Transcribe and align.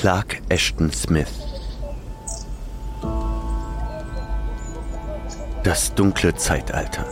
Clark 0.00 0.40
Ashton 0.48 0.90
Smith. 0.90 1.28
Das 5.62 5.94
dunkle 5.94 6.34
Zeitalter. 6.36 7.04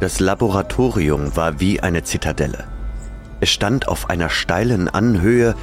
Das 0.00 0.18
Laboratorium 0.18 1.36
war 1.36 1.60
wie 1.60 1.78
eine 1.78 2.02
Zitadelle. 2.02 2.64
Es 3.38 3.50
stand 3.50 3.86
auf 3.86 4.10
einer 4.10 4.28
steilen 4.28 4.88
Anhöhe, 4.88 5.54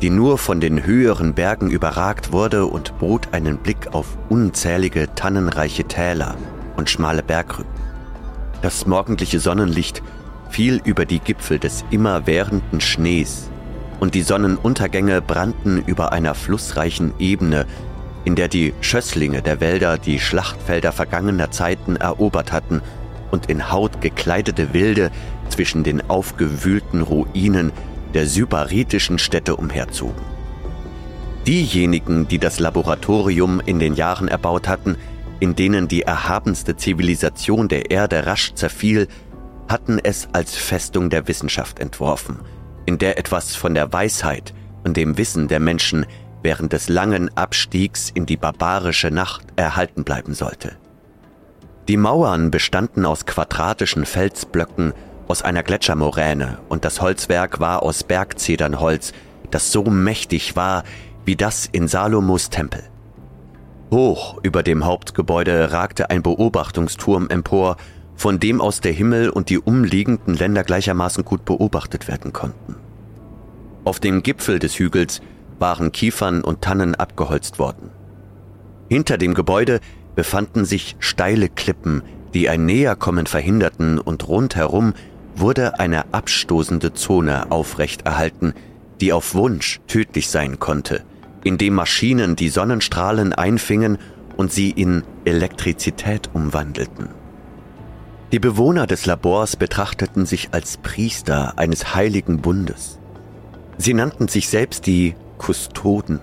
die 0.00 0.10
nur 0.10 0.38
von 0.38 0.60
den 0.60 0.86
höheren 0.86 1.34
Bergen 1.34 1.68
überragt 1.68 2.30
wurde 2.30 2.66
und 2.66 2.96
bot 3.00 3.34
einen 3.34 3.58
Blick 3.58 3.94
auf 3.94 4.16
unzählige 4.28 5.12
tannenreiche 5.16 5.82
Täler 5.82 6.36
und 6.76 6.88
schmale 6.88 7.24
Bergrücken. 7.24 7.72
Das 8.62 8.86
morgendliche 8.86 9.40
Sonnenlicht 9.40 10.04
fiel 10.50 10.80
über 10.84 11.04
die 11.04 11.18
Gipfel 11.18 11.58
des 11.58 11.84
immerwährenden 11.90 12.80
Schnees 12.80 13.50
und 14.00 14.14
die 14.14 14.22
Sonnenuntergänge 14.22 15.20
brannten 15.20 15.82
über 15.86 16.12
einer 16.12 16.34
flussreichen 16.34 17.12
Ebene, 17.18 17.66
in 18.24 18.34
der 18.34 18.48
die 18.48 18.74
Schösslinge 18.80 19.42
der 19.42 19.60
Wälder 19.60 19.98
die 19.98 20.20
Schlachtfelder 20.20 20.92
vergangener 20.92 21.50
Zeiten 21.50 21.96
erobert 21.96 22.52
hatten 22.52 22.82
und 23.30 23.46
in 23.46 23.70
Haut 23.70 24.00
gekleidete 24.00 24.72
Wilde 24.72 25.10
zwischen 25.48 25.82
den 25.82 26.08
aufgewühlten 26.08 27.02
Ruinen 27.02 27.72
der 28.14 28.26
sybaritischen 28.26 29.18
Städte 29.18 29.56
umherzogen. 29.56 30.22
Diejenigen, 31.46 32.28
die 32.28 32.38
das 32.38 32.60
Laboratorium 32.60 33.60
in 33.64 33.78
den 33.78 33.94
Jahren 33.94 34.28
erbaut 34.28 34.68
hatten, 34.68 34.96
in 35.40 35.54
denen 35.54 35.88
die 35.88 36.02
erhabenste 36.02 36.76
Zivilisation 36.76 37.68
der 37.68 37.90
Erde 37.90 38.26
rasch 38.26 38.54
zerfiel, 38.54 39.08
hatten 39.68 39.98
es 40.02 40.28
als 40.32 40.56
Festung 40.56 41.10
der 41.10 41.28
Wissenschaft 41.28 41.78
entworfen, 41.78 42.40
in 42.88 42.96
der 42.96 43.18
etwas 43.18 43.54
von 43.54 43.74
der 43.74 43.92
Weisheit 43.92 44.54
und 44.82 44.96
dem 44.96 45.18
Wissen 45.18 45.46
der 45.46 45.60
Menschen 45.60 46.06
während 46.42 46.72
des 46.72 46.88
langen 46.88 47.30
Abstiegs 47.36 48.08
in 48.08 48.24
die 48.24 48.38
barbarische 48.38 49.10
Nacht 49.10 49.44
erhalten 49.56 50.04
bleiben 50.04 50.32
sollte. 50.32 50.72
Die 51.86 51.98
Mauern 51.98 52.50
bestanden 52.50 53.04
aus 53.04 53.26
quadratischen 53.26 54.06
Felsblöcken 54.06 54.94
aus 55.26 55.42
einer 55.42 55.62
Gletschermoräne 55.62 56.60
und 56.70 56.86
das 56.86 57.02
Holzwerk 57.02 57.60
war 57.60 57.82
aus 57.82 58.04
Bergzedernholz, 58.04 59.12
das 59.50 59.70
so 59.70 59.84
mächtig 59.84 60.56
war 60.56 60.82
wie 61.26 61.36
das 61.36 61.66
in 61.66 61.88
Salomos 61.88 62.48
Tempel. 62.48 62.84
Hoch 63.90 64.38
über 64.42 64.62
dem 64.62 64.86
Hauptgebäude 64.86 65.72
ragte 65.72 66.08
ein 66.08 66.22
Beobachtungsturm 66.22 67.28
empor, 67.28 67.76
von 68.18 68.40
dem 68.40 68.60
aus 68.60 68.80
der 68.80 68.92
Himmel 68.92 69.30
und 69.30 69.48
die 69.48 69.60
umliegenden 69.60 70.34
Länder 70.34 70.64
gleichermaßen 70.64 71.24
gut 71.24 71.44
beobachtet 71.44 72.08
werden 72.08 72.32
konnten. 72.32 72.74
Auf 73.84 74.00
dem 74.00 74.24
Gipfel 74.24 74.58
des 74.58 74.78
Hügels 74.78 75.22
waren 75.60 75.92
Kiefern 75.92 76.42
und 76.42 76.60
Tannen 76.60 76.96
abgeholzt 76.96 77.60
worden. 77.60 77.90
Hinter 78.88 79.18
dem 79.18 79.34
Gebäude 79.34 79.78
befanden 80.16 80.64
sich 80.64 80.96
steile 80.98 81.48
Klippen, 81.48 82.02
die 82.34 82.48
ein 82.48 82.66
Näherkommen 82.66 83.26
verhinderten 83.26 84.00
und 84.00 84.26
rundherum 84.26 84.94
wurde 85.36 85.78
eine 85.78 86.12
abstoßende 86.12 86.94
Zone 86.94 87.52
aufrechterhalten, 87.52 88.52
die 89.00 89.12
auf 89.12 89.36
Wunsch 89.36 89.78
tödlich 89.86 90.28
sein 90.28 90.58
konnte, 90.58 91.04
indem 91.44 91.74
Maschinen 91.74 92.34
die 92.34 92.48
Sonnenstrahlen 92.48 93.32
einfingen 93.32 93.98
und 94.36 94.50
sie 94.50 94.70
in 94.70 95.04
Elektrizität 95.24 96.30
umwandelten. 96.32 97.17
Die 98.30 98.40
Bewohner 98.40 98.86
des 98.86 99.06
Labors 99.06 99.56
betrachteten 99.56 100.26
sich 100.26 100.50
als 100.52 100.76
Priester 100.76 101.54
eines 101.56 101.94
heiligen 101.94 102.42
Bundes. 102.42 102.98
Sie 103.78 103.94
nannten 103.94 104.28
sich 104.28 104.50
selbst 104.50 104.84
die 104.86 105.14
Kustoden. 105.38 106.20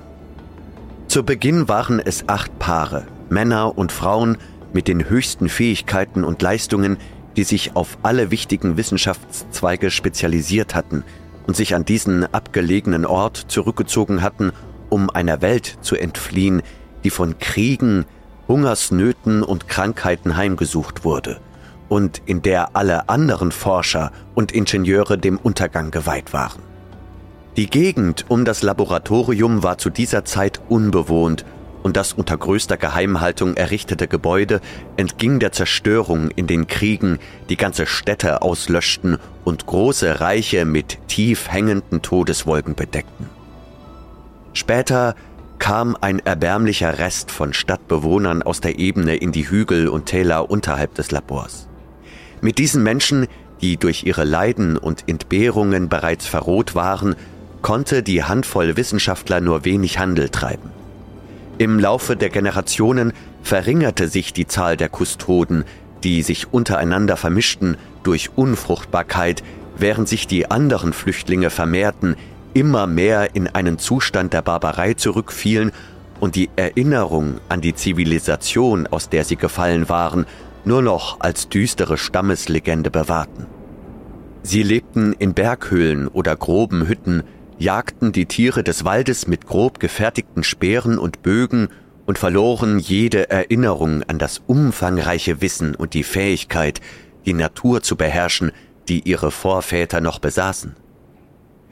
Zu 1.07 1.24
Beginn 1.24 1.68
waren 1.68 2.00
es 2.00 2.29
acht 2.29 2.59
Paare, 2.59 3.07
Männer 3.29 3.75
und 3.75 3.91
Frauen 3.91 4.38
mit 4.72 4.88
den 4.88 5.09
höchsten 5.09 5.50
Fähigkeiten 5.50 6.24
und 6.24 6.44
Leistungen, 6.44 6.97
die 7.38 7.44
sich 7.44 7.75
auf 7.75 7.97
alle 8.03 8.29
wichtigen 8.29 8.78
Wissenschaftszweige 8.78 9.90
spezialisiert 9.90 10.75
hatten 10.75 11.03
und 11.47 11.56
sich 11.56 11.74
an 11.74 11.85
diesen 11.85 12.31
abgelegenen 12.31 13.08
Ort 13.08 13.46
zurückgezogen 13.47 14.22
hatten, 14.22 14.52
um 14.91 15.09
einer 15.09 15.41
Welt 15.41 15.79
zu 15.81 15.96
entfliehen, 15.96 16.62
die 17.03 17.09
von 17.09 17.40
Kriegen, 17.40 18.06
Hungersnöten 18.47 19.41
und 19.41 19.68
Krankheiten 19.68 20.38
heimgesucht 20.38 21.03
wurde 21.03 21.41
und 21.95 22.22
in 22.25 22.41
der 22.41 22.75
alle 22.75 23.07
anderen 23.07 23.53
Forscher 23.53 24.11
und 24.33 24.51
Ingenieure 24.51 25.17
dem 25.17 25.38
Untergang 25.38 25.91
geweiht 25.91 26.33
waren. 26.33 26.61
Die 27.56 27.69
Gegend 27.69 28.25
um 28.28 28.44
das 28.44 28.63
Laboratorium 28.63 29.63
war 29.63 29.78
zu 29.78 29.89
dieser 29.89 30.25
Zeit 30.25 30.59
unbewohnt 30.67 31.45
und 31.84 31.95
das 31.95 32.11
unter 32.11 32.35
größter 32.35 32.75
Geheimhaltung 32.75 33.55
errichtete 33.55 34.09
Gebäude 34.09 34.59
entging 34.97 35.39
der 35.39 35.53
Zerstörung 35.53 36.31
in 36.31 36.47
den 36.47 36.67
Kriegen, 36.67 37.17
die 37.47 37.55
ganze 37.55 37.85
Städte 37.85 38.41
auslöschten 38.41 39.17
und 39.45 39.66
große 39.66 40.19
Reiche 40.19 40.66
mit 40.66 40.97
tief 41.07 41.50
hängenden 41.50 42.01
Todeswolken 42.01 42.75
bedeckten. 42.75 43.29
Später 44.51 45.16
kam 45.59 45.95
ein 46.01 46.19
erbärmlicher 46.19 47.00
Rest 47.00 47.31
von 47.31 47.53
Stadtbewohnern 47.53 48.44
aus 48.44 48.59
der 48.59 48.79
Ebene 48.79 49.16
in 49.16 49.31
die 49.31 49.50
Hügel 49.50 49.88
und 49.88 50.07
Täler 50.07 50.50
unterhalb 50.50 50.94
des 50.95 51.11
Labors. 51.11 51.69
Mit 52.45 52.59
diesen 52.59 52.83
Menschen, 52.83 53.25
die 53.61 53.75
durch 53.78 54.03
ihre 54.03 54.23
Leiden 54.23 54.78
und 54.78 55.06
Entbehrungen 55.07 55.89
bereits 55.89 56.28
verroht 56.28 56.75
waren, 56.75 57.16
konnte 57.63 58.03
die 58.03 58.23
Handvoll 58.23 58.78
Wissenschaftler 58.78 59.41
nur 59.41 59.66
wenig 59.66 59.97
Handel 59.97 60.29
treiben. 60.29 60.69
Im 61.57 61.79
Laufe 61.79 62.16
der 62.16 62.29
Generationen 62.29 63.13
verringerte 63.41 64.07
sich 64.09 64.31
die 64.31 64.45
Zahl 64.45 64.78
der 64.78 64.89
Kustoden, 64.89 65.63
die 66.03 66.22
sich 66.22 66.53
untereinander 66.53 67.17
vermischten 67.17 67.78
durch 68.03 68.29
Unfruchtbarkeit, 68.35 69.41
während 69.75 70.07
sich 70.07 70.28
die 70.28 70.51
anderen 70.51 70.94
Flüchtlinge 70.94 71.50
vermehrten, 71.50 72.16
immer 72.53 72.85
mehr 72.85 73.34
in 73.34 73.47
einen 73.47 73.79
Zustand 73.79 74.34
der 74.34 74.44
Barbarei 74.44 74.94
zurückfielen 74.94 75.72
und 76.19 76.35
die 76.35 76.51
Erinnerung 76.57 77.39
an 77.50 77.61
die 77.61 77.73
Zivilisation, 77.73 78.85
aus 78.85 79.09
der 79.09 79.23
sie 79.23 79.35
gefallen 79.35 79.89
waren, 79.89 80.28
nur 80.66 80.81
noch 80.81 81.20
als 81.20 81.50
düstere 81.50 81.98
Stammeslegende 81.98 82.92
bewahrten. 82.92 83.46
Sie 84.44 84.64
lebten 84.64 85.14
in 85.14 85.34
Berghöhlen 85.34 86.08
oder 86.08 86.36
groben 86.36 86.88
Hütten, 86.88 87.24
jagten 87.58 88.12
die 88.12 88.26
Tiere 88.26 88.64
des 88.64 88.86
Waldes 88.86 89.28
mit 89.28 89.48
grob 89.48 89.80
gefertigten 89.80 90.44
Speeren 90.44 90.98
und 90.98 91.24
Bögen 91.24 91.70
und 92.06 92.18
verloren 92.18 92.80
jede 92.80 93.30
Erinnerung 93.30 94.03
an 94.03 94.20
das 94.20 94.42
umfangreiche 94.46 95.42
Wissen 95.42 95.76
und 95.76 95.94
die 95.94 96.03
Fähigkeit, 96.03 96.82
die 97.26 97.34
Natur 97.34 97.82
zu 97.82 97.96
beherrschen, 97.96 98.52
die 98.88 99.02
ihre 99.02 99.32
Vorväter 99.32 100.02
noch 100.02 100.20
besaßen. 100.20 100.76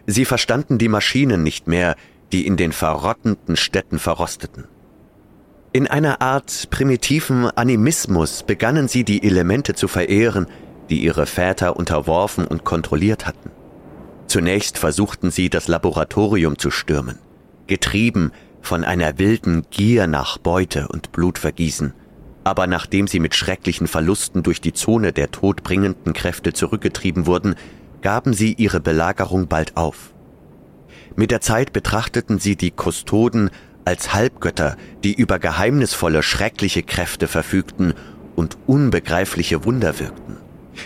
Sie 0.07 0.25
verstanden 0.25 0.77
die 0.77 0.89
Maschinen 0.89 1.43
nicht 1.43 1.67
mehr, 1.67 1.95
die 2.31 2.47
in 2.47 2.57
den 2.57 2.71
verrottenden 2.71 3.55
Städten 3.55 3.99
verrosteten. 3.99 4.65
In 5.75 5.87
einer 5.87 6.21
Art 6.21 6.69
primitiven 6.69 7.45
Animismus 7.49 8.43
begannen 8.43 8.87
sie 8.87 9.03
die 9.03 9.23
Elemente 9.23 9.73
zu 9.73 9.87
verehren, 9.87 10.45
die 10.91 11.01
ihre 11.01 11.25
Väter 11.25 11.75
unterworfen 11.75 12.45
und 12.45 12.63
kontrolliert 12.63 13.25
hatten. 13.25 13.49
Zunächst 14.27 14.77
versuchten 14.77 15.31
sie, 15.31 15.49
das 15.49 15.67
Laboratorium 15.67 16.59
zu 16.59 16.69
stürmen, 16.69 17.17
getrieben 17.65 18.31
von 18.61 18.83
einer 18.83 19.17
wilden 19.17 19.65
Gier 19.71 20.05
nach 20.05 20.37
Beute 20.37 20.89
und 20.89 21.11
Blutvergießen. 21.11 21.95
Aber 22.43 22.67
nachdem 22.67 23.07
sie 23.07 23.19
mit 23.19 23.33
schrecklichen 23.33 23.87
Verlusten 23.87 24.43
durch 24.43 24.61
die 24.61 24.73
Zone 24.73 25.11
der 25.11 25.31
todbringenden 25.31 26.13
Kräfte 26.13 26.53
zurückgetrieben 26.53 27.25
wurden, 27.25 27.55
gaben 28.03 28.33
sie 28.33 28.53
ihre 28.53 28.79
Belagerung 28.79 29.47
bald 29.47 29.75
auf. 29.75 30.13
Mit 31.15 31.31
der 31.31 31.41
Zeit 31.41 31.73
betrachteten 31.73 32.37
sie 32.37 32.55
die 32.55 32.71
Kustoden 32.71 33.49
als 33.85 34.13
Halbgötter, 34.13 34.77
die 35.03 35.13
über 35.13 35.39
geheimnisvolle, 35.39 36.23
schreckliche 36.23 36.83
Kräfte 36.83 37.27
verfügten 37.27 37.93
und 38.35 38.57
unbegreifliche 38.67 39.65
Wunder 39.65 39.99
wirkten. 39.99 40.37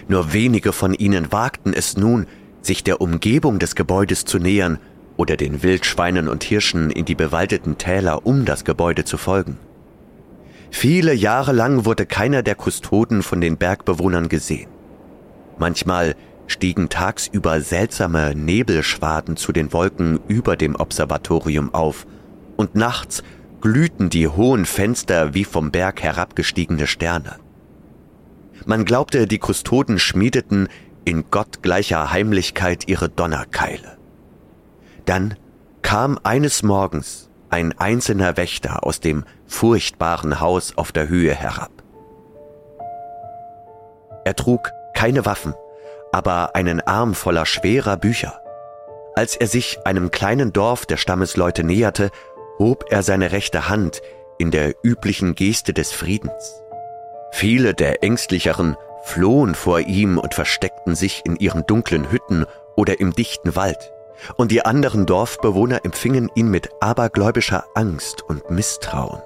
Nur 0.07 0.33
wenige 0.33 0.73
von 0.73 0.93
ihnen 0.93 1.31
wagten 1.31 1.73
es 1.73 1.97
nun, 1.97 2.27
sich 2.61 2.83
der 2.83 3.01
Umgebung 3.01 3.59
des 3.59 3.75
Gebäudes 3.75 4.25
zu 4.25 4.39
nähern 4.39 4.79
oder 5.15 5.37
den 5.37 5.63
Wildschweinen 5.63 6.27
und 6.27 6.43
Hirschen 6.43 6.91
in 6.91 7.05
die 7.05 7.15
bewaldeten 7.15 7.77
Täler 7.77 8.25
um 8.25 8.45
das 8.45 8.65
Gebäude 8.65 9.05
zu 9.05 9.17
folgen. 9.17 9.57
Viele 10.69 11.13
Jahre 11.13 11.53
lang 11.53 11.85
wurde 11.85 12.05
keiner 12.05 12.43
der 12.43 12.55
Kustoden 12.55 13.23
von 13.23 13.39
den 13.39 13.57
Bergbewohnern 13.57 14.27
gesehen. 14.27 14.69
Manchmal 15.57 16.15
stiegen 16.45 16.89
tagsüber 16.89 17.61
seltsame 17.61 18.35
Nebelschwaden 18.35 19.37
zu 19.37 19.51
den 19.51 19.73
Wolken 19.73 20.19
über 20.27 20.55
dem 20.55 20.75
Observatorium 20.75 21.73
auf, 21.73 22.05
und 22.57 22.75
nachts 22.75 23.23
glühten 23.61 24.09
die 24.09 24.27
hohen 24.27 24.65
Fenster 24.65 25.33
wie 25.33 25.45
vom 25.45 25.71
Berg 25.71 26.03
herabgestiegene 26.03 26.87
Sterne. 26.87 27.37
Man 28.65 28.83
glaubte, 28.83 29.27
die 29.27 29.37
Kustoden 29.37 29.99
schmiedeten 29.99 30.67
in 31.05 31.31
gottgleicher 31.31 32.11
Heimlichkeit 32.11 32.87
ihre 32.87 33.07
Donnerkeile. 33.07 33.97
Dann 35.05 35.35
kam 35.81 36.19
eines 36.23 36.63
Morgens 36.63 37.29
ein 37.49 37.77
einzelner 37.77 38.35
Wächter 38.35 38.83
aus 38.83 38.99
dem 38.99 39.23
furchtbaren 39.45 40.41
Haus 40.41 40.77
auf 40.77 40.91
der 40.91 41.07
Höhe 41.07 41.33
herab. 41.33 41.71
Er 44.25 44.35
trug 44.35 44.71
keine 44.93 45.25
Waffen, 45.25 45.53
aber 46.11 46.55
einen 46.55 46.81
Arm 46.81 47.13
voller 47.13 47.45
schwerer 47.45 47.95
Bücher. 47.95 48.41
Als 49.15 49.35
er 49.35 49.47
sich 49.47 49.79
einem 49.85 50.11
kleinen 50.11 50.51
Dorf 50.51 50.85
der 50.85 50.97
Stammesleute 50.97 51.63
näherte, 51.63 52.11
hob 52.59 52.85
er 52.89 53.03
seine 53.03 53.31
rechte 53.31 53.69
Hand 53.69 54.01
in 54.37 54.51
der 54.51 54.73
üblichen 54.83 55.35
Geste 55.35 55.73
des 55.73 55.91
Friedens. 55.91 56.61
Viele 57.31 57.73
der 57.73 58.03
Ängstlicheren 58.03 58.77
flohen 59.03 59.55
vor 59.55 59.79
ihm 59.79 60.17
und 60.17 60.33
versteckten 60.33 60.95
sich 60.95 61.23
in 61.25 61.35
ihren 61.37 61.65
dunklen 61.65 62.11
Hütten 62.11 62.45
oder 62.75 62.99
im 62.99 63.13
dichten 63.13 63.55
Wald, 63.55 63.91
und 64.35 64.51
die 64.51 64.65
anderen 64.65 65.05
Dorfbewohner 65.05 65.85
empfingen 65.85 66.29
ihn 66.35 66.49
mit 66.49 66.69
abergläubischer 66.81 67.65
Angst 67.75 68.21
und 68.27 68.49
Misstrauen. 68.49 69.21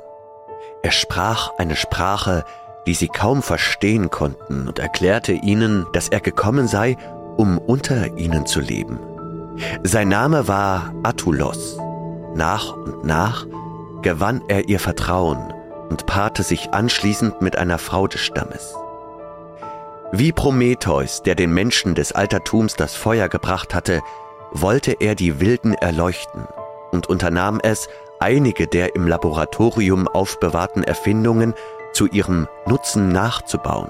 Er 0.83 0.91
sprach 0.91 1.51
eine 1.57 1.75
Sprache, 1.75 2.43
die 2.87 2.93
sie 2.93 3.07
kaum 3.07 3.41
verstehen 3.41 4.09
konnten, 4.09 4.67
und 4.67 4.79
erklärte 4.79 5.33
ihnen, 5.33 5.85
dass 5.93 6.09
er 6.09 6.19
gekommen 6.19 6.67
sei, 6.67 6.97
um 7.37 7.57
unter 7.57 8.17
ihnen 8.17 8.45
zu 8.45 8.59
leben. 8.59 8.99
Sein 9.83 10.09
Name 10.09 10.47
war 10.47 10.93
Atulos. 11.03 11.80
Nach 12.35 12.75
und 12.75 13.03
nach 13.03 13.45
gewann 14.01 14.41
er 14.47 14.67
ihr 14.69 14.79
Vertrauen 14.79 15.53
und 15.89 16.05
paarte 16.05 16.43
sich 16.43 16.73
anschließend 16.73 17.41
mit 17.41 17.57
einer 17.57 17.77
Frau 17.77 18.07
des 18.07 18.21
Stammes. 18.21 18.73
Wie 20.13 20.31
Prometheus, 20.31 21.21
der 21.23 21.35
den 21.35 21.53
Menschen 21.53 21.95
des 21.95 22.11
Altertums 22.11 22.75
das 22.75 22.95
Feuer 22.95 23.29
gebracht 23.29 23.73
hatte, 23.73 24.01
wollte 24.51 24.97
er 24.99 25.15
die 25.15 25.39
Wilden 25.39 25.73
erleuchten 25.73 26.47
und 26.91 27.07
unternahm 27.07 27.59
es, 27.63 27.87
einige 28.19 28.67
der 28.67 28.95
im 28.95 29.07
Laboratorium 29.07 30.07
aufbewahrten 30.07 30.83
Erfindungen 30.83 31.53
zu 31.93 32.07
ihrem 32.07 32.47
Nutzen 32.65 33.09
nachzubauen. 33.09 33.89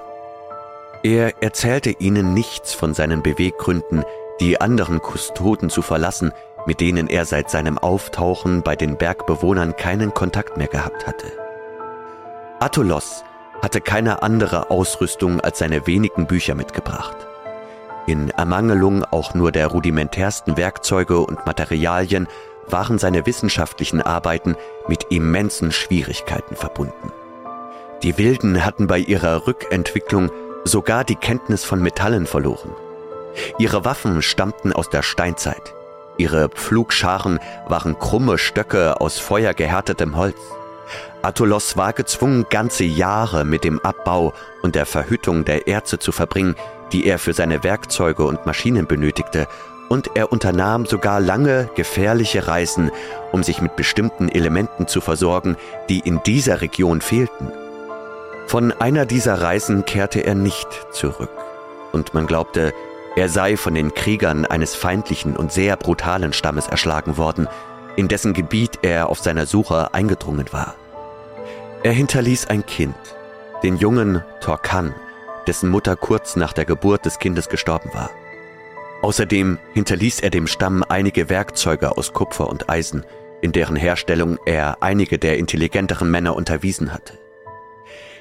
Er 1.04 1.42
erzählte 1.42 1.90
ihnen 1.90 2.34
nichts 2.34 2.74
von 2.74 2.94
seinen 2.94 3.24
Beweggründen, 3.24 4.04
die 4.40 4.62
anderen 4.62 5.02
Kustoden 5.02 5.70
zu 5.70 5.82
verlassen, 5.82 6.32
mit 6.66 6.80
denen 6.80 7.08
er 7.08 7.26
seit 7.26 7.50
seinem 7.50 7.78
Auftauchen 7.78 8.62
bei 8.62 8.76
den 8.76 8.98
Bergbewohnern 8.98 9.76
keinen 9.76 10.14
Kontakt 10.14 10.58
mehr 10.58 10.68
gehabt 10.68 11.08
hatte. 11.08 11.28
Atulos 12.60 13.24
hatte 13.62 13.82
keine 13.82 14.24
andere 14.24 14.70
Ausrüstung 14.72 15.40
als 15.40 15.60
seine 15.60 15.88
wenigen 15.88 16.28
Bücher 16.28 16.56
mitgebracht. 16.56 17.16
In 18.08 18.30
Ermangelung 18.32 19.06
auch 19.06 19.34
nur 19.34 19.52
der 19.52 19.68
rudimentärsten 19.68 20.58
Werkzeuge 20.58 21.20
und 21.20 21.46
Materialien 21.46 22.28
waren 22.68 22.98
seine 22.98 23.26
wissenschaftlichen 23.26 24.02
Arbeiten 24.02 24.56
mit 24.88 25.08
immensen 25.10 25.72
Schwierigkeiten 25.72 26.56
verbunden. 26.56 27.12
Die 28.04 28.18
Wilden 28.18 28.66
hatten 28.66 28.88
bei 28.88 28.98
ihrer 28.98 29.46
Rückentwicklung 29.46 30.32
sogar 30.64 31.04
die 31.04 31.16
Kenntnis 31.16 31.64
von 31.64 31.82
Metallen 31.82 32.26
verloren. 32.26 32.72
Ihre 33.60 33.86
Waffen 33.86 34.22
stammten 34.22 34.74
aus 34.74 34.90
der 34.90 35.04
Steinzeit. 35.04 35.76
Ihre 36.22 36.50
Pflugscharen 36.50 37.40
waren 37.68 37.98
krumme 37.98 38.38
Stöcke 38.38 39.02
aus 39.02 39.18
feuergehärtetem 39.18 40.16
Holz. 40.16 40.38
Atulos 41.24 41.78
war 41.78 41.94
gezwungen, 41.94 42.46
ganze 42.52 42.84
Jahre 42.84 43.44
mit 43.44 43.64
dem 43.64 43.80
Abbau 43.80 44.32
und 44.62 44.76
der 44.76 44.86
Verhüttung 44.86 45.46
der 45.46 45.68
Erze 45.68 45.98
zu 45.98 46.12
verbringen, 46.12 46.56
die 46.92 47.08
er 47.08 47.18
für 47.18 47.34
seine 47.34 47.64
Werkzeuge 47.64 48.24
und 48.24 48.46
Maschinen 48.46 48.86
benötigte, 48.86 49.48
und 49.90 50.12
er 50.14 50.32
unternahm 50.32 50.86
sogar 50.86 51.20
lange, 51.20 51.72
gefährliche 51.74 52.48
Reisen, 52.48 52.92
um 53.32 53.42
sich 53.42 53.60
mit 53.60 53.76
bestimmten 53.76 54.30
Elementen 54.30 54.88
zu 54.88 55.02
versorgen, 55.02 55.58
die 55.90 56.02
in 56.02 56.22
dieser 56.24 56.62
Region 56.62 57.02
fehlten. 57.02 57.52
Von 58.46 58.72
einer 58.74 59.08
dieser 59.08 59.42
Reisen 59.42 59.86
kehrte 59.86 60.20
er 60.20 60.36
nicht 60.36 60.68
zurück, 60.92 61.32
und 61.92 62.14
man 62.14 62.28
glaubte, 62.28 62.74
er 63.16 63.30
sei 63.30 63.58
von 63.58 63.76
den 63.76 63.94
Kriegern 63.94 64.46
eines 64.46 64.76
feindlichen 64.76 65.36
und 65.36 65.52
sehr 65.52 65.76
brutalen 65.76 66.34
Stammes 66.34 66.68
erschlagen 66.68 67.18
worden, 67.18 67.48
in 67.96 68.08
dessen 68.08 68.34
Gebiet 68.34 68.80
er 68.84 69.10
auf 69.10 69.20
seiner 69.20 69.46
Suche 69.46 69.94
eingedrungen 69.94 70.46
war. 70.52 70.76
Er 71.84 71.92
hinterließ 71.92 72.48
ein 72.48 72.66
Kind, 72.66 72.96
den 73.64 73.76
jungen 73.76 74.24
Torkan, 74.40 74.94
dessen 75.48 75.70
Mutter 75.70 75.96
kurz 75.96 76.36
nach 76.36 76.54
der 76.54 76.66
Geburt 76.66 77.06
des 77.06 77.20
Kindes 77.20 77.50
gestorben 77.50 77.90
war. 77.94 78.12
Außerdem 79.02 79.58
hinterließ 79.74 80.20
er 80.20 80.30
dem 80.30 80.48
Stamm 80.48 80.84
einige 80.88 81.30
Werkzeuge 81.30 81.98
aus 81.98 82.14
Kupfer 82.14 82.48
und 82.48 82.70
Eisen, 82.70 83.04
in 83.42 83.52
deren 83.52 83.76
Herstellung 83.76 84.38
er 84.46 84.78
einige 84.82 85.18
der 85.18 85.38
intelligenteren 85.38 86.10
Männer 86.12 86.36
unterwiesen 86.36 86.94
hatte. 86.94 87.18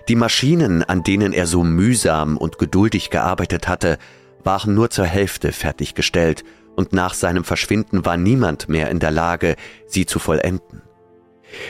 Die 0.08 0.16
Maschinen, 0.16 0.82
an 0.82 1.04
denen 1.04 1.34
er 1.34 1.46
so 1.46 1.62
mühsam 1.62 2.38
und 2.38 2.58
geduldig 2.58 3.10
gearbeitet 3.10 3.68
hatte, 3.68 3.98
waren 4.44 4.74
nur 4.74 4.90
zur 4.90 5.06
Hälfte 5.06 5.52
fertiggestellt 5.52 6.44
und 6.76 6.92
nach 6.92 7.14
seinem 7.14 7.44
Verschwinden 7.44 8.04
war 8.04 8.16
niemand 8.16 8.68
mehr 8.68 8.90
in 8.90 9.00
der 9.00 9.10
Lage, 9.10 9.56
sie 9.86 10.06
zu 10.06 10.18
vollenden. 10.18 10.82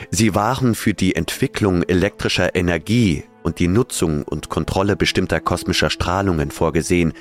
Sie 0.09 0.35
waren 0.35 0.75
für 0.75 0.93
die 0.93 1.15
Entwicklung 1.15 1.83
elektrischer 1.83 2.55
Energie 2.55 3.23
und 3.43 3.59
die 3.59 3.67
Nutzung 3.67 4.23
und 4.23 4.49
Kontrolle 4.49 4.95
bestimmter 4.95 5.39
kosmischer 5.39 5.89
Strahlungen 5.89 6.51
vorgesehen, 6.51 7.13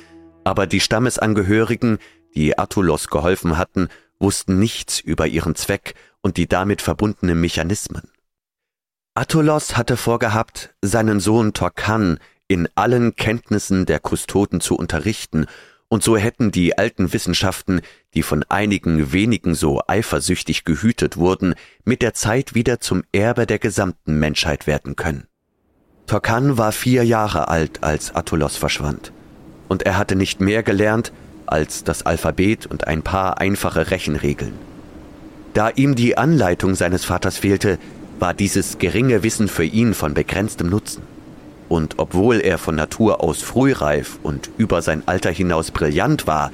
aber 0.45 0.67
die 0.67 0.81
Stammesangehörigen, 0.81 1.99
die 2.35 2.59
Atulos 2.59 3.09
geholfen 3.09 3.59
hatten, 3.59 3.89
wussten 4.19 4.59
nichts 4.59 5.01
über 5.01 5.27
ihren 5.27 5.55
Zweck 5.55 5.95
und 6.21 6.37
die 6.37 6.47
damit 6.47 6.83
verbundenen 6.83 7.41
Mechanismen. 7.41 8.11
Atulos 9.15 9.77
hatte 9.77 9.97
vorgehabt, 9.97 10.75
seinen 10.83 11.21
Sohn 11.21 11.53
Torkan 11.53 12.19
in 12.51 12.69
allen 12.75 13.15
Kenntnissen 13.15 13.87
der 13.87 14.01
Kustoden 14.01 14.61
zu 14.61 14.75
unterrichten, 14.75 15.47
und 15.87 16.03
so 16.03 16.17
hätten 16.17 16.51
die 16.51 16.77
alten 16.77 17.13
Wissenschaften, 17.13 17.81
die 18.15 18.25
von 18.25 18.45
einigen 18.49 19.13
wenigen 19.13 19.55
so 19.55 19.83
eifersüchtig 19.87 20.65
gehütet 20.65 21.17
wurden, 21.17 21.55
mit 21.85 22.03
der 22.03 22.13
Zeit 22.13 22.57
wieder 22.57 22.81
zum 22.81 23.05
Erbe 23.13 23.47
der 23.47 23.61
gesamten 23.61 24.19
Menschheit 24.19 24.67
werden 24.67 24.97
können. 24.97 25.29
Torkan 26.09 26.59
war 26.59 26.73
vier 26.73 27.05
Jahre 27.05 27.47
alt, 27.47 27.85
als 27.85 28.17
Atulos 28.17 28.57
verschwand, 28.57 29.13
und 29.69 29.85
er 29.85 29.97
hatte 29.97 30.17
nicht 30.17 30.41
mehr 30.41 30.65
gelernt 30.65 31.13
als 31.47 31.85
das 31.85 32.05
Alphabet 32.05 32.67
und 32.67 32.89
ein 32.89 33.03
paar 33.03 33.41
einfache 33.41 33.93
Rechenregeln. 33.93 34.55
Da 35.55 35.71
ihm 35.71 35.95
die 35.95 36.19
Anleitung 36.19 36.75
seines 36.75 37.05
Vaters 37.05 37.39
fehlte, 37.39 37.79
war 38.19 38.35
dieses 38.35 38.79
geringe 38.79 39.23
Wissen 39.23 39.47
für 39.47 39.65
ihn 39.65 39.95
von 39.95 40.15
begrenztem 40.15 40.69
Nutzen 40.69 41.03
und 41.71 41.95
obwohl 41.99 42.41
er 42.41 42.59
von 42.59 42.75
Natur 42.75 43.23
aus 43.23 43.43
frühreif 43.43 44.19
und 44.25 44.51
über 44.59 44.83
sein 44.83 45.05
Alter 45.07 45.31
hinaus 45.31 45.71
brillant 45.71 46.27
war, 46.27 46.51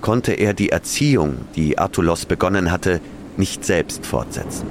konnte 0.00 0.32
er 0.32 0.54
die 0.54 0.68
Erziehung, 0.70 1.38
die 1.56 1.76
Artulos 1.76 2.24
begonnen 2.24 2.70
hatte, 2.70 3.00
nicht 3.36 3.64
selbst 3.64 4.06
fortsetzen. 4.06 4.68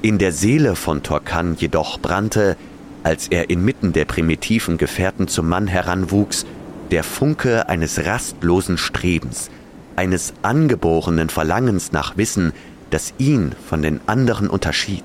In 0.00 0.16
der 0.16 0.32
Seele 0.32 0.74
von 0.74 1.02
Torkan 1.02 1.54
jedoch 1.58 2.00
brannte, 2.00 2.56
als 3.02 3.28
er 3.28 3.50
inmitten 3.50 3.92
der 3.92 4.06
primitiven 4.06 4.78
Gefährten 4.78 5.28
zum 5.28 5.48
Mann 5.48 5.66
heranwuchs, 5.66 6.46
der 6.90 7.04
Funke 7.04 7.68
eines 7.68 8.06
rastlosen 8.06 8.78
Strebens, 8.78 9.50
eines 9.96 10.32
angeborenen 10.40 11.28
Verlangens 11.28 11.92
nach 11.92 12.16
Wissen, 12.16 12.52
das 12.88 13.12
ihn 13.18 13.54
von 13.68 13.82
den 13.82 14.00
anderen 14.06 14.48
unterschied. 14.48 15.04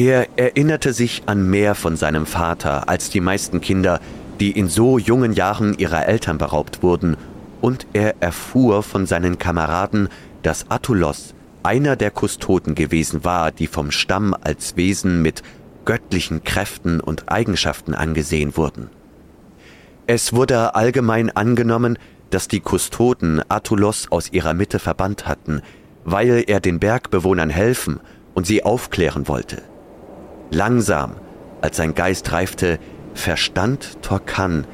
Er 0.00 0.38
erinnerte 0.38 0.94
sich 0.94 1.24
an 1.26 1.50
mehr 1.50 1.74
von 1.74 1.94
seinem 1.94 2.24
Vater 2.24 2.88
als 2.88 3.10
die 3.10 3.20
meisten 3.20 3.60
Kinder, 3.60 4.00
die 4.40 4.50
in 4.50 4.66
so 4.66 4.96
jungen 4.96 5.34
Jahren 5.34 5.76
ihrer 5.76 6.06
Eltern 6.06 6.38
beraubt 6.38 6.82
wurden, 6.82 7.18
und 7.60 7.86
er 7.92 8.14
erfuhr 8.22 8.82
von 8.82 9.04
seinen 9.04 9.38
Kameraden, 9.38 10.08
dass 10.42 10.70
Atulos 10.70 11.34
einer 11.62 11.96
der 11.96 12.10
Kustoden 12.10 12.74
gewesen 12.74 13.24
war, 13.24 13.50
die 13.52 13.66
vom 13.66 13.90
Stamm 13.90 14.34
als 14.40 14.74
Wesen 14.78 15.20
mit 15.20 15.42
göttlichen 15.84 16.44
Kräften 16.44 17.00
und 17.00 17.30
Eigenschaften 17.30 17.92
angesehen 17.92 18.56
wurden. 18.56 18.88
Es 20.06 20.32
wurde 20.32 20.74
allgemein 20.76 21.28
angenommen, 21.28 21.98
dass 22.30 22.48
die 22.48 22.60
Kustoden 22.60 23.42
Atulos 23.50 24.06
aus 24.10 24.32
ihrer 24.32 24.54
Mitte 24.54 24.78
verbannt 24.78 25.28
hatten, 25.28 25.60
weil 26.06 26.44
er 26.46 26.60
den 26.60 26.80
Bergbewohnern 26.80 27.50
helfen 27.50 28.00
und 28.32 28.46
sie 28.46 28.64
aufklären 28.64 29.28
wollte. 29.28 29.60
Langsam, 30.50 31.12
als 31.60 31.76
sein 31.76 31.94
Geist 31.94 32.32
reifte, 32.32 32.78
verstand 33.14 34.02
Torkan 34.02 34.66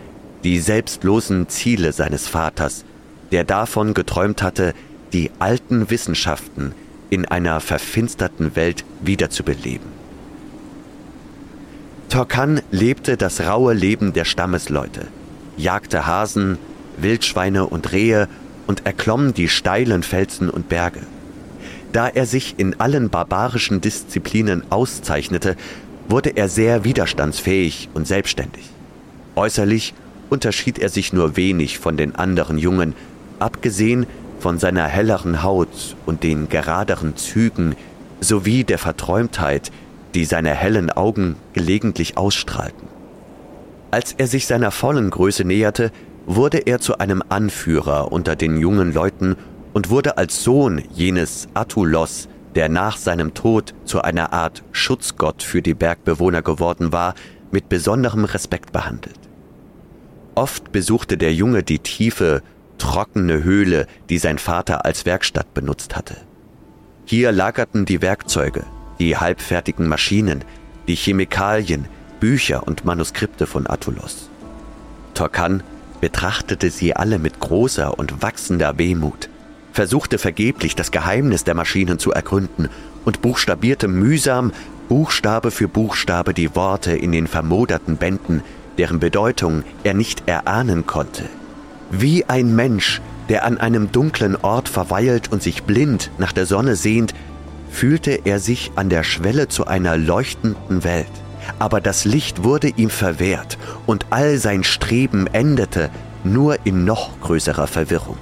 die 0.45 0.59
selbstlosen 0.61 1.49
Ziele 1.49 1.92
seines 1.92 2.28
Vaters, 2.28 2.85
der 3.33 3.45
davon 3.45 3.95
geträumt 3.95 4.42
hatte, 4.42 4.75
die 5.12 5.30
alten 5.38 5.90
Wissenschaften 5.90 6.73
in 7.11 7.25
einer 7.25 7.61
verfinsterten 7.61 8.56
Welt 8.56 8.85
wiederzubeleben. 9.00 9.87
Torkan 12.09 12.61
lebte 12.71 13.16
das 13.16 13.40
raue 13.40 13.75
Leben 13.75 14.12
der 14.12 14.25
Stammesleute, 14.25 15.09
jagte 15.56 16.06
Hasen, 16.06 16.59
Wildschweine 16.97 17.66
und 17.66 17.92
Rehe 17.92 18.28
und 18.66 18.87
erklomm 18.87 19.35
die 19.35 19.49
steilen 19.49 20.02
Felsen 20.02 20.49
und 20.49 20.68
Berge. 20.68 21.00
Da 21.93 22.09
er 22.09 22.26
sich 22.26 22.55
in 22.59 22.78
allen 22.81 23.11
barbarischen 23.11 23.81
Disziplinen 23.81 24.62
auszeichnete, 24.71 25.57
wurde 26.09 26.31
er 26.37 26.49
sehr 26.49 26.85
widerstandsfähig 26.85 27.88
und 27.95 28.07
selbstständig. 28.07 28.71
Äußerlich 29.35 29.95
unterschied 30.31 30.78
er 30.78 30.88
sich 30.88 31.12
nur 31.12 31.37
wenig 31.37 31.78
von 31.78 31.97
den 31.97 32.14
anderen 32.14 32.59
Jungen, 32.59 32.95
abgesehen 33.38 34.07
von 34.40 34.59
seiner 34.59 34.85
helleren 34.87 35.43
Haut 35.43 35.97
und 36.05 36.23
den 36.23 36.49
geraderen 36.49 37.16
Zügen 37.16 37.75
sowie 38.21 38.64
der 38.64 38.78
Verträumtheit, 38.78 39.71
die 40.14 40.25
seine 40.25 40.50
hellen 40.50 40.90
Augen 40.90 41.37
gelegentlich 41.52 42.16
ausstrahlten. 42.16 42.88
Als 43.90 44.12
er 44.12 44.26
sich 44.26 44.47
seiner 44.47 44.71
vollen 44.71 45.11
Größe 45.11 45.45
näherte, 45.45 45.90
wurde 46.26 46.59
er 46.59 46.81
zu 46.81 46.99
einem 46.99 47.23
Anführer 47.28 48.11
unter 48.12 48.37
den 48.37 48.57
jungen 48.57 48.93
Leuten 48.93 49.37
und 49.76 49.90
wurde 49.90 50.16
als 50.16 50.42
Sohn 50.42 50.83
jenes 50.95 51.49
Atulos, 51.52 52.30
der 52.54 52.71
nach 52.71 52.97
seinem 52.97 53.35
Tod 53.35 53.75
zu 53.85 54.00
einer 54.00 54.33
Art 54.33 54.62
Schutzgott 54.73 55.42
für 55.42 55.61
die 55.61 55.75
Bergbewohner 55.75 56.40
geworden 56.40 56.92
war, 56.95 57.14
mit 57.50 57.68
besonderem 57.68 58.25
Respekt 58.25 58.73
behandelt. 58.73 59.18
Oft 60.35 60.73
besuchte 60.73 61.18
der 61.18 61.35
Junge 61.35 61.62
die 61.62 61.78
tiefe, 61.78 62.42
trockene 62.78 63.45
Höhle, 63.45 63.87
die 64.09 64.16
sein 64.16 64.38
Vater 64.38 64.87
als 64.87 65.04
Werkstatt 65.04 65.52
benutzt 65.52 65.95
hatte. 65.95 66.16
Hier 67.04 67.30
lagerten 67.30 67.85
die 67.85 68.00
Werkzeuge, 68.00 68.64
die 68.99 69.18
halbfertigen 69.18 69.88
Maschinen, 69.88 70.42
die 70.88 70.97
Chemikalien, 70.97 71.85
Bücher 72.18 72.66
und 72.66 72.87
Manuskripte 72.87 73.47
von 73.47 73.66
Atulos. 73.66 74.30
Torkan 75.12 75.62
betrachtete 76.00 76.71
sie 76.71 76.97
alle 76.97 77.18
mit 77.18 77.40
großer 77.40 77.99
und 77.99 78.23
wachsender 78.23 78.78
Wehmut, 78.78 79.28
versuchte 79.76 80.16
vergeblich 80.16 80.75
das 80.75 80.90
Geheimnis 80.90 81.45
der 81.45 81.54
Maschinen 81.54 81.99
zu 81.99 82.11
ergründen 82.11 82.71
und 83.04 83.21
buchstabierte 83.21 83.88
mühsam 83.88 84.52
Buchstabe 84.88 85.50
für 85.50 85.68
Buchstabe 85.68 86.33
die 86.33 86.56
Worte 86.56 86.92
in 86.97 87.12
den 87.12 87.26
vermoderten 87.26 87.99
Bänden, 87.99 88.42
deren 88.78 89.00
Bedeutung 89.00 89.64
er 89.85 89.92
nicht 89.92 90.26
erahnen 90.26 90.87
konnte. 90.87 91.25
Wie 91.90 92.25
ein 92.25 92.56
Mensch, 92.56 93.02
der 93.28 93.45
an 93.45 93.59
einem 93.59 93.92
dunklen 93.92 94.35
Ort 94.37 94.71
verweilt 94.71 95.30
und 95.30 95.42
sich 95.42 95.64
blind 95.64 96.11
nach 96.16 96.33
der 96.33 96.47
Sonne 96.47 96.75
sehnt, 96.75 97.14
fühlte 97.71 98.21
er 98.25 98.40
sich 98.40 98.73
an 98.76 98.88
der 98.88 99.02
Schwelle 99.02 99.49
zu 99.49 99.66
einer 99.66 99.99
leuchtenden 99.99 100.85
Welt. 100.85 101.12
Aber 101.59 101.83
das 101.83 102.06
Licht 102.06 102.45
wurde 102.45 102.68
ihm 102.68 102.88
verwehrt 102.88 103.59
und 103.85 104.06
all 104.09 104.38
sein 104.38 104.64
Streben 104.64 105.26
endete 105.26 105.90
nur 106.25 106.64
in 106.64 106.87
noch 106.87 107.21
größerer 107.21 107.66
Verwirrung. 107.66 108.16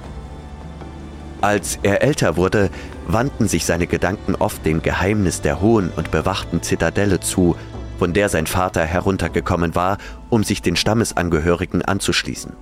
Als 1.45 1.77
er 1.83 2.01
älter 2.01 2.37
wurde, 2.37 2.71
wandten 3.07 3.47
sich 3.47 3.65
seine 3.65 3.85
Gedanken 3.85 4.33
oft 4.33 4.65
dem 4.65 4.81
Geheimnis 4.81 5.41
der 5.41 5.61
hohen 5.61 5.91
und 5.95 6.09
bewachten 6.09 6.63
Zitadelle 6.63 7.19
zu, 7.19 7.55
von 7.99 8.13
der 8.13 8.29
sein 8.29 8.47
Vater 8.47 8.83
heruntergekommen 8.83 9.75
war, 9.75 9.99
um 10.31 10.43
sich 10.43 10.63
den 10.63 10.75
Stammesangehörigen 10.75 11.83
anzuschließen. 11.83 12.53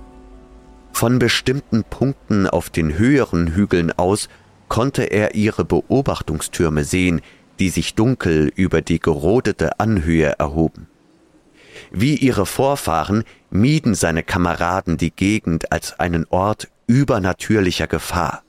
Von 0.92 1.18
bestimmten 1.18 1.84
Punkten 1.84 2.46
auf 2.46 2.68
den 2.68 2.98
höheren 2.98 3.54
Hügeln 3.54 3.90
aus 3.90 4.28
konnte 4.68 5.04
er 5.04 5.34
ihre 5.34 5.64
Beobachtungstürme 5.64 6.84
sehen, 6.84 7.22
die 7.60 7.70
sich 7.70 7.94
dunkel 7.94 8.52
über 8.54 8.82
die 8.82 9.00
gerodete 9.00 9.80
Anhöhe 9.80 10.34
erhoben. 10.38 10.88
Wie 11.90 12.16
ihre 12.16 12.44
Vorfahren 12.44 13.24
mieden 13.48 13.94
seine 13.94 14.22
Kameraden 14.22 14.98
die 14.98 15.10
Gegend 15.10 15.72
als 15.72 15.98
einen 15.98 16.26
Ort 16.28 16.68
übernatürlicher 16.86 17.86
Gefahr, 17.86 18.42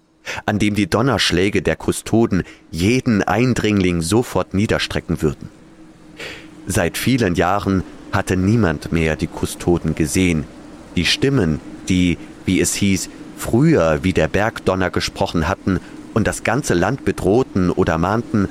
an 0.45 0.59
dem 0.59 0.75
die 0.75 0.87
Donnerschläge 0.87 1.61
der 1.61 1.75
Kustoden 1.75 2.43
jeden 2.71 3.23
Eindringling 3.23 4.01
sofort 4.01 4.53
niederstrecken 4.53 5.21
würden. 5.21 5.49
Seit 6.67 6.97
vielen 6.97 7.35
Jahren 7.35 7.83
hatte 8.11 8.37
niemand 8.37 8.91
mehr 8.91 9.15
die 9.15 9.27
Kustoden 9.27 9.93
gesehen. 9.93 10.45
Die 10.95 11.05
Stimmen, 11.05 11.59
die, 11.89 12.17
wie 12.45 12.59
es 12.59 12.73
hieß, 12.73 13.09
früher 13.37 14.03
wie 14.03 14.13
der 14.13 14.27
Bergdonner 14.27 14.89
gesprochen 14.89 15.47
hatten 15.47 15.79
und 16.13 16.25
das 16.25 16.43
ganze 16.43 16.73
Land 16.73 17.05
bedrohten 17.05 17.69
oder 17.69 17.97
mahnten, 17.97 18.47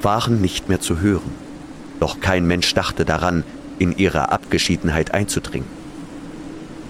waren 0.00 0.40
nicht 0.40 0.68
mehr 0.68 0.80
zu 0.80 1.00
hören. 1.00 1.32
Doch 2.00 2.20
kein 2.20 2.46
Mensch 2.46 2.72
dachte 2.74 3.04
daran, 3.04 3.42
in 3.78 3.96
ihre 3.96 4.30
Abgeschiedenheit 4.30 5.12
einzudringen. 5.12 5.68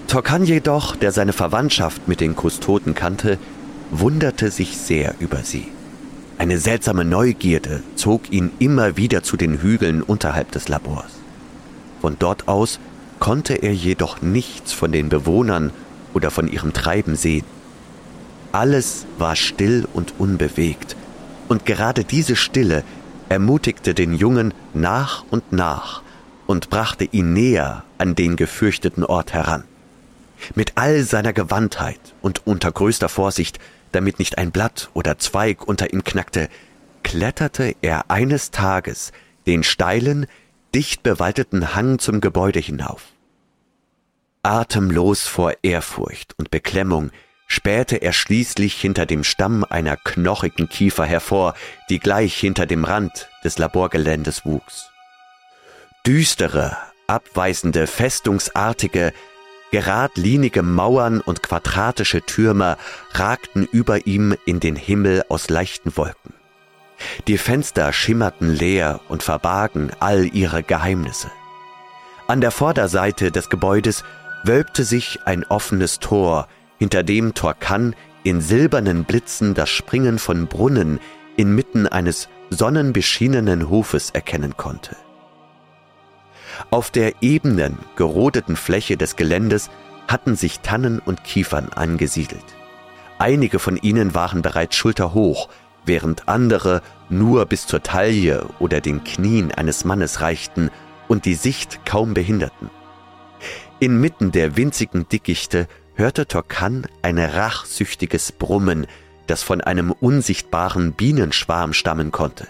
Torkan 0.07 0.43
jedoch, 0.43 0.95
der 0.95 1.11
seine 1.11 1.33
Verwandtschaft 1.33 2.07
mit 2.07 2.19
den 2.19 2.35
Kustoten 2.35 2.95
kannte, 2.95 3.37
wunderte 3.91 4.51
sich 4.51 4.77
sehr 4.77 5.15
über 5.19 5.43
sie. 5.43 5.67
Eine 6.37 6.57
seltsame 6.57 7.03
Neugierde 7.03 7.83
zog 7.95 8.31
ihn 8.31 8.51
immer 8.59 8.95
wieder 8.97 9.23
zu 9.23 9.35
den 9.35 9.61
Hügeln 9.61 10.01
unterhalb 10.01 10.51
des 10.51 10.69
Labors. 10.69 11.11
Von 12.01 12.15
dort 12.17 12.47
aus 12.47 12.79
konnte 13.19 13.55
er 13.55 13.73
jedoch 13.73 14.21
nichts 14.21 14.71
von 14.71 14.91
den 14.91 15.09
Bewohnern 15.09 15.71
oder 16.13 16.31
von 16.31 16.47
ihrem 16.47 16.71
Treiben 16.71 17.15
sehen. 17.15 17.43
Alles 18.51 19.05
war 19.17 19.35
still 19.35 19.87
und 19.93 20.13
unbewegt, 20.17 20.95
und 21.49 21.65
gerade 21.65 22.03
diese 22.03 22.35
Stille 22.35 22.83
ermutigte 23.27 23.93
den 23.93 24.13
Jungen 24.13 24.53
nach 24.73 25.25
und 25.29 25.51
nach 25.51 26.01
und 26.47 26.69
brachte 26.69 27.05
ihn 27.05 27.33
näher 27.33 27.83
an 27.97 28.15
den 28.15 28.35
gefürchteten 28.35 29.03
Ort 29.03 29.33
heran. 29.33 29.65
Mit 30.55 30.73
all 30.75 31.03
seiner 31.03 31.33
Gewandtheit 31.33 31.99
und 32.21 32.47
unter 32.47 32.71
größter 32.71 33.09
Vorsicht 33.09 33.59
damit 33.91 34.19
nicht 34.19 34.37
ein 34.37 34.51
Blatt 34.51 34.89
oder 34.93 35.17
Zweig 35.17 35.67
unter 35.67 35.93
ihm 35.93 36.03
knackte, 36.03 36.49
kletterte 37.03 37.75
er 37.81 38.09
eines 38.09 38.51
Tages 38.51 39.11
den 39.47 39.63
steilen, 39.63 40.27
dicht 40.75 41.03
bewaldeten 41.03 41.73
Hang 41.75 41.99
zum 41.99 42.21
Gebäude 42.21 42.59
hinauf. 42.59 43.07
Atemlos 44.43 45.27
vor 45.27 45.53
Ehrfurcht 45.63 46.33
und 46.37 46.51
Beklemmung 46.51 47.11
spähte 47.47 47.97
er 47.97 48.13
schließlich 48.13 48.79
hinter 48.79 49.05
dem 49.05 49.23
Stamm 49.23 49.65
einer 49.67 49.97
knochigen 49.97 50.69
Kiefer 50.69 51.05
hervor, 51.05 51.55
die 51.89 51.99
gleich 51.99 52.35
hinter 52.35 52.65
dem 52.65 52.85
Rand 52.85 53.27
des 53.43 53.57
Laborgeländes 53.57 54.45
wuchs. 54.45 54.89
Düstere, 56.05 56.77
abweisende, 57.07 57.87
festungsartige, 57.87 59.13
Geradlinige 59.71 60.63
Mauern 60.63 61.21
und 61.21 61.43
quadratische 61.43 62.21
Türme 62.21 62.77
ragten 63.11 63.67
über 63.71 64.07
ihm 64.07 64.35
in 64.45 64.59
den 64.59 64.75
Himmel 64.75 65.23
aus 65.29 65.49
leichten 65.49 65.95
Wolken. 65.95 66.33
Die 67.27 67.37
Fenster 67.37 67.93
schimmerten 67.93 68.53
leer 68.53 68.99
und 69.09 69.23
verbargen 69.23 69.91
all 69.99 70.25
ihre 70.25 70.63
Geheimnisse. 70.63 71.29
An 72.27 72.41
der 72.41 72.51
Vorderseite 72.51 73.31
des 73.31 73.49
Gebäudes 73.49 74.03
wölbte 74.43 74.83
sich 74.83 75.19
ein 75.25 75.43
offenes 75.45 75.99
Tor, 75.99 76.47
hinter 76.77 77.03
dem 77.03 77.33
Torkan 77.33 77.95
in 78.23 78.41
silbernen 78.41 79.05
Blitzen 79.05 79.53
das 79.53 79.69
Springen 79.69 80.19
von 80.19 80.47
Brunnen 80.47 80.99
inmitten 81.37 81.87
eines 81.87 82.27
sonnenbeschienenen 82.49 83.69
Hofes 83.69 84.09
erkennen 84.09 84.57
konnte. 84.57 84.95
Auf 86.71 86.91
der 86.91 87.21
ebenen, 87.21 87.77
gerodeten 87.95 88.55
Fläche 88.55 88.97
des 88.97 89.15
Geländes 89.15 89.69
hatten 90.07 90.35
sich 90.35 90.59
Tannen 90.59 90.99
und 90.99 91.23
Kiefern 91.23 91.69
angesiedelt. 91.69 92.43
Einige 93.17 93.59
von 93.59 93.77
ihnen 93.77 94.15
waren 94.15 94.41
bereits 94.41 94.75
schulterhoch, 94.75 95.49
während 95.85 96.27
andere 96.27 96.81
nur 97.09 97.45
bis 97.45 97.67
zur 97.67 97.83
Taille 97.83 98.45
oder 98.59 98.81
den 98.81 99.03
Knien 99.03 99.51
eines 99.51 99.85
Mannes 99.85 100.21
reichten 100.21 100.69
und 101.07 101.25
die 101.25 101.35
Sicht 101.35 101.85
kaum 101.85 102.13
behinderten. 102.13 102.69
Inmitten 103.79 104.31
der 104.31 104.57
winzigen 104.57 105.07
Dickichte 105.07 105.67
hörte 105.95 106.27
Torkan 106.27 106.87
ein 107.01 107.17
rachsüchtiges 107.19 108.31
Brummen, 108.31 108.87
das 109.27 109.43
von 109.43 109.61
einem 109.61 109.91
unsichtbaren 109.91 110.93
Bienenschwarm 110.93 111.73
stammen 111.73 112.11
konnte. 112.11 112.47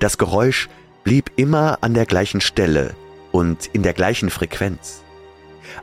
Das 0.00 0.18
Geräusch 0.18 0.68
blieb 1.02 1.30
immer 1.36 1.78
an 1.82 1.94
der 1.94 2.06
gleichen 2.06 2.40
Stelle, 2.40 2.94
und 3.34 3.66
in 3.72 3.82
der 3.82 3.94
gleichen 3.94 4.30
Frequenz. 4.30 5.02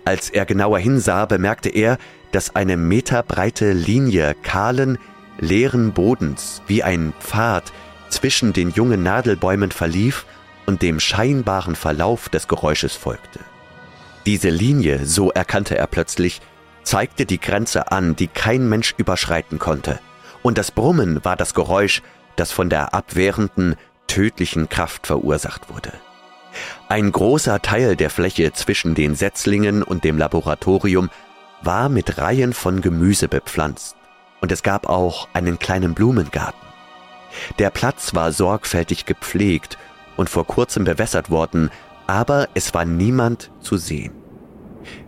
Als 0.05 0.29
er 0.29 0.45
genauer 0.45 0.79
hinsah, 0.79 1.25
bemerkte 1.25 1.67
er, 1.67 1.97
dass 2.31 2.55
eine 2.55 2.77
meterbreite 2.77 3.73
Linie 3.73 4.35
kahlen, 4.41 4.97
leeren 5.37 5.91
Bodens 5.91 6.61
wie 6.67 6.81
ein 6.81 7.11
Pfad 7.19 7.73
zwischen 8.07 8.53
den 8.53 8.69
jungen 8.69 9.03
Nadelbäumen 9.03 9.71
verlief 9.71 10.25
und 10.65 10.81
dem 10.81 11.01
scheinbaren 11.01 11.75
Verlauf 11.75 12.29
des 12.29 12.47
Geräusches 12.47 12.95
folgte. 12.95 13.41
Diese 14.25 14.49
Linie, 14.49 15.05
so 15.05 15.29
erkannte 15.29 15.77
er 15.77 15.87
plötzlich, 15.87 16.39
zeigte 16.83 17.25
die 17.25 17.41
Grenze 17.41 17.91
an, 17.91 18.15
die 18.15 18.27
kein 18.27 18.69
Mensch 18.69 18.93
überschreiten 18.95 19.59
konnte, 19.59 19.99
und 20.41 20.57
das 20.57 20.71
Brummen 20.71 21.25
war 21.25 21.35
das 21.35 21.53
Geräusch, 21.53 22.01
das 22.37 22.53
von 22.53 22.69
der 22.69 22.93
abwehrenden, 22.93 23.75
tödlichen 24.07 24.69
Kraft 24.69 25.05
verursacht 25.05 25.69
wurde. 25.69 25.91
Ein 26.89 27.11
großer 27.11 27.61
Teil 27.61 27.95
der 27.95 28.09
Fläche 28.09 28.51
zwischen 28.53 28.95
den 28.95 29.15
Setzlingen 29.15 29.83
und 29.83 30.03
dem 30.03 30.17
Laboratorium 30.17 31.09
war 31.61 31.89
mit 31.89 32.17
Reihen 32.17 32.53
von 32.53 32.81
Gemüse 32.81 33.27
bepflanzt. 33.27 33.95
und 34.41 34.51
es 34.51 34.63
gab 34.63 34.89
auch 34.89 35.29
einen 35.33 35.59
kleinen 35.59 35.93
Blumengarten. 35.93 36.59
Der 37.59 37.69
Platz 37.69 38.13
war 38.13 38.31
sorgfältig 38.31 39.05
gepflegt 39.05 39.77
und 40.17 40.29
vor 40.29 40.45
kurzem 40.45 40.83
bewässert 40.83 41.29
worden, 41.29 41.69
aber 42.07 42.49
es 42.53 42.73
war 42.73 42.83
niemand 42.83 43.51
zu 43.61 43.77
sehen. 43.77 44.11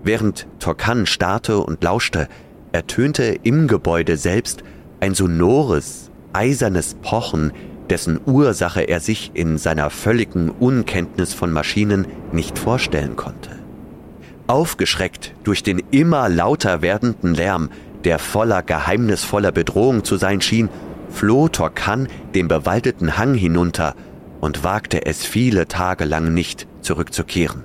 Während 0.03 0.47
Torkan 0.59 1.05
starrte 1.05 1.57
und 1.57 1.83
lauschte, 1.83 2.29
ertönte 2.71 3.39
im 3.43 3.67
Gebäude 3.67 4.17
selbst 4.17 4.63
ein 4.99 5.15
sonores, 5.15 6.11
eisernes 6.31 6.95
Pochen, 7.01 7.51
dessen 7.89 8.19
Ursache 8.25 8.81
er 8.81 8.99
sich 8.99 9.31
in 9.33 9.57
seiner 9.57 9.89
völligen 9.89 10.49
Unkenntnis 10.49 11.33
von 11.33 11.51
Maschinen 11.51 12.07
nicht 12.31 12.57
vorstellen 12.57 13.15
konnte. 13.15 13.51
Aufgeschreckt 14.47 15.33
durch 15.43 15.63
den 15.63 15.81
immer 15.91 16.29
lauter 16.29 16.81
werdenden 16.81 17.33
Lärm, 17.33 17.69
der 18.03 18.19
voller 18.19 18.61
geheimnisvoller 18.61 19.51
Bedrohung 19.51 20.03
zu 20.03 20.17
sein 20.17 20.41
schien, 20.41 20.69
floh 21.09 21.47
Torkan 21.47 22.07
den 22.35 22.47
bewaldeten 22.47 23.17
Hang 23.17 23.35
hinunter 23.35 23.95
und 24.41 24.63
wagte 24.63 25.05
es 25.05 25.25
viele 25.25 25.67
Tage 25.67 26.03
lang 26.03 26.33
nicht 26.33 26.67
zurückzukehren. 26.81 27.63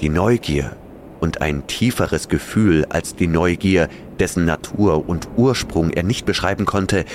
Die 0.00 0.10
Neugier 0.10 0.76
und 1.20 1.40
ein 1.40 1.66
tieferes 1.66 2.28
Gefühl 2.28 2.84
als 2.90 3.16
die 3.16 3.28
Neugier, 3.28 3.88
dessen 4.18 4.44
Natur 4.44 5.08
und 5.08 5.28
Ursprung 5.36 5.90
er 5.90 6.02
nicht 6.02 6.26
beschreiben 6.26 6.66
konnte, 6.66 7.06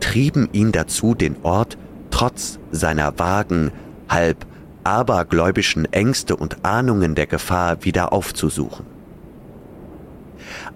trieben 0.00 0.48
ihn 0.52 0.72
dazu, 0.72 1.14
den 1.14 1.36
Ort 1.42 1.78
trotz 2.10 2.58
seiner 2.70 3.18
vagen, 3.18 3.72
halb 4.08 4.46
abergläubischen 4.82 5.90
Ängste 5.92 6.36
und 6.36 6.64
Ahnungen 6.64 7.14
der 7.14 7.26
Gefahr 7.26 7.84
wieder 7.84 8.12
aufzusuchen. 8.12 8.86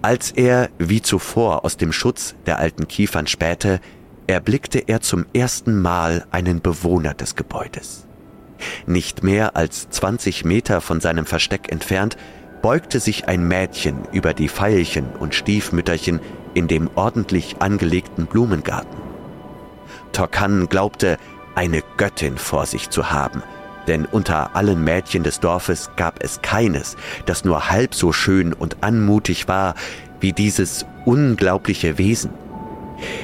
Als 0.01 0.31
er, 0.31 0.69
wie 0.77 1.01
zuvor, 1.01 1.65
aus 1.65 1.77
dem 1.77 1.91
Schutz 1.91 2.35
der 2.45 2.59
alten 2.59 2.87
Kiefern 2.87 3.27
spähte, 3.27 3.79
erblickte 4.27 4.79
er 4.79 5.01
zum 5.01 5.25
ersten 5.33 5.81
Mal 5.81 6.25
einen 6.31 6.61
Bewohner 6.61 7.13
des 7.13 7.35
Gebäudes. 7.35 8.07
Nicht 8.85 9.23
mehr 9.23 9.55
als 9.55 9.89
20 9.89 10.45
Meter 10.45 10.81
von 10.81 11.01
seinem 11.01 11.25
Versteck 11.25 11.71
entfernt 11.71 12.17
beugte 12.61 12.99
sich 12.99 13.27
ein 13.27 13.47
Mädchen 13.47 13.97
über 14.11 14.33
die 14.33 14.49
Veilchen 14.49 15.07
und 15.19 15.35
Stiefmütterchen 15.35 16.19
in 16.53 16.67
dem 16.67 16.89
ordentlich 16.95 17.57
angelegten 17.59 18.25
Blumengarten. 18.25 19.04
Torkan 20.15 20.69
glaubte, 20.69 21.17
eine 21.55 21.83
Göttin 21.97 22.37
vor 22.37 22.65
sich 22.65 22.89
zu 22.89 23.11
haben, 23.11 23.43
denn 23.85 24.05
unter 24.05 24.55
allen 24.55 24.81
Mädchen 24.81 25.23
des 25.23 25.41
Dorfes 25.41 25.89
gab 25.97 26.23
es 26.23 26.41
keines, 26.41 26.95
das 27.25 27.43
nur 27.43 27.69
halb 27.69 27.93
so 27.93 28.13
schön 28.13 28.53
und 28.53 28.77
anmutig 28.81 29.49
war 29.49 29.75
wie 30.21 30.31
dieses 30.31 30.85
unglaubliche 31.03 31.97
Wesen. 31.97 32.31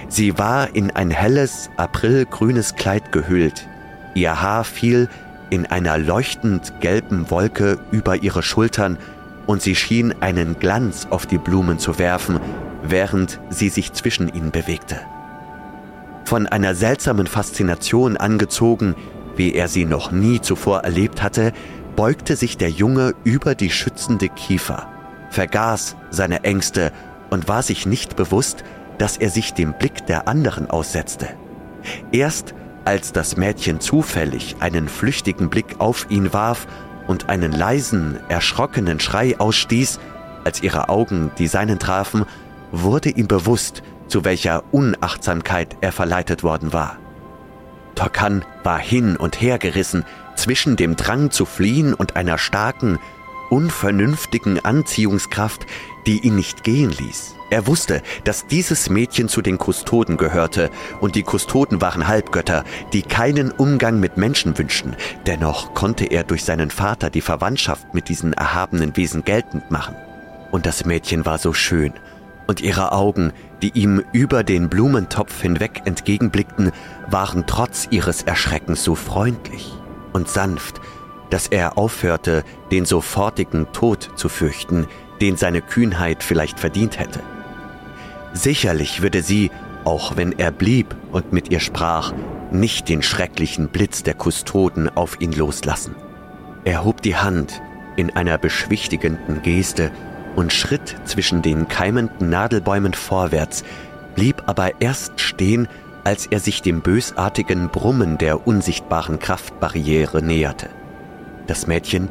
Sie 0.10 0.38
war 0.38 0.76
in 0.76 0.92
ein 0.92 1.12
helles, 1.12 1.70
aprilgrünes 1.78 2.76
Kleid 2.76 3.14
gehüllt, 3.14 3.70
ihr 4.14 4.42
Haar 4.42 4.66
fiel 4.66 5.08
in 5.50 5.66
einer 5.66 5.98
leuchtend 5.98 6.74
gelben 6.82 7.32
Wolke 7.32 7.80
über 7.92 8.18
ihre 8.18 8.44
Schultern 8.44 8.98
und 9.48 9.62
sie 9.62 9.76
schien 9.76 10.14
einen 10.22 10.60
Glanz 10.60 11.08
auf 11.10 11.26
die 11.26 11.38
Blumen 11.38 11.80
zu 11.80 12.00
werfen, 12.00 12.42
während 12.84 13.40
sie 13.50 13.70
sich 13.70 13.94
zwischen 13.94 14.28
ihnen 14.28 14.52
bewegte. 14.52 15.00
Von 16.32 16.48
einer 16.48 16.76
seltsamen 16.76 17.28
Faszination 17.28 18.16
angezogen, 18.16 18.96
wie 19.36 19.54
er 19.54 19.68
sie 19.68 19.84
noch 19.84 20.14
nie 20.14 20.40
zuvor 20.40 20.80
erlebt 20.80 21.22
hatte, 21.22 21.52
beugte 21.98 22.38
sich 22.38 22.56
der 22.56 22.70
Junge 22.70 23.16
über 23.26 23.54
die 23.54 23.70
schützende 23.70 24.30
Kiefer, 24.30 24.88
vergaß 25.30 25.98
seine 26.10 26.46
Ängste 26.46 26.94
und 27.32 27.50
war 27.50 27.64
sich 27.64 27.86
nicht 27.86 28.16
bewusst, 28.16 28.64
dass 28.98 29.18
er 29.18 29.30
sich 29.30 29.54
dem 29.54 29.74
Blick 29.74 30.06
der 30.06 30.30
anderen 30.30 30.70
aussetzte. 30.70 31.28
Erst 32.14 32.54
als 32.86 33.12
das 33.12 33.36
Mädchen 33.36 33.82
zufällig 33.82 34.56
einen 34.62 34.88
flüchtigen 34.88 35.50
Blick 35.50 35.82
auf 35.82 36.06
ihn 36.10 36.32
warf 36.32 36.66
und 37.08 37.28
einen 37.28 37.52
leisen, 37.52 38.18
erschrockenen 38.30 39.02
Schrei 39.02 39.38
ausstieß, 39.38 40.00
als 40.46 40.64
ihre 40.64 40.88
Augen 40.88 41.30
die 41.38 41.48
seinen 41.48 41.78
trafen, 41.78 42.24
wurde 42.72 43.10
ihm 43.10 43.28
bewusst, 43.28 43.84
zu 44.12 44.26
welcher 44.26 44.64
Unachtsamkeit 44.72 45.78
er 45.82 45.92
verleitet 45.92 46.44
worden 46.44 46.74
war. 46.74 46.98
Torkan 47.96 48.46
war 48.64 48.80
hin 48.80 49.16
und 49.16 49.42
her 49.42 49.58
gerissen 49.58 50.06
zwischen 50.36 50.76
dem 50.76 50.96
Drang 50.96 51.32
zu 51.32 51.46
fliehen 51.46 51.94
und 51.94 52.16
einer 52.16 52.38
starken, 52.38 53.00
unvernünftigen 53.50 54.64
Anziehungskraft, 54.64 55.66
die 56.06 56.20
ihn 56.20 56.36
nicht 56.36 56.64
gehen 56.64 56.92
ließ. 56.92 57.36
Er 57.50 57.68
wusste, 57.68 58.02
dass 58.24 58.48
dieses 58.48 58.90
Mädchen 58.90 59.28
zu 59.28 59.42
den 59.42 59.58
Kustoden 59.58 60.16
gehörte, 60.16 60.70
und 61.02 61.16
die 61.16 61.24
Kustoden 61.24 61.82
waren 61.82 62.08
Halbgötter, 62.08 62.64
die 62.94 63.02
keinen 63.02 63.52
Umgang 63.52 64.00
mit 64.00 64.16
Menschen 64.16 64.58
wünschten. 64.58 64.96
Dennoch 65.26 65.74
konnte 65.74 66.06
er 66.06 66.24
durch 66.24 66.46
seinen 66.46 66.72
Vater 66.72 67.10
die 67.10 67.20
Verwandtschaft 67.20 67.94
mit 67.94 68.08
diesen 68.08 68.32
erhabenen 68.32 68.96
Wesen 68.96 69.26
geltend 69.26 69.70
machen. 69.70 69.96
Und 70.50 70.66
das 70.66 70.86
Mädchen 70.86 71.26
war 71.26 71.38
so 71.38 71.52
schön, 71.52 71.94
und 72.52 72.60
ihre 72.60 72.92
Augen, 72.92 73.32
die 73.62 73.72
ihm 73.76 74.04
über 74.12 74.44
den 74.44 74.68
Blumentopf 74.68 75.42
hinweg 75.42 75.84
entgegenblickten, 75.86 76.74
waren 77.10 77.46
trotz 77.48 77.88
ihres 77.92 78.24
Erschreckens 78.24 78.84
so 78.84 78.94
freundlich 78.94 79.72
und 80.12 80.28
sanft, 80.28 80.82
dass 81.30 81.48
er 81.48 81.78
aufhörte, 81.78 82.44
den 82.70 82.84
sofortigen 82.84 83.72
Tod 83.72 84.10
zu 84.16 84.28
fürchten, 84.28 84.86
den 85.22 85.38
seine 85.38 85.62
Kühnheit 85.62 86.24
vielleicht 86.24 86.60
verdient 86.60 87.00
hätte. 87.00 87.22
Sicherlich 88.34 89.02
würde 89.02 89.22
sie, 89.22 89.50
auch 89.86 90.18
wenn 90.18 90.38
er 90.38 90.52
blieb 90.52 90.94
und 91.14 91.32
mit 91.32 91.52
ihr 91.52 91.62
sprach, 91.62 92.12
nicht 92.52 92.90
den 92.90 93.02
schrecklichen 93.02 93.70
Blitz 93.70 94.04
der 94.04 94.14
Kustoden 94.14 94.90
auf 94.90 95.22
ihn 95.22 95.32
loslassen. 95.32 95.96
Er 96.66 96.84
hob 96.84 97.02
die 97.02 97.16
Hand 97.16 97.62
in 97.96 98.10
einer 98.10 98.38
beschwichtigenden 98.38 99.42
Geste 99.42 99.90
und 100.36 100.54
schritt 100.54 100.96
zwischen 101.06 101.42
den 101.42 101.68
keimenden 101.68 102.30
Nadelbäumen 102.30 102.94
vorwärts, 102.94 103.64
blieb 104.16 104.44
aber 104.46 104.82
erst 104.82 105.20
stehen, 105.22 105.68
als 106.04 106.26
er 106.26 106.40
sich 106.40 106.62
dem 106.62 106.82
bösartigen 106.82 107.70
Brummen 107.70 108.18
der 108.18 108.48
unsichtbaren 108.48 109.20
Kraftbarriere 109.20 110.22
näherte. 110.22 110.70
Das 111.48 111.68
Mädchen 111.68 112.10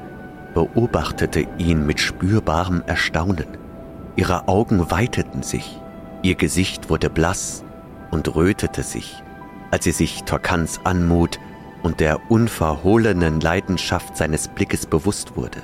beobachtete 0.55 1.47
ihn 1.59 1.87
mit 1.87 2.01
spürbarem 2.01 2.83
Erstaunen. 2.87 3.47
Ihre 4.17 4.49
Augen 4.49 4.91
weiteten 4.91 5.43
sich, 5.43 5.81
Ihr 6.23 6.35
Gesicht 6.35 6.91
wurde 6.91 7.09
blass 7.09 7.65
und 8.11 8.35
rötete 8.35 8.83
sich, 8.83 9.23
als 9.71 9.85
sie 9.85 9.93
sich 9.93 10.25
Torkans 10.25 10.81
Anmut 10.85 11.39
und 11.83 12.01
der 12.01 12.31
unverhohlenen 12.31 13.41
Leidenschaft 13.41 14.19
seines 14.19 14.49
Blickes 14.49 14.85
bewusst 14.85 15.37
wurde. 15.37 15.63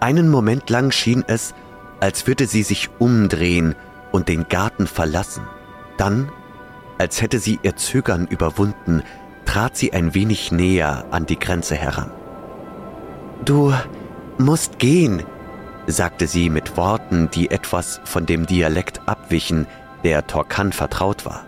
Einen 0.00 0.30
Moment 0.30 0.70
lang 0.70 0.90
schien 0.90 1.24
es, 1.26 1.54
als 2.00 2.26
würde 2.26 2.46
sie 2.46 2.62
sich 2.62 2.88
umdrehen 2.98 3.74
und 4.12 4.28
den 4.28 4.48
Garten 4.48 4.86
verlassen. 4.86 5.44
Dann, 5.98 6.32
als 6.98 7.20
hätte 7.20 7.38
sie 7.38 7.60
ihr 7.62 7.76
Zögern 7.76 8.26
überwunden, 8.26 9.02
trat 9.44 9.76
sie 9.76 9.92
ein 9.92 10.14
wenig 10.14 10.52
näher 10.52 11.04
an 11.10 11.26
die 11.26 11.38
Grenze 11.38 11.74
heran. 11.76 12.10
Du 13.44 13.74
musst 14.38 14.78
gehen, 14.78 15.22
sagte 15.86 16.26
sie 16.26 16.48
mit 16.48 16.76
Worten, 16.76 17.30
die 17.30 17.50
etwas 17.50 18.00
von 18.04 18.26
dem 18.26 18.46
Dialekt 18.46 19.06
abwichen, 19.06 19.66
der 20.02 20.26
Torkan 20.26 20.72
vertraut 20.72 21.26
war. 21.26 21.44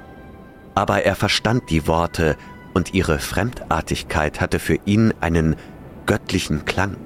Aber 0.74 1.04
er 1.04 1.16
verstand 1.16 1.70
die 1.70 1.86
Worte 1.86 2.36
und 2.74 2.92
ihre 2.92 3.18
Fremdartigkeit 3.18 4.40
hatte 4.40 4.58
für 4.58 4.78
ihn 4.84 5.12
einen 5.20 5.56
göttlichen 6.06 6.64
Klang. 6.64 6.96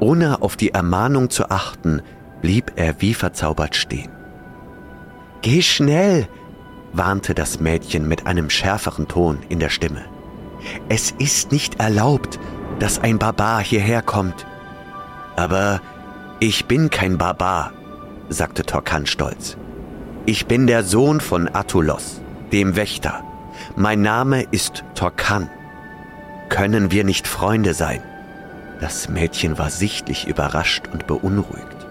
Ohne 0.00 0.42
auf 0.42 0.56
die 0.56 0.72
Ermahnung 0.72 1.30
zu 1.30 1.50
achten, 1.50 2.02
blieb 2.42 2.72
er 2.76 3.00
wie 3.00 3.14
verzaubert 3.14 3.76
stehen. 3.76 4.10
Geh 5.42 5.62
schnell, 5.62 6.28
warnte 6.92 7.34
das 7.34 7.60
Mädchen 7.60 8.08
mit 8.08 8.26
einem 8.26 8.50
schärferen 8.50 9.08
Ton 9.08 9.38
in 9.48 9.58
der 9.58 9.68
Stimme. 9.70 10.04
Es 10.88 11.12
ist 11.12 11.52
nicht 11.52 11.80
erlaubt, 11.80 12.38
dass 12.78 12.98
ein 12.98 13.18
Barbar 13.18 13.62
hierher 13.62 14.02
kommt. 14.02 14.46
Aber 15.36 15.80
ich 16.40 16.66
bin 16.66 16.90
kein 16.90 17.18
Barbar, 17.18 17.72
sagte 18.28 18.64
Torkan 18.64 19.06
stolz. 19.06 19.56
Ich 20.26 20.46
bin 20.46 20.66
der 20.66 20.82
Sohn 20.82 21.20
von 21.20 21.48
Atulos, 21.54 22.20
dem 22.52 22.76
Wächter. 22.76 23.22
Mein 23.76 24.02
Name 24.02 24.42
ist 24.50 24.84
Torkan. 24.94 25.48
Können 26.48 26.90
wir 26.90 27.04
nicht 27.04 27.26
Freunde 27.28 27.74
sein? 27.74 28.02
Das 28.80 29.08
Mädchen 29.08 29.58
war 29.58 29.70
sichtlich 29.70 30.28
überrascht 30.28 30.84
und 30.92 31.06
beunruhigt. 31.06 31.86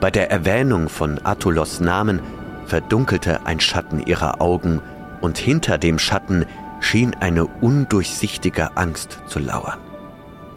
Bei 0.00 0.10
der 0.10 0.30
Erwähnung 0.30 0.88
von 0.88 1.20
Atulos 1.24 1.80
Namen 1.80 2.20
verdunkelte 2.66 3.46
ein 3.46 3.60
Schatten 3.60 4.00
ihrer 4.06 4.40
Augen 4.40 4.80
und 5.20 5.38
hinter 5.38 5.76
dem 5.76 5.98
Schatten 5.98 6.46
schien 6.80 7.14
eine 7.20 7.44
undurchsichtige 7.46 8.76
Angst 8.76 9.18
zu 9.26 9.38
lauern. 9.38 9.78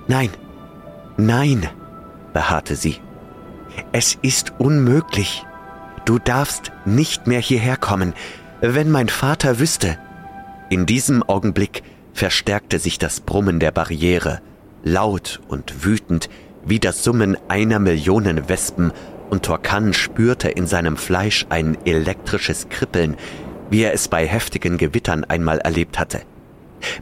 Nein, 0.07 0.29
nein, 1.17 1.67
beharrte 2.31 2.75
sie. 2.75 3.01
Es 3.91 4.17
ist 4.21 4.53
unmöglich. 4.59 5.45
Du 6.05 6.19
darfst 6.19 6.71
nicht 6.85 7.27
mehr 7.27 7.39
hierher 7.39 7.77
kommen, 7.77 8.13
wenn 8.61 8.91
mein 8.91 9.09
Vater 9.09 9.59
wüsste. 9.59 9.97
In 10.69 10.85
diesem 10.85 11.23
Augenblick 11.23 11.83
verstärkte 12.13 12.79
sich 12.79 12.99
das 12.99 13.19
Brummen 13.19 13.59
der 13.59 13.71
Barriere, 13.71 14.41
laut 14.83 15.41
und 15.47 15.85
wütend 15.85 16.29
wie 16.65 16.79
das 16.79 17.03
Summen 17.03 17.37
einer 17.47 17.79
Million 17.79 18.47
Wespen, 18.47 18.91
und 19.29 19.43
Torkan 19.45 19.93
spürte 19.93 20.49
in 20.49 20.67
seinem 20.67 20.95
Fleisch 20.95 21.47
ein 21.49 21.77
elektrisches 21.85 22.69
Kribbeln, 22.69 23.17
wie 23.69 23.81
er 23.81 23.93
es 23.93 24.07
bei 24.07 24.27
heftigen 24.27 24.77
Gewittern 24.77 25.23
einmal 25.23 25.57
erlebt 25.57 25.97
hatte. 25.97 26.21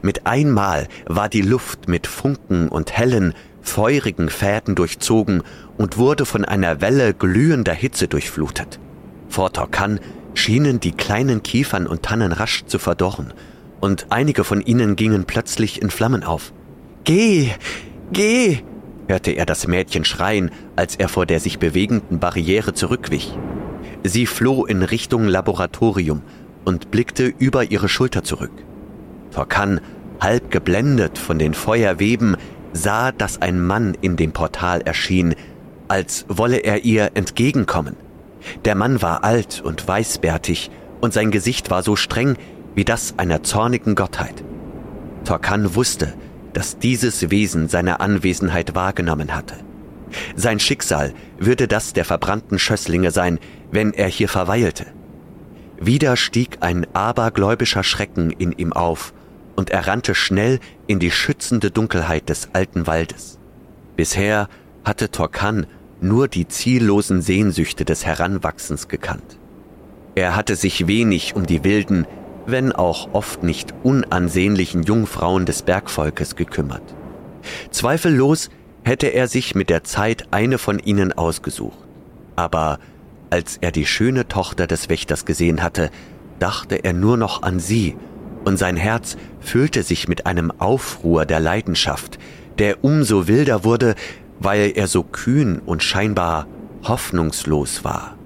Mit 0.00 0.26
einmal 0.26 0.88
war 1.06 1.28
die 1.28 1.42
Luft 1.42 1.88
mit 1.88 2.06
Funken 2.06 2.68
und 2.68 2.96
hellen, 2.96 3.34
feurigen 3.60 4.30
Fäden 4.30 4.74
durchzogen 4.74 5.42
und 5.76 5.98
wurde 5.98 6.24
von 6.24 6.44
einer 6.44 6.80
Welle 6.80 7.12
glühender 7.12 7.74
Hitze 7.74 8.08
durchflutet. 8.08 8.80
Vor 9.28 9.52
Torkan 9.52 10.00
schienen 10.34 10.80
die 10.80 10.92
kleinen 10.92 11.42
Kiefern 11.42 11.86
und 11.86 12.02
Tannen 12.02 12.32
rasch 12.32 12.64
zu 12.66 12.78
verdorren, 12.78 13.34
und 13.80 14.06
einige 14.10 14.44
von 14.44 14.60
ihnen 14.60 14.96
gingen 14.96 15.24
plötzlich 15.24 15.82
in 15.82 15.90
Flammen 15.90 16.22
auf. 16.22 16.52
Geh, 17.04 17.50
geh, 18.12 18.58
hörte 19.08 19.32
er 19.32 19.44
das 19.44 19.66
Mädchen 19.66 20.04
schreien, 20.04 20.52
als 20.76 20.94
er 20.94 21.08
vor 21.08 21.26
der 21.26 21.40
sich 21.40 21.58
bewegenden 21.58 22.20
Barriere 22.20 22.74
zurückwich. 22.74 23.36
Sie 24.04 24.26
floh 24.26 24.64
in 24.64 24.82
Richtung 24.82 25.26
Laboratorium 25.26 26.22
und 26.64 26.92
blickte 26.92 27.26
über 27.26 27.64
ihre 27.64 27.88
Schulter 27.88 28.22
zurück. 28.22 28.52
Torkan, 29.32 29.80
halb 30.20 30.52
geblendet 30.52 31.18
von 31.18 31.40
den 31.40 31.54
Feuerweben, 31.54 32.36
sah, 32.72 33.10
dass 33.10 33.42
ein 33.42 33.60
Mann 33.60 33.96
in 34.00 34.16
dem 34.16 34.32
Portal 34.32 34.82
erschien, 34.82 35.34
als 35.88 36.24
wolle 36.28 36.58
er 36.58 36.84
ihr 36.84 37.10
entgegenkommen. 37.14 37.96
Der 38.64 38.76
Mann 38.76 39.02
war 39.02 39.24
alt 39.24 39.60
und 39.60 39.86
weißbärtig, 39.86 40.70
und 41.00 41.12
sein 41.12 41.32
Gesicht 41.32 41.68
war 41.70 41.82
so 41.82 41.96
streng 41.96 42.36
wie 42.76 42.84
das 42.84 43.18
einer 43.18 43.42
zornigen 43.42 43.96
Gottheit. 43.96 44.44
Torkan 45.24 45.74
wusste, 45.74 46.14
dass 46.52 46.78
dieses 46.78 47.30
Wesen 47.30 47.68
seine 47.68 48.00
Anwesenheit 48.00 48.74
wahrgenommen 48.74 49.34
hatte. 49.34 49.56
Sein 50.36 50.60
Schicksal 50.60 51.14
würde 51.38 51.68
das 51.68 51.92
der 51.92 52.04
verbrannten 52.04 52.58
Schösslinge 52.58 53.10
sein, 53.10 53.38
wenn 53.70 53.92
er 53.92 54.08
hier 54.08 54.28
verweilte. 54.28 54.86
Wieder 55.80 56.16
stieg 56.16 56.58
ein 56.60 56.86
abergläubischer 56.94 57.82
Schrecken 57.82 58.30
in 58.30 58.52
ihm 58.52 58.72
auf, 58.72 59.12
und 59.56 59.70
er 59.70 59.86
rannte 59.86 60.14
schnell 60.14 60.60
in 60.86 60.98
die 60.98 61.10
schützende 61.10 61.70
Dunkelheit 61.70 62.28
des 62.28 62.50
alten 62.52 62.86
Waldes. 62.86 63.38
Bisher 63.96 64.48
hatte 64.84 65.10
Torkan 65.10 65.66
nur 66.00 66.28
die 66.28 66.48
ziellosen 66.48 67.22
Sehnsüchte 67.22 67.84
des 67.84 68.04
Heranwachsens 68.04 68.88
gekannt. 68.88 69.38
Er 70.14 70.36
hatte 70.36 70.56
sich 70.56 70.86
wenig 70.86 71.36
um 71.36 71.46
die 71.46 71.64
wilden, 71.64 72.06
wenn 72.46 72.72
auch 72.72 73.08
oft 73.12 73.42
nicht 73.42 73.74
unansehnlichen 73.82 74.82
Jungfrauen 74.82 75.46
des 75.46 75.62
Bergvolkes 75.62 76.36
gekümmert. 76.36 76.82
Zweifellos 77.70 78.50
hätte 78.84 79.08
er 79.08 79.28
sich 79.28 79.54
mit 79.54 79.70
der 79.70 79.84
Zeit 79.84 80.26
eine 80.30 80.58
von 80.58 80.78
ihnen 80.78 81.12
ausgesucht. 81.12 81.78
Aber 82.36 82.78
als 83.30 83.58
er 83.60 83.72
die 83.72 83.86
schöne 83.86 84.28
Tochter 84.28 84.66
des 84.66 84.88
Wächters 84.88 85.24
gesehen 85.24 85.62
hatte, 85.62 85.90
dachte 86.38 86.76
er 86.84 86.92
nur 86.92 87.16
noch 87.16 87.42
an 87.42 87.60
sie, 87.60 87.96
und 88.44 88.58
sein 88.58 88.76
Herz 88.76 89.16
füllte 89.40 89.84
sich 89.84 90.08
mit 90.08 90.26
einem 90.26 90.50
Aufruhr 90.50 91.26
der 91.26 91.38
Leidenschaft, 91.38 92.18
der 92.58 92.82
umso 92.82 93.28
wilder 93.28 93.64
wurde, 93.64 93.94
weil 94.40 94.72
er 94.74 94.88
so 94.88 95.04
kühn 95.04 95.60
und 95.64 95.82
scheinbar 95.82 96.48
hoffnungslos 96.82 97.84
war. 97.84 98.16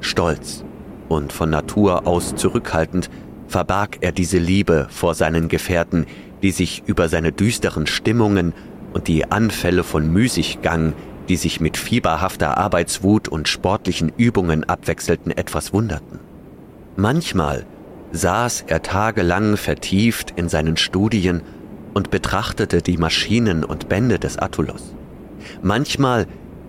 Stolz 0.00 0.64
und 1.12 1.32
von 1.32 1.50
Natur 1.50 2.06
aus 2.06 2.34
zurückhaltend 2.34 3.10
verbarg 3.46 3.98
er 4.00 4.12
diese 4.12 4.38
Liebe 4.38 4.86
vor 4.90 5.14
seinen 5.14 5.48
Gefährten, 5.48 6.06
die 6.42 6.50
sich 6.50 6.82
über 6.86 7.08
seine 7.08 7.32
düsteren 7.32 7.86
Stimmungen 7.86 8.54
und 8.92 9.08
die 9.08 9.30
Anfälle 9.30 9.84
von 9.84 10.10
Müßiggang, 10.12 10.94
die 11.28 11.36
sich 11.36 11.60
mit 11.60 11.76
fieberhafter 11.76 12.58
Arbeitswut 12.58 13.28
und 13.28 13.48
sportlichen 13.48 14.12
Übungen 14.16 14.64
abwechselten, 14.64 15.30
etwas 15.30 15.72
wunderten. 15.72 16.18
Manchmal 16.96 17.64
saß 18.12 18.64
er 18.66 18.82
tagelang 18.82 19.56
vertieft 19.56 20.32
in 20.36 20.48
seinen 20.48 20.76
Studien 20.76 21.42
und 21.94 22.10
betrachtete 22.10 22.82
die 22.82 22.96
Maschinen 22.96 23.64
und 23.64 23.88
Bände 23.88 24.18
des 24.18 24.38
Attulos. 24.38 24.94
Manchmal 25.62 26.26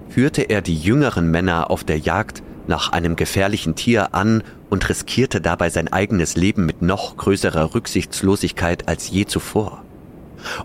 führte 0.09 0.43
er 0.43 0.61
die 0.61 0.77
jüngeren 0.77 1.31
Männer 1.31 1.71
auf 1.71 1.83
der 1.83 1.97
Jagd 1.97 2.43
nach 2.67 2.91
einem 2.91 3.15
gefährlichen 3.15 3.75
Tier 3.75 4.13
an 4.13 4.43
und 4.69 4.87
riskierte 4.89 5.41
dabei 5.41 5.69
sein 5.69 5.91
eigenes 5.91 6.35
Leben 6.35 6.65
mit 6.65 6.81
noch 6.81 7.17
größerer 7.17 7.73
Rücksichtslosigkeit 7.73 8.87
als 8.87 9.09
je 9.09 9.25
zuvor. 9.25 9.83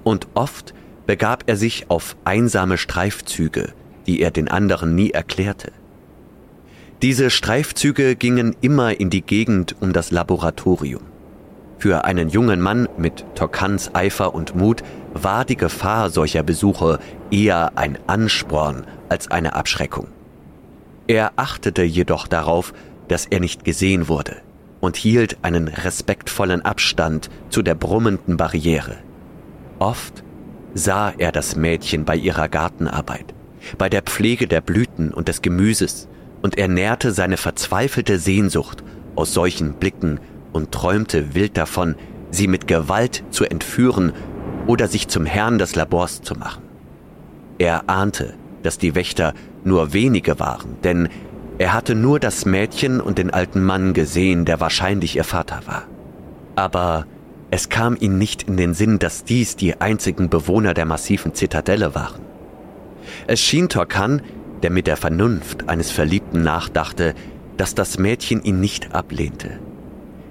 Und 0.05 0.29
oft 0.35 0.75
begab 1.07 1.45
er 1.47 1.57
sich 1.57 1.91
auf 1.91 2.17
einsame 2.25 2.79
Streifzüge, 2.79 3.73
die 4.07 4.21
er 4.21 4.31
den 4.31 4.49
anderen 4.49 4.95
nie 4.95 5.11
erklärte. 5.11 5.73
Diese 7.03 7.31
Streifzüge 7.31 8.17
gingen 8.17 8.57
immer 8.61 8.99
in 8.99 9.09
die 9.09 9.23
Gegend 9.23 9.77
um 9.81 9.93
das 9.93 10.11
Laboratorium. 10.11 11.03
Für 11.79 12.05
einen 12.05 12.29
jungen 12.29 12.61
Mann 12.61 12.89
mit 12.97 13.25
Tokans 13.37 13.95
Eifer 13.95 14.35
und 14.35 14.57
Mut 14.57 14.83
war 15.15 15.45
die 15.45 15.57
Gefahr 15.57 16.11
solcher 16.11 16.43
Besuche 16.43 16.99
eher 17.31 17.73
ein 17.77 17.99
Ansporn 18.09 18.85
als 19.09 19.31
eine 19.31 19.55
Abschreckung. 19.55 20.09
Er 21.09 21.33
achtete 21.37 21.83
jedoch 21.83 22.27
darauf, 22.27 22.75
dass 23.09 23.25
er 23.25 23.41
nicht 23.41 23.65
gesehen 23.65 24.09
wurde 24.09 24.37
und 24.81 24.97
hielt 24.97 25.39
einen 25.43 25.67
respektvollen 25.67 26.63
Abstand 26.63 27.31
zu 27.49 27.63
der 27.63 27.75
brummenden 27.75 28.37
Barriere. 28.37 28.99
Oft 29.79 30.23
sah 30.75 31.13
er 31.17 31.33
das 31.33 31.57
Mädchen 31.57 32.05
bei 32.05 32.15
ihrer 32.15 32.49
Gartenarbeit, 32.49 33.35
bei 33.79 33.89
der 33.89 34.03
Pflege 34.03 34.47
der 34.47 34.61
Blüten 34.61 35.13
und 35.13 35.29
des 35.29 35.41
Gemüses, 35.41 36.09
und 36.43 36.57
er 36.59 36.69
nährte 36.69 37.11
seine 37.11 37.39
verzweifelte 37.39 38.19
Sehnsucht 38.19 38.85
aus 39.17 39.33
solchen 39.35 39.73
Blicken 39.73 40.21
und 40.53 40.73
träumte 40.73 41.35
wild 41.35 41.57
davon, 41.57 41.97
sie 42.31 42.47
mit 42.47 42.69
Gewalt 42.69 43.25
zu 43.31 43.45
entführen 43.45 44.13
oder 44.67 44.87
sich 44.87 45.09
zum 45.09 45.25
Herrn 45.25 45.59
des 45.59 45.75
Labors 45.75 46.21
zu 46.21 46.35
machen. 46.35 46.63
Er 47.57 47.89
ahnte, 47.89 48.35
dass 48.63 48.79
die 48.79 48.95
Wächter 48.95 49.35
nur 49.69 49.93
wenige 49.93 50.41
waren, 50.41 50.81
denn 50.83 51.09
er 51.59 51.73
hatte 51.73 51.95
nur 51.95 52.19
das 52.19 52.45
Mädchen 52.45 53.01
und 53.01 53.19
den 53.19 53.31
alten 53.31 53.63
Mann 53.63 53.93
gesehen, 53.93 54.45
der 54.45 54.61
wahrscheinlich 54.61 55.17
ihr 55.17 55.25
Vater 55.25 55.61
war. 55.67 55.85
Aber 56.57 57.07
es 57.51 57.69
kam 57.69 57.97
ihm 57.99 58.19
nicht 58.19 58.45
in 58.45 58.57
den 58.57 58.75
Sinn, 58.75 58.99
dass 58.99 59.25
dies 59.25 59.57
die 59.57 59.81
einzigen 59.81 60.29
Bewohner 60.29 60.75
der 60.75 60.85
massiven 60.85 61.35
Zitadelle 61.35 61.95
waren. 61.95 62.21
Es 63.27 63.41
schien 63.41 63.69
Torkan, 63.69 64.23
der 64.63 64.71
mit 64.71 64.87
der 64.87 64.97
Vernunft 64.97 65.69
eines 65.69 65.91
Verliebten 65.91 66.43
nachdachte, 66.43 67.15
dass 67.57 67.75
das 67.75 67.99
Mädchen 67.99 68.43
ihn 68.43 68.61
nicht 68.61 68.95
ablehnte. 68.95 69.59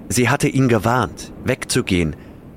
Sie 0.08 0.28
hatte 0.28 0.48
ihn 0.48 0.68
gewarnt, 0.68 1.32
wegzugehen, 1.44 2.16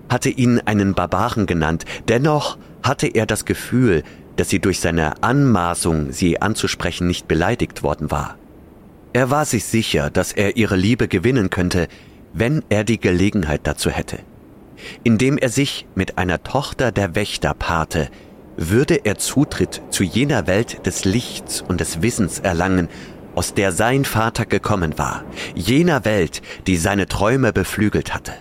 hatte 0.10 0.30
ihn 0.30 0.60
einen 0.60 0.94
Barbaren 0.94 1.46
genannt, 1.46 1.86
dennoch 2.08 2.58
hatte 2.84 3.08
er 3.08 3.26
das 3.26 3.46
Gefühl, 3.46 4.04
dass 4.36 4.50
sie 4.50 4.60
durch 4.60 4.80
seine 4.80 5.24
Anmaßung, 5.24 6.12
sie 6.12 6.42
anzusprechen, 6.42 7.08
nicht 7.08 7.28
beleidigt 7.28 7.84
worden 7.84 8.12
war. 8.12 8.38
Er 9.14 9.30
war 9.30 9.46
sich 9.46 9.66
sicher, 9.66 10.10
dass 10.10 10.32
er 10.32 10.56
ihre 10.56 10.76
Liebe 10.76 11.08
gewinnen 11.08 11.50
könnte, 11.50 11.88
wenn 12.34 12.64
er 12.70 12.84
die 12.84 13.00
Gelegenheit 13.00 13.62
dazu 13.64 13.90
hätte. 13.90 14.20
Indem 15.04 15.38
er 15.38 15.50
sich 15.50 15.86
mit 15.96 16.18
einer 16.18 16.44
Tochter 16.44 16.92
der 16.92 17.14
Wächter 17.16 17.54
paarte, 17.54 18.10
würde 18.58 19.02
er 19.04 19.18
Zutritt 19.18 19.82
zu 19.90 20.04
jener 20.04 20.48
Welt 20.48 20.86
des 20.86 21.06
Lichts 21.06 21.62
und 21.62 21.82
des 21.82 22.02
Wissens 22.02 22.40
erlangen, 22.40 22.90
aus 23.36 23.54
der 23.54 23.72
sein 23.72 24.06
Vater 24.06 24.46
gekommen 24.46 24.98
war, 24.98 25.24
jener 25.56 26.06
Welt, 26.06 26.42
die 26.68 26.78
seine 26.78 27.08
Träume 27.08 27.54
beflügelt 27.54 28.14
hatte. 28.14 28.34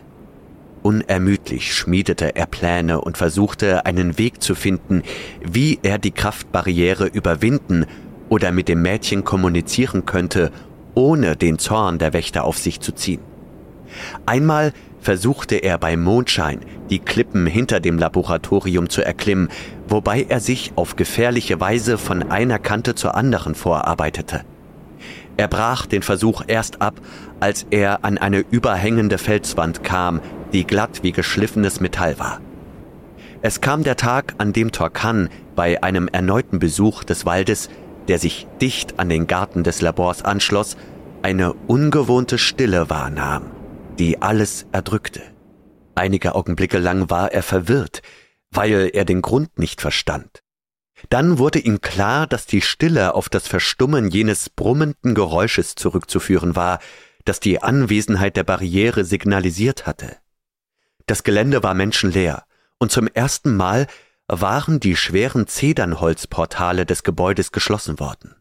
Unermüdlich 0.83 1.75
schmiedete 1.75 2.37
er 2.37 2.47
Pläne 2.47 3.01
und 3.01 3.19
versuchte 3.19 3.85
einen 3.85 4.19
Weg 4.19 4.43
zu 4.43 4.55
finden, 4.55 5.03
wie 5.45 5.79
er 5.83 5.99
die 5.99 6.11
Kraftbarriere 6.11 7.07
überwinden 7.07 7.85
oder 8.31 8.51
mit 8.51 8.69
dem 8.69 8.81
Mädchen 8.81 9.25
kommunizieren 9.25 10.07
könnte, 10.07 10.51
ohne 10.95 11.37
den 11.37 11.59
Zorn 11.59 11.99
der 11.99 12.13
Wächter 12.15 12.45
auf 12.45 12.59
sich 12.59 12.81
zu 12.81 12.93
ziehen. 12.93 13.21
Einmal 14.25 14.73
versuchte 15.01 15.57
er 15.57 15.79
bei 15.79 15.97
Mondschein 15.97 16.61
die 16.89 16.99
Klippen 16.99 17.47
hinter 17.47 17.81
dem 17.81 17.99
Laboratorium 17.99 18.89
zu 18.89 19.03
erklimmen, 19.03 19.49
wobei 19.89 20.27
er 20.29 20.41
sich 20.41 20.73
auf 20.77 20.97
gefährliche 20.97 21.61
Weise 21.61 21.99
von 21.99 22.31
einer 22.31 22.59
Kante 22.59 22.95
zur 22.95 23.15
anderen 23.15 23.55
vorarbeitete. 23.55 24.43
Er 25.37 25.49
brach 25.49 25.87
den 25.87 26.03
Versuch 26.03 26.43
erst 26.47 26.83
ab, 26.83 27.01
als 27.41 27.67
er 27.71 28.05
an 28.05 28.19
eine 28.19 28.45
überhängende 28.51 29.17
Felswand 29.17 29.83
kam, 29.83 30.21
die 30.53 30.67
glatt 30.67 31.03
wie 31.03 31.13
geschliffenes 31.13 31.81
Metall 31.81 32.19
war. 32.19 32.41
Es 33.43 33.61
kam 33.61 33.85
der 33.85 33.97
Tag, 33.97 34.35
an 34.39 34.53
dem 34.53 34.73
Torkan 34.73 35.29
bei 35.55 35.83
einem 35.83 36.09
erneuten 36.09 36.59
Besuch 36.59 37.05
des 37.05 37.25
Waldes 37.25 37.71
der 38.11 38.19
sich 38.19 38.49
dicht 38.61 38.99
an 38.99 39.09
den 39.09 39.29
Garten 39.29 39.63
des 39.63 39.81
Labors 39.83 40.25
anschloss, 40.25 40.77
eine 41.23 41.53
ungewohnte 41.53 42.39
Stille 42.39 42.91
wahrnahm, 42.91 43.53
die 44.01 44.21
alles 44.21 44.67
erdrückte. 44.73 45.23
Einige 45.95 46.35
Augenblicke 46.35 46.79
lang 46.79 47.09
war 47.09 47.31
er 47.33 47.45
verwirrt, 47.45 48.03
weil 48.51 48.91
er 48.93 49.05
den 49.05 49.23
Grund 49.23 49.61
nicht 49.61 49.81
verstand. 49.81 50.43
Dann 51.09 51.39
wurde 51.39 51.61
ihm 51.61 51.81
klar, 51.81 52.27
dass 52.27 52.47
die 52.47 52.63
Stille 52.63 53.15
auf 53.15 53.29
das 53.29 53.47
Verstummen 53.47 54.11
jenes 54.11 54.51
brummenden 54.51 55.15
Geräusches 55.15 55.77
zurückzuführen 55.77 56.57
war, 56.57 56.81
das 57.25 57.39
die 57.39 57.63
Anwesenheit 57.63 58.37
der 58.37 58.45
Barriere 58.45 59.05
signalisiert 59.05 59.87
hatte. 59.87 60.17
Das 61.11 61.25
Gelände 61.25 61.65
war 61.65 61.75
menschenleer, 61.75 62.45
und 62.79 62.93
zum 62.93 63.09
ersten 63.09 63.57
Mal 63.57 63.89
waren 64.29 64.79
die 64.79 64.95
schweren 64.95 65.49
Zedernholzportale 65.49 66.87
des 66.87 67.03
Gebäudes 67.03 67.51
geschlossen 67.51 67.99
worden. 67.99 68.37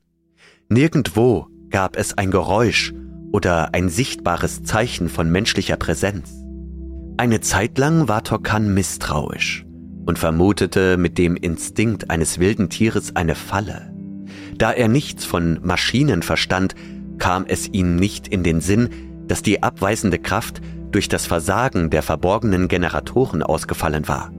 Nirgendwo 0.67 1.47
gab 1.71 1.97
es 1.97 2.15
ein 2.15 2.29
Geräusch 2.29 2.93
oder 3.31 3.73
ein 3.73 3.89
sichtbares 3.89 4.61
Zeichen 4.61 5.09
von 5.09 5.31
menschlicher 5.31 5.77
Präsenz. 5.77 6.29
Eine 7.17 7.41
Zeit 7.41 7.79
lang 7.79 8.07
war 8.07 8.23
Torkan 8.23 8.71
misstrauisch 8.71 9.65
und 10.05 10.19
vermutete 10.19 10.97
mit 10.97 11.17
dem 11.17 11.37
Instinkt 11.37 12.11
eines 12.11 12.37
wilden 12.37 12.69
Tieres 12.69 13.15
eine 13.15 13.33
Falle. 13.33 13.91
Da 14.59 14.71
er 14.71 14.89
nichts 14.89 15.25
von 15.25 15.59
Maschinen 15.63 16.21
verstand, 16.21 16.75
kam 17.17 17.45
es 17.47 17.67
ihm 17.67 17.95
nicht 17.95 18.27
in 18.27 18.43
den 18.43 18.61
Sinn, 18.61 18.89
dass 19.27 19.41
die 19.41 19.63
abweisende 19.63 20.19
Kraft 20.19 20.61
durch 20.91 21.09
das 21.09 21.25
Versagen 21.25 21.89
der 21.89 22.03
verborgenen 22.03 22.67
Generatoren 22.67 23.43
ausgefallen 23.43 24.07
war. 24.07 24.31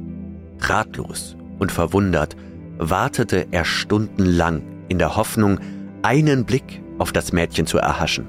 Ratlos 0.60 1.36
und 1.58 1.72
verwundert 1.72 2.36
wartete 2.78 3.46
er 3.50 3.64
stundenlang 3.64 4.62
in 4.88 4.98
der 4.98 5.16
Hoffnung, 5.16 5.60
einen 6.02 6.44
Blick 6.44 6.82
auf 6.98 7.12
das 7.12 7.32
Mädchen 7.32 7.66
zu 7.66 7.78
erhaschen. 7.78 8.28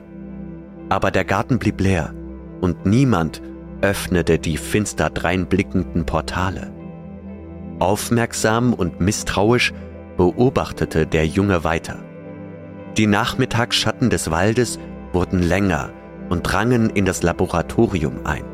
Aber 0.90 1.12
der 1.12 1.26
Garten 1.26 1.58
blieb 1.58 1.80
leer 1.80 2.14
und 2.60 2.86
niemand 2.86 3.42
öffnete 3.82 4.38
die 4.38 4.58
finster 4.58 5.10
dreinblickenden 5.10 6.06
Portale. 6.06 6.72
Aufmerksam 7.80 8.74
und 8.74 9.00
misstrauisch 9.00 9.74
beobachtete 10.18 11.08
der 11.08 11.26
Junge 11.26 11.64
weiter. 11.64 11.98
Die 12.98 13.08
Nachmittagsschatten 13.08 14.10
des 14.10 14.30
Waldes 14.30 14.78
wurden 15.14 15.42
länger 15.42 15.90
und 16.32 16.44
drangen 16.44 16.90
in 16.90 17.04
das 17.04 17.24
Laboratorium 17.24 18.26
ein. 18.26 18.46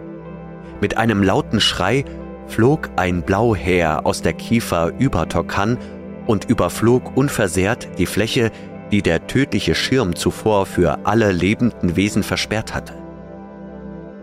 Mit 0.81 0.97
einem 0.97 1.21
lauten 1.21 1.61
Schrei 1.61 2.05
flog 2.47 2.89
ein 2.95 3.21
Blauheer 3.21 4.03
aus 4.03 4.23
der 4.23 4.33
Kiefer 4.33 4.91
über 4.97 5.29
Torkan 5.29 5.77
und 6.25 6.45
überflog 6.49 7.15
unversehrt 7.15 7.87
die 7.99 8.07
Fläche, 8.07 8.51
die 8.91 9.03
der 9.03 9.27
tödliche 9.27 9.75
Schirm 9.75 10.15
zuvor 10.15 10.65
für 10.65 11.05
alle 11.05 11.31
lebenden 11.31 11.95
Wesen 11.95 12.23
versperrt 12.23 12.73
hatte. 12.73 12.93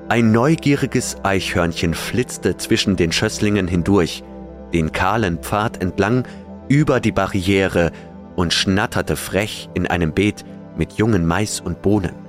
Ein 0.09 0.33
neugieriges 0.33 1.19
Eichhörnchen 1.23 1.95
flitzte 1.95 2.57
zwischen 2.57 2.97
den 2.97 3.13
Schösslingen 3.13 3.69
hindurch, 3.69 4.25
den 4.73 4.91
kahlen 4.91 5.39
Pfad 5.39 5.81
entlang 5.81 6.27
über 6.69 6.99
die 6.99 7.13
Barriere 7.13 7.93
und 8.35 8.53
schnatterte 8.53 9.15
frech 9.15 9.69
in 9.75 9.87
einem 9.87 10.13
Beet 10.13 10.45
mit 10.77 10.95
jungen 10.95 11.25
Mais 11.25 11.61
und 11.61 11.83
Bohnen. 11.83 12.24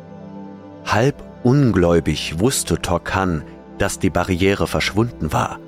Halb 0.86 1.24
ungläubig 1.44 2.40
wusste 2.40 2.82
Torkan, 2.82 3.44
dass 3.78 4.00
die 4.00 4.10
Barriere 4.10 4.68
verschwunden 4.68 5.34
war, 5.34 5.60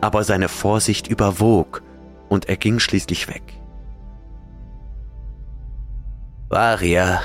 aber 0.00 0.24
seine 0.24 0.48
Vorsicht 0.48 1.08
überwog 1.08 1.82
und 2.28 2.48
er 2.48 2.56
ging 2.56 2.78
schließlich 2.78 3.28
weg. 3.28 3.42
Varia, 6.48 7.20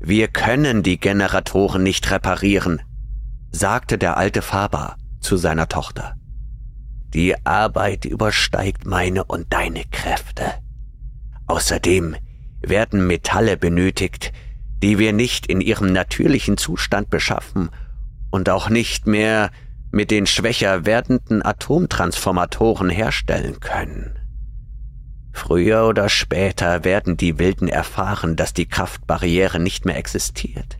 wir 0.00 0.28
können 0.28 0.82
die 0.82 0.98
Generatoren 0.98 1.82
nicht 1.82 2.10
reparieren, 2.10 2.80
sagte 3.50 3.98
der 3.98 4.16
alte 4.16 4.42
Faber 4.42 4.96
zu 5.20 5.36
seiner 5.36 5.68
Tochter. 5.68 6.14
Die 7.14 7.34
Arbeit 7.46 8.04
übersteigt 8.04 8.86
meine 8.86 9.24
und 9.24 9.52
deine 9.52 9.84
Kräfte. 9.90 10.44
Außerdem 11.46 12.16
werden 12.60 13.06
Metalle 13.06 13.56
benötigt, 13.56 14.32
die 14.82 14.98
wir 14.98 15.12
nicht 15.12 15.46
in 15.46 15.60
ihrem 15.60 15.92
natürlichen 15.92 16.56
Zustand 16.56 17.10
beschaffen 17.10 17.70
und 18.30 18.48
auch 18.48 18.68
nicht 18.68 19.06
mehr 19.06 19.50
mit 19.90 20.10
den 20.10 20.26
schwächer 20.26 20.84
werdenden 20.86 21.44
Atomtransformatoren 21.44 22.90
herstellen 22.90 23.58
können. 23.60 24.18
Früher 25.32 25.86
oder 25.86 26.08
später 26.08 26.84
werden 26.84 27.16
die 27.16 27.38
Wilden 27.38 27.68
erfahren, 27.68 28.36
dass 28.36 28.52
die 28.52 28.66
Kraftbarriere 28.66 29.60
nicht 29.60 29.84
mehr 29.84 29.96
existiert. 29.96 30.78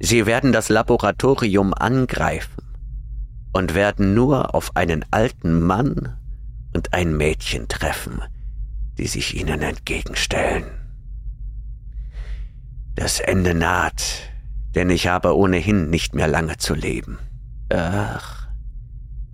Sie 0.00 0.26
werden 0.26 0.52
das 0.52 0.68
Laboratorium 0.68 1.72
angreifen 1.72 2.62
und 3.52 3.74
werden 3.74 4.12
nur 4.12 4.54
auf 4.54 4.76
einen 4.76 5.04
alten 5.10 5.60
Mann 5.60 6.16
und 6.74 6.92
ein 6.92 7.16
Mädchen 7.16 7.68
treffen, 7.68 8.20
die 8.98 9.06
sich 9.06 9.36
ihnen 9.36 9.62
entgegenstellen. 9.62 10.85
Das 12.96 13.20
Ende 13.20 13.54
naht, 13.54 14.32
denn 14.74 14.90
ich 14.90 15.06
habe 15.06 15.36
ohnehin 15.36 15.88
nicht 15.90 16.14
mehr 16.14 16.26
lange 16.26 16.56
zu 16.56 16.74
leben. 16.74 17.18
Ach, 17.72 18.48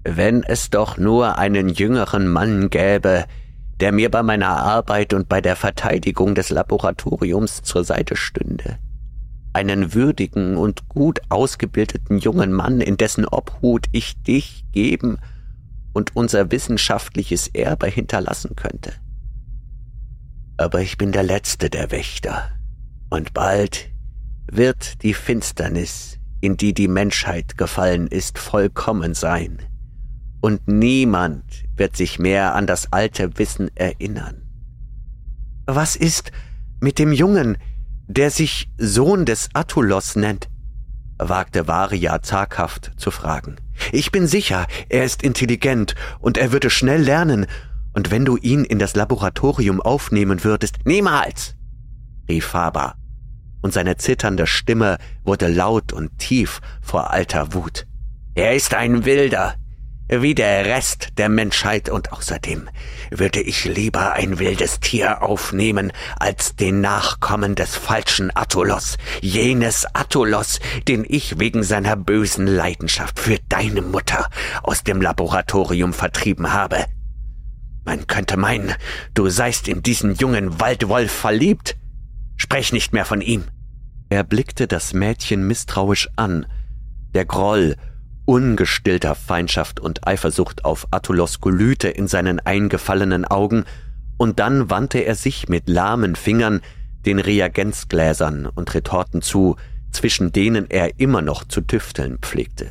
wenn 0.05 0.42
es 0.42 0.68
doch 0.68 0.98
nur 0.98 1.38
einen 1.38 1.70
jüngeren 1.70 2.29
Mann 2.29 2.68
gäbe, 2.68 3.25
der 3.81 3.92
mir 3.92 4.11
bei 4.11 4.22
meiner 4.22 4.59
Arbeit 4.59 5.14
und 5.14 5.29
bei 5.29 5.40
der 5.40 5.57
Verteidigung 5.57 6.35
des 6.35 6.51
Laboratoriums 6.51 7.62
zur 7.62 7.85
Seite 7.85 8.16
stünde 8.16 8.79
einen 9.53 9.94
würdigen 9.94 10.57
und 10.57 10.88
gut 10.88 11.20
ausgebildeten 11.29 12.18
jungen 12.18 12.53
Mann, 12.53 12.81
in 12.81 12.96
dessen 12.96 13.27
Obhut 13.27 13.87
ich 13.92 14.20
dich 14.22 14.64
geben 14.72 15.18
und 15.92 16.16
unser 16.16 16.51
wissenschaftliches 16.51 17.48
Erbe 17.48 17.87
hinterlassen 17.87 18.57
könnte. 18.57 18.92
Aber 20.57 20.81
ich 20.81 20.96
bin 20.96 21.12
der 21.12 21.22
letzte 21.22 21.68
der 21.68 21.90
Wächter, 21.90 22.48
und 23.12 23.35
bald 23.35 23.90
wird 24.51 25.03
die 25.03 25.12
Finsternis, 25.12 26.18
in 26.40 26.57
die 26.57 26.72
die 26.72 26.88
Menschheit 26.88 27.59
gefallen 27.59 28.07
ist, 28.07 28.38
vollkommen 28.38 29.12
sein, 29.12 29.59
und 30.40 30.66
niemand 30.66 31.44
wird 31.77 31.94
sich 31.94 32.18
mehr 32.18 32.55
an 32.55 32.66
das 32.66 32.90
alte 32.90 33.38
Wissen 33.38 33.70
erinnern. 33.77 34.48
Was 35.66 35.94
ist 35.94 36.33
mit 36.81 36.98
dem 36.98 37.12
Jungen, 37.12 37.59
der 38.07 38.31
sich 38.31 38.70
Sohn 38.79 39.27
des 39.27 39.51
Attulos 39.53 40.16
nennt? 40.16 40.48
wagte 41.18 41.68
Varia 41.68 42.22
zaghaft 42.22 42.92
zu 42.96 43.11
fragen. 43.11 43.57
Ich 43.92 44.11
bin 44.11 44.27
sicher, 44.27 44.66
er 44.88 45.05
ist 45.05 45.22
intelligent 45.22 45.94
und 46.18 46.38
er 46.38 46.51
würde 46.51 46.70
schnell 46.70 47.03
lernen, 47.03 47.46
und 47.92 48.11
wenn 48.11 48.25
du 48.25 48.38
ihn 48.38 48.64
in 48.64 48.79
das 48.79 48.96
Laboratorium 48.96 49.83
aufnehmen 49.83 50.44
würdest, 50.44 50.79
niemals! 50.87 51.57
rief 52.29 52.46
Faber, 52.46 52.94
und 53.62 53.72
seine 53.72 53.96
zitternde 53.96 54.46
Stimme 54.46 54.98
wurde 55.25 55.48
laut 55.48 55.92
und 55.92 56.18
tief 56.18 56.61
vor 56.81 57.11
alter 57.11 57.55
Wut. 57.55 57.87
Er 58.35 58.55
ist 58.55 58.75
ein 58.75 59.05
Wilder, 59.05 59.55
wie 60.09 60.35
der 60.35 60.66
Rest 60.66 61.16
der 61.16 61.29
Menschheit 61.29 61.88
und 61.88 62.12
außerdem 62.12 62.68
würde 63.11 63.40
ich 63.40 63.64
lieber 63.64 64.12
ein 64.12 64.38
wildes 64.38 64.81
Tier 64.81 65.22
aufnehmen 65.22 65.92
als 66.18 66.55
den 66.57 66.81
Nachkommen 66.81 67.55
des 67.55 67.77
falschen 67.77 68.35
Attulos, 68.35 68.98
jenes 69.22 69.87
Attulos, 69.94 70.61
den 70.87 71.07
ich 71.09 71.38
wegen 71.38 71.62
seiner 71.62 71.96
bösen 71.96 72.46
Leidenschaft 72.46 73.18
für 73.18 73.38
deine 73.48 73.81
Mutter 73.81 74.29
aus 74.62 74.85
dem 74.85 75.01
Laboratorium 75.01 75.94
vertrieben 75.94 76.53
habe. 76.53 76.85
Man 77.85 78.07
könnte 78.07 78.37
meinen, 78.37 78.75
du 79.14 79.29
seist 79.29 79.66
in 79.66 79.83
diesen 79.83 80.14
jungen 80.14 80.61
Waldwolf 80.61 81.11
verliebt. 81.11 81.77
Sprech 82.37 82.73
nicht 82.73 82.92
mehr 82.92 83.05
von 83.05 83.21
ihm. 83.21 83.45
Er 84.09 84.25
blickte 84.25 84.66
das 84.66 84.92
Mädchen 84.92 85.47
misstrauisch 85.47 86.09
an. 86.16 86.47
Der 87.14 87.25
Groll 87.25 87.77
ungestillter 88.25 89.14
Feindschaft 89.14 89.81
und 89.81 90.07
Eifersucht 90.07 90.64
auf 90.64 90.87
Attulos 90.90 91.40
glühte 91.40 91.88
in 91.88 92.07
seinen 92.07 92.40
eingefallenen 92.40 93.25
Augen, 93.25 93.64
und 94.16 94.38
dann 94.38 94.71
wandte 94.71 94.99
er 94.99 95.14
sich 95.14 95.49
mit 95.49 95.68
lahmen 95.68 96.14
Fingern 96.14 96.61
den 97.05 97.18
Reagenzgläsern 97.18 98.47
und 98.47 98.73
Retorten 98.75 99.21
zu, 99.23 99.57
zwischen 99.90 100.31
denen 100.31 100.71
er 100.71 101.01
immer 101.01 101.23
noch 101.23 101.45
zu 101.45 101.61
tüfteln 101.61 102.18
pflegte. 102.18 102.71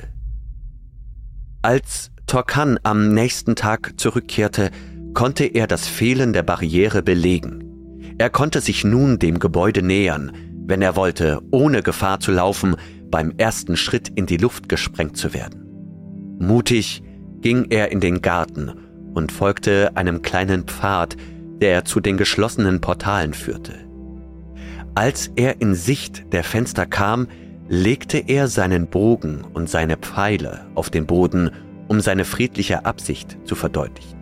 Als 1.61 2.11
Torkan 2.27 2.79
am 2.83 3.13
nächsten 3.13 3.55
Tag 3.55 3.99
zurückkehrte, 3.99 4.71
konnte 5.13 5.43
er 5.43 5.67
das 5.67 5.87
Fehlen 5.87 6.31
der 6.31 6.43
Barriere 6.43 7.03
belegen. 7.03 7.70
Er 8.21 8.29
konnte 8.29 8.61
sich 8.61 8.83
nun 8.83 9.17
dem 9.17 9.39
Gebäude 9.39 9.81
nähern, 9.81 10.31
wenn 10.67 10.83
er 10.83 10.95
wollte, 10.95 11.41
ohne 11.49 11.81
Gefahr 11.81 12.19
zu 12.19 12.31
laufen, 12.31 12.75
beim 13.09 13.33
ersten 13.35 13.75
Schritt 13.75 14.09
in 14.09 14.27
die 14.27 14.37
Luft 14.37 14.69
gesprengt 14.69 15.17
zu 15.17 15.33
werden. 15.33 15.65
Mutig 16.37 17.01
ging 17.39 17.71
er 17.71 17.91
in 17.91 17.99
den 17.99 18.21
Garten 18.21 18.73
und 19.15 19.31
folgte 19.31 19.97
einem 19.97 20.21
kleinen 20.21 20.65
Pfad, 20.65 21.17
der 21.61 21.83
zu 21.83 21.99
den 21.99 22.17
geschlossenen 22.17 22.79
Portalen 22.79 23.33
führte. 23.33 23.73
Als 24.93 25.31
er 25.35 25.59
in 25.59 25.73
Sicht 25.73 26.31
der 26.31 26.43
Fenster 26.43 26.85
kam, 26.85 27.27
legte 27.69 28.19
er 28.19 28.47
seinen 28.47 28.85
Bogen 28.85 29.41
und 29.51 29.67
seine 29.67 29.97
Pfeile 29.97 30.67
auf 30.75 30.91
den 30.91 31.07
Boden, 31.07 31.49
um 31.87 32.01
seine 32.01 32.25
friedliche 32.25 32.85
Absicht 32.85 33.39
zu 33.45 33.55
verdeutlichen. 33.55 34.19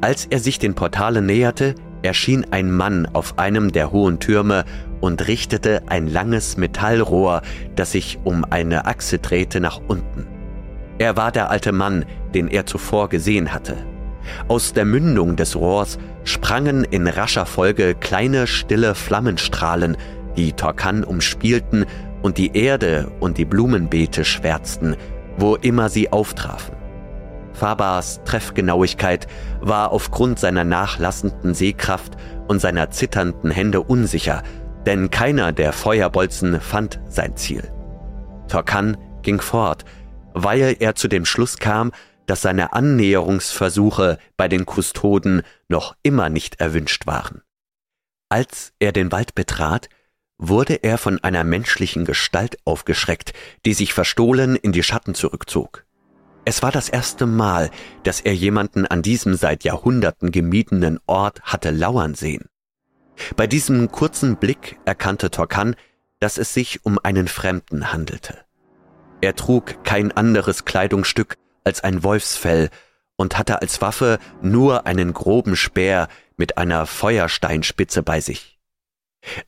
Als 0.00 0.24
er 0.24 0.38
sich 0.38 0.58
den 0.58 0.74
Portalen 0.74 1.26
näherte, 1.26 1.74
erschien 2.02 2.46
ein 2.50 2.70
Mann 2.70 3.06
auf 3.12 3.38
einem 3.38 3.72
der 3.72 3.92
hohen 3.92 4.18
Türme 4.18 4.64
und 5.00 5.26
richtete 5.26 5.82
ein 5.86 6.06
langes 6.06 6.56
Metallrohr, 6.56 7.42
das 7.76 7.92
sich 7.92 8.18
um 8.24 8.44
eine 8.44 8.86
Achse 8.86 9.18
drehte, 9.18 9.60
nach 9.60 9.80
unten. 9.86 10.26
Er 10.98 11.16
war 11.16 11.32
der 11.32 11.50
alte 11.50 11.72
Mann, 11.72 12.04
den 12.34 12.48
er 12.48 12.66
zuvor 12.66 13.08
gesehen 13.08 13.52
hatte. 13.52 13.76
Aus 14.48 14.72
der 14.72 14.84
Mündung 14.84 15.36
des 15.36 15.56
Rohrs 15.56 15.98
sprangen 16.24 16.84
in 16.84 17.06
rascher 17.06 17.46
Folge 17.46 17.94
kleine 17.94 18.46
stille 18.46 18.94
Flammenstrahlen, 18.94 19.96
die 20.36 20.52
Torkan 20.52 21.04
umspielten 21.04 21.86
und 22.22 22.38
die 22.38 22.56
Erde 22.56 23.10
und 23.20 23.38
die 23.38 23.46
Blumenbeete 23.46 24.24
schwärzten, 24.24 24.96
wo 25.38 25.56
immer 25.56 25.88
sie 25.88 26.12
auftrafen. 26.12 26.79
Fabas 27.60 28.24
Treffgenauigkeit 28.24 29.26
war 29.60 29.92
aufgrund 29.92 30.38
seiner 30.38 30.64
nachlassenden 30.64 31.52
Sehkraft 31.52 32.16
und 32.48 32.58
seiner 32.58 32.90
zitternden 32.90 33.50
Hände 33.50 33.82
unsicher, 33.82 34.42
denn 34.86 35.10
keiner 35.10 35.52
der 35.52 35.74
Feuerbolzen 35.74 36.58
fand 36.58 37.00
sein 37.06 37.36
Ziel. 37.36 37.70
Torkan 38.48 38.96
ging 39.20 39.42
fort, 39.42 39.84
weil 40.32 40.74
er 40.80 40.94
zu 40.94 41.06
dem 41.06 41.26
Schluss 41.26 41.58
kam, 41.58 41.92
dass 42.24 42.40
seine 42.40 42.72
Annäherungsversuche 42.72 44.16
bei 44.38 44.48
den 44.48 44.64
Kustoden 44.64 45.42
noch 45.68 45.94
immer 46.02 46.30
nicht 46.30 46.60
erwünscht 46.62 47.06
waren. 47.06 47.42
Als 48.30 48.72
er 48.78 48.92
den 48.92 49.12
Wald 49.12 49.34
betrat, 49.34 49.90
wurde 50.38 50.76
er 50.76 50.96
von 50.96 51.22
einer 51.22 51.44
menschlichen 51.44 52.06
Gestalt 52.06 52.56
aufgeschreckt, 52.64 53.34
die 53.66 53.74
sich 53.74 53.92
verstohlen 53.92 54.56
in 54.56 54.72
die 54.72 54.82
Schatten 54.82 55.14
zurückzog. 55.14 55.84
Es 56.50 56.64
war 56.64 56.72
das 56.72 56.88
erste 56.88 57.26
Mal, 57.26 57.70
dass 58.02 58.20
er 58.20 58.34
jemanden 58.34 58.84
an 58.84 59.02
diesem 59.02 59.34
seit 59.34 59.62
Jahrhunderten 59.62 60.32
gemiedenen 60.32 60.98
Ort 61.06 61.40
hatte 61.42 61.70
lauern 61.70 62.16
sehen. 62.16 62.46
Bei 63.36 63.46
diesem 63.46 63.92
kurzen 63.92 64.34
Blick 64.34 64.76
erkannte 64.84 65.30
Torkan, 65.30 65.76
dass 66.18 66.38
es 66.38 66.52
sich 66.52 66.84
um 66.84 66.98
einen 67.00 67.28
Fremden 67.28 67.92
handelte. 67.92 68.36
Er 69.20 69.36
trug 69.36 69.84
kein 69.84 70.10
anderes 70.10 70.64
Kleidungsstück 70.64 71.36
als 71.62 71.84
ein 71.84 72.02
Wolfsfell 72.02 72.70
und 73.14 73.38
hatte 73.38 73.62
als 73.62 73.80
Waffe 73.80 74.18
nur 74.42 74.86
einen 74.86 75.12
groben 75.12 75.54
Speer 75.54 76.08
mit 76.36 76.58
einer 76.58 76.84
Feuersteinspitze 76.84 78.02
bei 78.02 78.20
sich. 78.20 78.59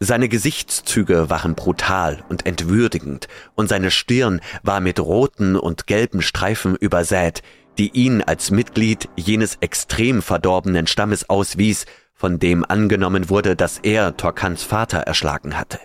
Seine 0.00 0.28
Gesichtszüge 0.28 1.30
waren 1.30 1.54
brutal 1.54 2.24
und 2.28 2.46
entwürdigend, 2.46 3.28
und 3.54 3.68
seine 3.68 3.90
Stirn 3.90 4.40
war 4.62 4.80
mit 4.80 5.00
roten 5.00 5.56
und 5.56 5.86
gelben 5.86 6.22
Streifen 6.22 6.76
übersät, 6.76 7.42
die 7.78 7.90
ihn 7.90 8.22
als 8.22 8.50
Mitglied 8.50 9.08
jenes 9.16 9.56
extrem 9.60 10.22
verdorbenen 10.22 10.86
Stammes 10.86 11.28
auswies, 11.30 11.86
von 12.14 12.38
dem 12.38 12.64
angenommen 12.64 13.30
wurde, 13.30 13.56
dass 13.56 13.78
er 13.78 14.16
Torkans 14.16 14.62
Vater 14.62 14.98
erschlagen 14.98 15.58
hatte. 15.58 15.80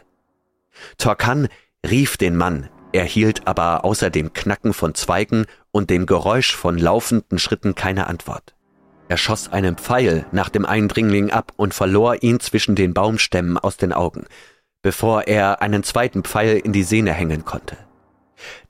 Torkan 0.98 1.48
rief 1.90 2.18
den 2.18 2.36
Mann, 2.36 2.70
erhielt 2.92 3.48
aber 3.48 3.86
außer 3.86 4.10
dem 4.10 4.34
Knacken 4.34 4.74
von 4.74 4.94
Zweigen 4.94 5.46
und 5.72 5.90
dem 5.90 6.06
Geräusch 6.06 6.56
von 6.56 6.78
laufenden 6.78 7.40
Schritten 7.40 7.74
keine 7.74 8.08
Antwort. 8.08 8.57
Er 9.10 9.18
schoss 9.18 9.52
einen 9.52 9.78
Pfeil 9.78 10.26
nach 10.32 10.50
dem 10.50 10.66
Eindringling 10.66 11.32
ab 11.32 11.54
und 11.56 11.74
verlor 11.74 12.22
ihn 12.24 12.40
zwischen 12.40 12.76
den 12.76 12.94
Baumstämmen 12.94 13.58
aus 13.58 13.78
den 13.78 13.94
Augen, 13.94 14.26
bevor 14.82 15.24
er 15.28 15.62
einen 15.62 15.84
zweiten 15.84 16.24
Pfeil 16.24 16.58
in 16.58 16.74
die 16.74 16.84
Sehne 16.84 17.14
hängen 17.14 17.46
konnte. 17.46 17.78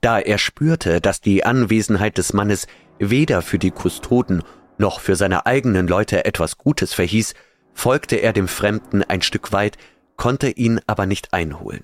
Da 0.01 0.19
er 0.19 0.37
spürte, 0.37 1.01
dass 1.01 1.21
die 1.21 1.43
Anwesenheit 1.43 2.17
des 2.17 2.33
Mannes 2.33 2.67
weder 2.99 3.41
für 3.41 3.59
die 3.59 3.71
Kustoden 3.71 4.43
noch 4.77 4.99
für 4.99 5.15
seine 5.15 5.45
eigenen 5.45 5.87
Leute 5.87 6.25
etwas 6.25 6.57
Gutes 6.57 6.93
verhieß, 6.93 7.33
folgte 7.73 8.17
er 8.17 8.33
dem 8.33 8.47
Fremden 8.47 9.03
ein 9.03 9.21
Stück 9.21 9.51
weit, 9.51 9.77
konnte 10.15 10.49
ihn 10.49 10.79
aber 10.87 11.05
nicht 11.05 11.33
einholen. 11.33 11.83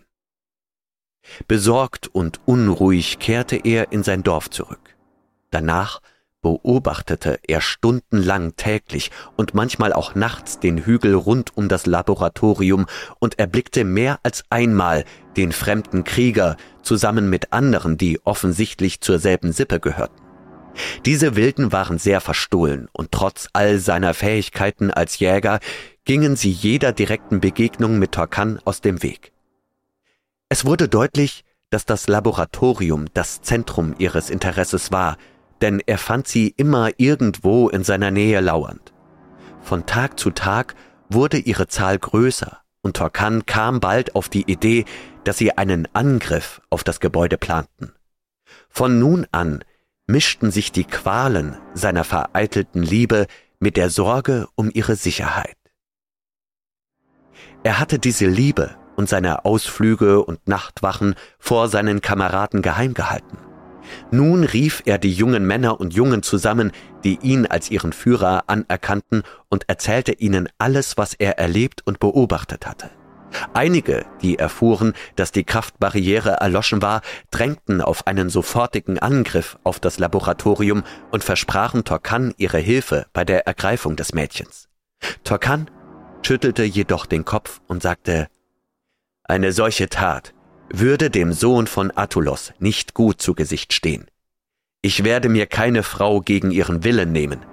Besorgt 1.48 2.08
und 2.08 2.42
unruhig 2.46 3.20
kehrte 3.20 3.56
er 3.56 3.92
in 3.92 4.04
sein 4.04 4.24
Dorf 4.24 4.50
zurück. 4.50 4.96
Danach 5.52 6.02
beobachtete 6.44 7.40
er 7.48 7.62
stundenlang 7.62 8.56
täglich 8.56 9.10
und 9.36 9.56
manchmal 9.56 9.94
auch 9.94 10.14
nachts 10.14 10.60
den 10.60 10.86
Hügel 10.86 11.16
rund 11.16 11.58
um 11.58 11.68
das 11.68 11.88
Laboratorium 11.88 12.86
und 13.18 13.40
erblickte 13.40 13.84
mehr 13.84 14.20
als 14.22 14.44
einmal 14.52 15.06
den 15.36 15.52
fremden 15.52 16.04
Krieger 16.04 16.58
zusammen 16.84 17.32
mit 17.32 17.52
anderen, 17.52 17.98
die 17.98 18.20
offensichtlich 18.24 19.02
zur 19.02 19.18
selben 19.18 19.52
Sippe 19.52 19.80
gehörten. 19.80 20.22
Diese 21.06 21.36
Wilden 21.36 21.72
waren 21.72 21.98
sehr 21.98 22.22
verstohlen 22.22 22.90
und 22.94 23.12
trotz 23.12 23.48
all 23.54 23.80
seiner 23.80 24.14
Fähigkeiten 24.14 24.92
als 24.92 25.20
Jäger 25.20 25.60
gingen 26.06 26.36
sie 26.36 26.52
jeder 26.52 26.92
direkten 26.92 27.40
Begegnung 27.40 28.00
mit 28.00 28.12
Torkan 28.12 28.60
aus 28.66 28.82
dem 28.82 29.02
Weg. 29.02 29.32
Es 30.50 30.66
wurde 30.66 30.90
deutlich, 30.90 31.44
dass 31.70 31.86
das 31.86 32.08
Laboratorium 32.08 33.06
das 33.14 33.42
Zentrum 33.42 33.96
ihres 33.98 34.30
Interesses 34.30 34.92
war, 34.92 35.18
denn 35.64 35.80
er 35.86 35.98
fand 35.98 36.28
sie 36.28 36.50
immer 36.58 36.92
irgendwo 36.98 37.70
in 37.70 37.86
seiner 37.86 38.12
Nähe 38.12 38.42
lauernd. 38.42 38.94
Von 39.62 39.86
Tag 39.86 40.20
zu 40.20 40.30
Tag 40.30 40.76
wurde 41.08 41.38
ihre 41.38 41.68
Zahl 41.68 41.98
größer 41.98 42.60
und 42.82 42.98
Torkan 42.98 43.46
kam 43.46 43.80
bald 43.80 44.14
auf 44.14 44.28
die 44.28 44.52
Idee, 44.52 44.84
dass 45.24 45.38
sie 45.38 45.58
einen 45.58 45.88
Angriff 45.94 46.62
auf 46.70 46.84
das 46.84 47.00
Gebäude 47.00 47.38
planten. 47.38 47.94
Von 48.68 49.00
nun 49.00 49.26
an 49.32 49.64
mischten 50.06 50.52
sich 50.52 50.74
die 50.74 50.84
Qualen 50.84 51.56
seiner 51.74 52.04
vereitelten 52.04 52.84
Liebe 52.84 53.26
mit 53.60 53.78
der 53.78 53.90
Sorge 53.90 54.50
um 54.56 54.70
ihre 54.74 54.98
Sicherheit. 54.98 55.56
Er 57.64 57.80
hatte 57.80 58.00
diese 58.00 58.28
Liebe 58.28 58.76
und 58.98 59.08
seine 59.08 59.46
Ausflüge 59.46 60.26
und 60.26 60.46
Nachtwachen 60.46 61.16
vor 61.40 61.70
seinen 61.70 62.02
Kameraden 62.02 62.62
geheim 62.62 62.94
gehalten. 62.94 63.38
Nun 64.12 64.44
rief 64.44 64.82
er 64.86 64.98
die 64.98 65.12
jungen 65.12 65.46
Männer 65.46 65.80
und 65.80 65.94
Jungen 65.94 66.24
zusammen, 66.24 66.72
die 67.04 67.20
ihn 67.22 67.46
als 67.46 67.70
ihren 67.70 67.94
Führer 67.94 68.44
anerkannten, 68.48 69.24
und 69.50 69.66
erzählte 69.68 70.14
ihnen 70.14 70.50
alles, 70.58 70.98
was 70.98 71.14
er 71.14 71.38
erlebt 71.38 71.82
und 71.86 72.00
beobachtet 72.00 72.66
hatte. 72.66 72.90
Einige, 73.54 74.06
die 74.22 74.38
erfuhren, 74.38 74.94
dass 75.16 75.32
die 75.32 75.44
Kraftbarriere 75.44 76.32
erloschen 76.40 76.82
war, 76.82 77.02
drängten 77.32 77.82
auf 77.82 78.08
einen 78.08 78.30
sofortigen 78.30 79.00
Angriff 79.00 79.58
auf 79.64 79.80
das 79.80 80.00
Laboratorium 80.00 80.84
und 81.12 81.24
versprachen 81.24 81.84
Torkan 81.84 82.34
ihre 82.38 82.60
Hilfe 82.60 83.08
bei 83.14 83.26
der 83.26 83.48
Ergreifung 83.48 83.96
des 83.96 84.14
Mädchens. 84.14 84.70
Torkan 85.24 85.70
schüttelte 86.22 86.64
jedoch 86.64 87.06
den 87.06 87.26
Kopf 87.26 87.62
und 87.68 87.82
sagte, 87.82 88.28
eine 89.24 89.52
solche 89.52 89.90
Tat 89.90 90.34
würde 90.70 91.10
dem 91.10 91.34
Sohn 91.34 91.68
von 91.68 91.92
Attulos 91.96 92.54
nicht 92.60 92.94
gut 92.94 93.22
zu 93.22 93.36
Gesicht 93.36 93.74
stehen. 93.74 94.06
Ich 94.82 95.04
werde 95.04 95.30
mir 95.30 95.46
keine 95.46 95.84
Frau 95.84 96.20
gegen 96.20 96.52
ihren 96.52 96.84
Willen 96.84 97.12
nehmen. 97.12 97.46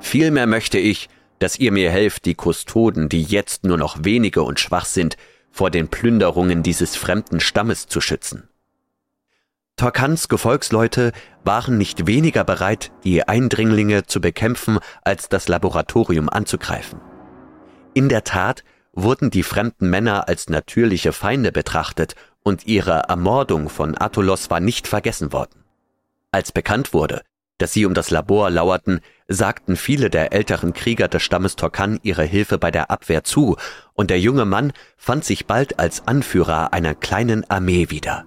Vielmehr 0.00 0.46
möchte 0.46 0.78
ich, 0.78 1.08
dass 1.38 1.58
ihr 1.58 1.72
mir 1.72 1.90
helft, 1.90 2.24
die 2.24 2.34
Kustoden, 2.34 3.08
die 3.08 3.22
jetzt 3.22 3.64
nur 3.64 3.78
noch 3.78 4.04
wenige 4.04 4.42
und 4.42 4.60
schwach 4.60 4.84
sind, 4.84 5.16
vor 5.50 5.70
den 5.70 5.88
Plünderungen 5.88 6.62
dieses 6.62 6.96
fremden 6.96 7.40
Stammes 7.40 7.86
zu 7.86 8.00
schützen. 8.00 8.48
Torkans 9.76 10.28
Gefolgsleute 10.28 11.12
waren 11.44 11.78
nicht 11.78 12.06
weniger 12.06 12.44
bereit, 12.44 12.90
die 13.04 13.26
Eindringlinge 13.26 14.06
zu 14.06 14.20
bekämpfen, 14.20 14.78
als 15.02 15.28
das 15.28 15.46
Laboratorium 15.48 16.28
anzugreifen. 16.28 17.00
In 17.94 18.08
der 18.08 18.24
Tat 18.24 18.64
wurden 18.92 19.30
die 19.30 19.44
fremden 19.44 19.88
Männer 19.88 20.28
als 20.28 20.48
natürliche 20.48 21.12
Feinde 21.12 21.52
betrachtet 21.52 22.16
und 22.42 22.66
ihre 22.66 23.04
Ermordung 23.08 23.68
von 23.68 23.96
Attulos 23.98 24.50
war 24.50 24.60
nicht 24.60 24.86
vergessen 24.88 25.32
worden. 25.32 25.64
Als 26.30 26.52
bekannt 26.52 26.92
wurde, 26.92 27.22
dass 27.58 27.72
sie 27.72 27.84
um 27.84 27.94
das 27.94 28.10
Labor 28.10 28.50
lauerten, 28.50 29.00
sagten 29.26 29.76
viele 29.76 30.10
der 30.10 30.32
älteren 30.32 30.72
Krieger 30.72 31.08
des 31.08 31.22
Stammes 31.22 31.56
Torkan 31.56 31.98
ihre 32.02 32.24
Hilfe 32.24 32.56
bei 32.56 32.70
der 32.70 32.90
Abwehr 32.90 33.24
zu, 33.24 33.56
und 33.94 34.10
der 34.10 34.20
junge 34.20 34.44
Mann 34.44 34.72
fand 34.96 35.24
sich 35.24 35.46
bald 35.46 35.78
als 35.78 36.06
Anführer 36.06 36.72
einer 36.72 36.94
kleinen 36.94 37.48
Armee 37.50 37.90
wieder. 37.90 38.24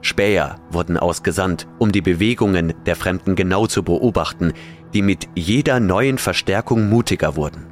Späher 0.00 0.56
wurden 0.70 0.96
ausgesandt, 0.96 1.66
um 1.78 1.92
die 1.92 2.00
Bewegungen 2.00 2.74
der 2.86 2.96
Fremden 2.96 3.36
genau 3.36 3.66
zu 3.66 3.82
beobachten, 3.82 4.52
die 4.94 5.02
mit 5.02 5.28
jeder 5.34 5.80
neuen 5.80 6.18
Verstärkung 6.18 6.88
mutiger 6.88 7.36
wurden. 7.36 7.66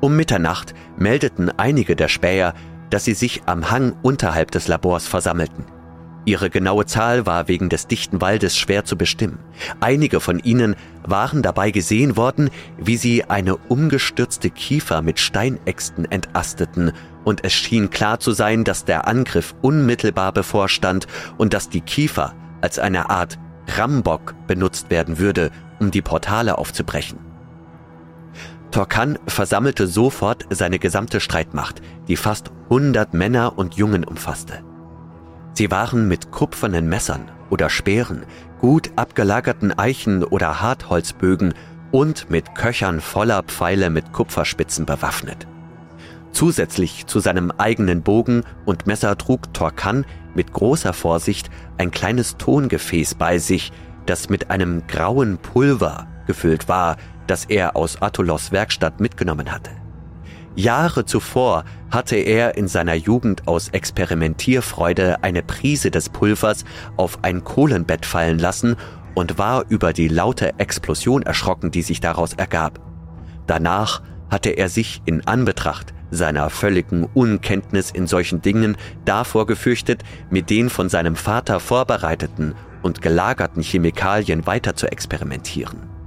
Um 0.00 0.16
Mitternacht 0.16 0.74
meldeten 0.96 1.50
einige 1.58 1.96
der 1.96 2.08
Späher, 2.08 2.54
dass 2.90 3.04
sie 3.04 3.14
sich 3.14 3.42
am 3.46 3.70
Hang 3.70 3.94
unterhalb 4.02 4.50
des 4.50 4.68
Labors 4.68 5.06
versammelten. 5.06 5.64
Ihre 6.28 6.50
genaue 6.50 6.84
Zahl 6.84 7.24
war 7.24 7.48
wegen 7.48 7.70
des 7.70 7.86
dichten 7.86 8.20
Waldes 8.20 8.54
schwer 8.54 8.84
zu 8.84 8.98
bestimmen. 8.98 9.38
Einige 9.80 10.20
von 10.20 10.40
ihnen 10.40 10.76
waren 11.02 11.40
dabei 11.40 11.70
gesehen 11.70 12.18
worden, 12.18 12.50
wie 12.76 12.98
sie 12.98 13.24
eine 13.24 13.56
umgestürzte 13.56 14.50
Kiefer 14.50 15.00
mit 15.00 15.18
Steinäxten 15.20 16.04
entasteten, 16.04 16.92
und 17.24 17.44
es 17.44 17.54
schien 17.54 17.88
klar 17.88 18.20
zu 18.20 18.32
sein, 18.32 18.64
dass 18.64 18.84
der 18.84 19.06
Angriff 19.06 19.54
unmittelbar 19.62 20.32
bevorstand 20.32 21.06
und 21.38 21.54
dass 21.54 21.70
die 21.70 21.80
Kiefer 21.80 22.34
als 22.60 22.78
eine 22.78 23.08
Art 23.08 23.38
Rambock 23.76 24.34
benutzt 24.46 24.90
werden 24.90 25.18
würde, 25.18 25.50
um 25.78 25.90
die 25.90 26.02
Portale 26.02 26.58
aufzubrechen. 26.58 27.27
Torkan 28.78 29.18
versammelte 29.26 29.88
sofort 29.88 30.46
seine 30.50 30.78
gesamte 30.78 31.18
Streitmacht, 31.18 31.82
die 32.06 32.14
fast 32.14 32.52
100 32.70 33.12
Männer 33.12 33.58
und 33.58 33.74
Jungen 33.74 34.04
umfasste. 34.04 34.62
Sie 35.52 35.72
waren 35.72 36.06
mit 36.06 36.30
kupfernen 36.30 36.88
Messern 36.88 37.28
oder 37.50 37.70
Speeren, 37.70 38.24
gut 38.60 38.92
abgelagerten 38.94 39.76
Eichen 39.76 40.22
oder 40.22 40.62
Hartholzbögen 40.62 41.54
und 41.90 42.30
mit 42.30 42.54
Köchern 42.54 43.00
voller 43.00 43.42
Pfeile 43.42 43.90
mit 43.90 44.12
Kupferspitzen 44.12 44.86
bewaffnet. 44.86 45.48
Zusätzlich 46.30 47.06
zu 47.06 47.18
seinem 47.18 47.50
eigenen 47.50 48.02
Bogen 48.02 48.44
und 48.64 48.86
Messer 48.86 49.18
trug 49.18 49.52
Torkan 49.54 50.06
mit 50.36 50.52
großer 50.52 50.92
Vorsicht 50.92 51.50
ein 51.78 51.90
kleines 51.90 52.36
Tongefäß 52.36 53.16
bei 53.16 53.38
sich, 53.38 53.72
das 54.06 54.28
mit 54.28 54.52
einem 54.52 54.86
grauen 54.86 55.38
Pulver 55.38 56.06
gefüllt 56.28 56.68
war, 56.68 56.96
das 57.28 57.44
er 57.44 57.76
aus 57.76 58.02
Attulos 58.02 58.50
Werkstatt 58.50 59.00
mitgenommen 59.00 59.52
hatte. 59.52 59.70
Jahre 60.56 61.04
zuvor 61.04 61.64
hatte 61.90 62.16
er 62.16 62.56
in 62.56 62.66
seiner 62.66 62.94
Jugend 62.94 63.46
aus 63.46 63.68
Experimentierfreude 63.68 65.22
eine 65.22 65.42
Prise 65.44 65.92
des 65.92 66.08
Pulvers 66.08 66.64
auf 66.96 67.22
ein 67.22 67.44
Kohlenbett 67.44 68.04
fallen 68.04 68.40
lassen 68.40 68.74
und 69.14 69.38
war 69.38 69.64
über 69.68 69.92
die 69.92 70.08
laute 70.08 70.58
Explosion 70.58 71.22
erschrocken, 71.22 71.70
die 71.70 71.82
sich 71.82 72.00
daraus 72.00 72.34
ergab. 72.34 72.80
Danach 73.46 74.02
hatte 74.30 74.50
er 74.50 74.68
sich 74.68 75.00
in 75.04 75.26
Anbetracht 75.26 75.94
seiner 76.10 76.50
völligen 76.50 77.04
Unkenntnis 77.04 77.90
in 77.90 78.06
solchen 78.06 78.42
Dingen 78.42 78.76
davor 79.04 79.46
gefürchtet, 79.46 80.02
mit 80.30 80.50
den 80.50 80.70
von 80.70 80.88
seinem 80.88 81.16
Vater 81.16 81.60
vorbereiteten 81.60 82.54
und 82.82 83.02
gelagerten 83.02 83.62
Chemikalien 83.62 84.46
weiter 84.46 84.74
zu 84.74 84.90
experimentieren. 84.90 85.97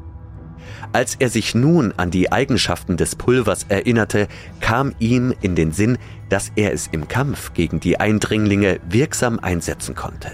Als 0.94 1.16
er 1.16 1.30
sich 1.30 1.56
nun 1.56 1.94
an 1.96 2.12
die 2.12 2.32
Eigenschaften 2.32 2.98
des 2.98 3.16
Pulvers 3.16 3.66
erinnerte, 3.70 4.28
kam 4.60 4.94
ihm 5.00 5.34
in 5.42 5.56
den 5.56 5.72
Sinn, 5.72 5.98
dass 6.28 6.52
er 6.56 6.74
es 6.74 6.88
im 6.88 7.08
Kampf 7.08 7.54
gegen 7.54 7.80
die 7.80 8.00
Eindringlinge 8.00 8.80
wirksam 8.90 9.40
einsetzen 9.40 9.96
konnte. 9.96 10.32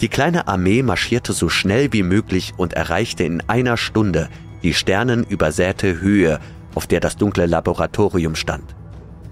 Die 0.00 0.08
kleine 0.08 0.46
Armee 0.46 0.84
marschierte 0.84 1.32
so 1.32 1.48
schnell 1.48 1.92
wie 1.92 2.04
möglich 2.04 2.54
und 2.56 2.74
erreichte 2.74 3.24
in 3.24 3.42
einer 3.48 3.76
Stunde 3.76 4.28
die 4.62 4.74
sternenübersäte 4.74 6.00
Höhe, 6.00 6.38
auf 6.76 6.86
der 6.86 7.00
das 7.00 7.16
dunkle 7.16 7.46
Laboratorium 7.46 8.36
stand. 8.36 8.76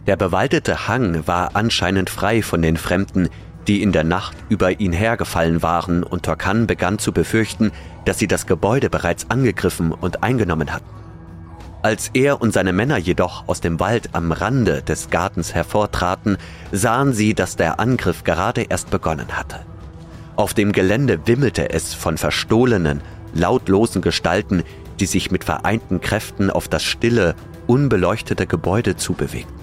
Der 0.08 0.16
bewaldete 0.16 0.88
Hang 0.88 1.26
war 1.26 1.54
anscheinend 1.54 2.10
frei 2.10 2.42
von 2.42 2.62
den 2.62 2.76
Fremden, 2.76 3.28
die 3.66 3.82
in 3.82 3.92
der 3.92 4.04
Nacht 4.04 4.36
über 4.48 4.80
ihn 4.80 4.92
hergefallen 4.92 5.62
waren, 5.62 6.02
und 6.02 6.24
Torkan 6.24 6.66
begann 6.66 6.98
zu 6.98 7.12
befürchten, 7.12 7.72
dass 8.04 8.18
sie 8.18 8.28
das 8.28 8.46
Gebäude 8.46 8.90
bereits 8.90 9.30
angegriffen 9.30 9.92
und 9.92 10.22
eingenommen 10.22 10.72
hatten. 10.72 10.88
Als 11.82 12.10
er 12.14 12.40
und 12.40 12.54
seine 12.54 12.72
Männer 12.72 12.96
jedoch 12.96 13.46
aus 13.46 13.60
dem 13.60 13.78
Wald 13.78 14.10
am 14.12 14.32
Rande 14.32 14.82
des 14.82 15.10
Gartens 15.10 15.54
hervortraten, 15.54 16.38
sahen 16.72 17.12
sie, 17.12 17.34
dass 17.34 17.56
der 17.56 17.78
Angriff 17.78 18.24
gerade 18.24 18.62
erst 18.62 18.90
begonnen 18.90 19.36
hatte. 19.36 19.60
Auf 20.36 20.54
dem 20.54 20.72
Gelände 20.72 21.26
wimmelte 21.26 21.70
es 21.70 21.92
von 21.92 22.16
verstohlenen, 22.16 23.02
lautlosen 23.34 24.00
Gestalten, 24.00 24.62
die 24.98 25.06
sich 25.06 25.30
mit 25.30 25.44
vereinten 25.44 26.00
Kräften 26.00 26.50
auf 26.50 26.68
das 26.68 26.82
stille, 26.82 27.34
unbeleuchtete 27.66 28.46
Gebäude 28.46 28.96
zubewegten. 28.96 29.54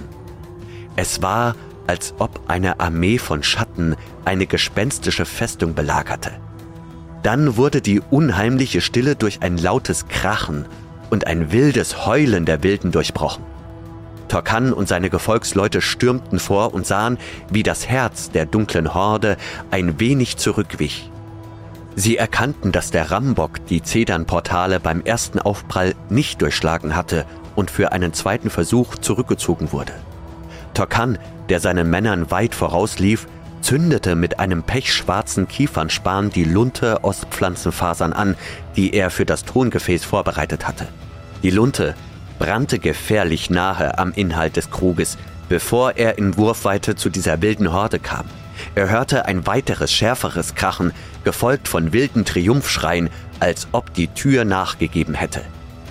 Es 0.96 1.22
war, 1.22 1.56
als 1.88 2.14
ob 2.20 2.42
eine 2.48 2.80
Armee 2.80 3.18
von 3.18 3.44
Schatten 3.44 3.96
eine 4.26 4.46
gespenstische 4.46 5.26
Festung 5.26 5.74
belagerte. 5.74 6.32
Dann 7.24 7.58
wurde 7.58 7.82
die 7.82 8.02
unheimliche 8.02 8.82
Stille 8.82 9.16
durch 9.16 9.42
ein 9.42 9.58
lautes 9.58 10.08
Krachen 10.08 10.66
und 11.10 11.28
ein 11.28 11.52
wildes 11.52 12.06
Heulen 12.06 12.46
der 12.46 12.64
Wilden 12.64 12.92
durchbrochen. 12.92 13.44
Torkan 14.28 14.72
und 14.72 14.88
seine 14.88 15.10
Gefolgsleute 15.10 15.82
stürmten 15.82 16.40
vor 16.40 16.74
und 16.74 16.88
sahen, 16.88 17.18
wie 17.50 17.64
das 17.64 17.88
Herz 17.88 18.32
der 18.32 18.46
dunklen 18.46 18.94
Horde 18.94 19.36
ein 19.72 20.00
wenig 20.00 20.38
zurückwich. 20.38 21.12
Sie 21.96 22.16
erkannten, 22.16 22.72
dass 22.72 22.92
der 22.92 23.12
Rambock 23.12 23.66
die 23.68 23.84
Zedernportale 23.84 24.80
beim 24.80 25.02
ersten 25.02 25.40
Aufprall 25.40 25.94
nicht 26.10 26.42
durchschlagen 26.42 26.96
hatte 26.96 27.26
und 27.56 27.70
für 27.70 27.92
einen 27.92 28.14
zweiten 28.14 28.50
Versuch 28.50 28.96
zurückgezogen 28.96 29.74
wurde. 29.74 29.94
Torkan, 30.74 31.18
der 31.50 31.60
seinen 31.60 31.90
Männern 31.90 32.32
weit 32.32 32.56
vorauslief, 32.56 33.28
zündete 33.62 34.16
mit 34.16 34.40
einem 34.40 34.64
pechschwarzen 34.64 35.48
Kiefernspan 35.48 36.30
die 36.30 36.44
Lunte 36.44 37.04
aus 37.04 37.26
Pflanzenfasern 37.30 38.14
an, 38.14 38.36
die 38.76 38.94
er 38.94 39.10
für 39.10 39.26
das 39.26 39.46
Tongefäß 39.46 40.04
vorbereitet 40.04 40.68
hatte. 40.68 40.88
Die 41.44 41.52
Lunte 41.52 41.96
brannte 42.40 42.80
gefährlich 42.80 43.50
nahe 43.50 43.98
am 43.98 44.12
Inhalt 44.14 44.58
des 44.58 44.72
Kruges, 44.72 45.18
bevor 45.48 45.98
er 45.98 46.18
in 46.18 46.38
Wurfweite 46.38 46.96
zu 46.96 47.10
dieser 47.10 47.42
wilden 47.42 47.72
Horde 47.72 48.00
kam. 48.00 48.26
Er 48.76 48.90
hörte 48.90 49.26
ein 49.26 49.46
weiteres, 49.48 49.92
schärferes 49.92 50.56
Krachen, 50.56 50.92
gefolgt 51.24 51.68
von 51.68 51.94
wilden 51.94 52.26
Triumphschreien, 52.26 53.10
als 53.40 53.68
ob 53.72 53.94
die 53.94 54.08
Tür 54.08 54.46
nachgegeben 54.46 55.14
hätte. 55.14 55.42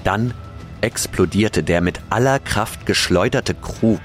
Dann 0.05 0.35
explodierte 0.81 1.62
der 1.62 1.81
mit 1.81 2.01
aller 2.11 2.39
Kraft 2.39 2.87
geschleuderte 2.87 3.55
Krug 3.55 4.01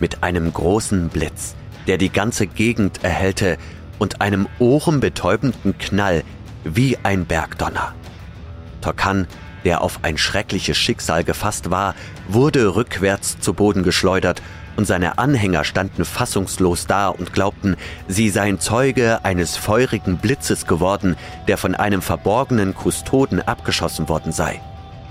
mit 0.00 0.22
einem 0.22 0.52
großen 0.52 1.08
Blitz 1.08 1.54
der 1.86 1.98
die 1.98 2.10
ganze 2.10 2.46
Gegend 2.46 3.02
erhellte 3.04 3.58
und 3.98 4.20
einem 4.20 4.48
ohrenbetäubenden 4.58 5.78
Knall 5.78 6.22
wie 6.64 6.98
ein 7.02 7.26
Bergdonner. 7.26 7.94
Torkan, 8.80 9.26
der 9.64 9.80
auf 9.82 10.00
ein 10.02 10.18
schreckliches 10.18 10.76
Schicksal 10.76 11.24
gefasst 11.24 11.70
war, 11.70 11.94
wurde 12.28 12.74
rückwärts 12.74 13.38
zu 13.40 13.54
Boden 13.54 13.82
geschleudert 13.82 14.42
und 14.76 14.86
seine 14.86 15.18
Anhänger 15.18 15.64
standen 15.64 16.04
fassungslos 16.04 16.86
da 16.86 17.08
und 17.08 17.32
glaubten, 17.32 17.76
sie 18.08 18.28
seien 18.28 18.60
Zeuge 18.60 19.24
eines 19.24 19.56
feurigen 19.56 20.18
Blitzes 20.18 20.66
geworden, 20.66 21.16
der 21.48 21.56
von 21.56 21.74
einem 21.74 22.02
verborgenen 22.02 22.74
Kustoden 22.74 23.40
abgeschossen 23.40 24.08
worden 24.08 24.32
sei. 24.32 24.60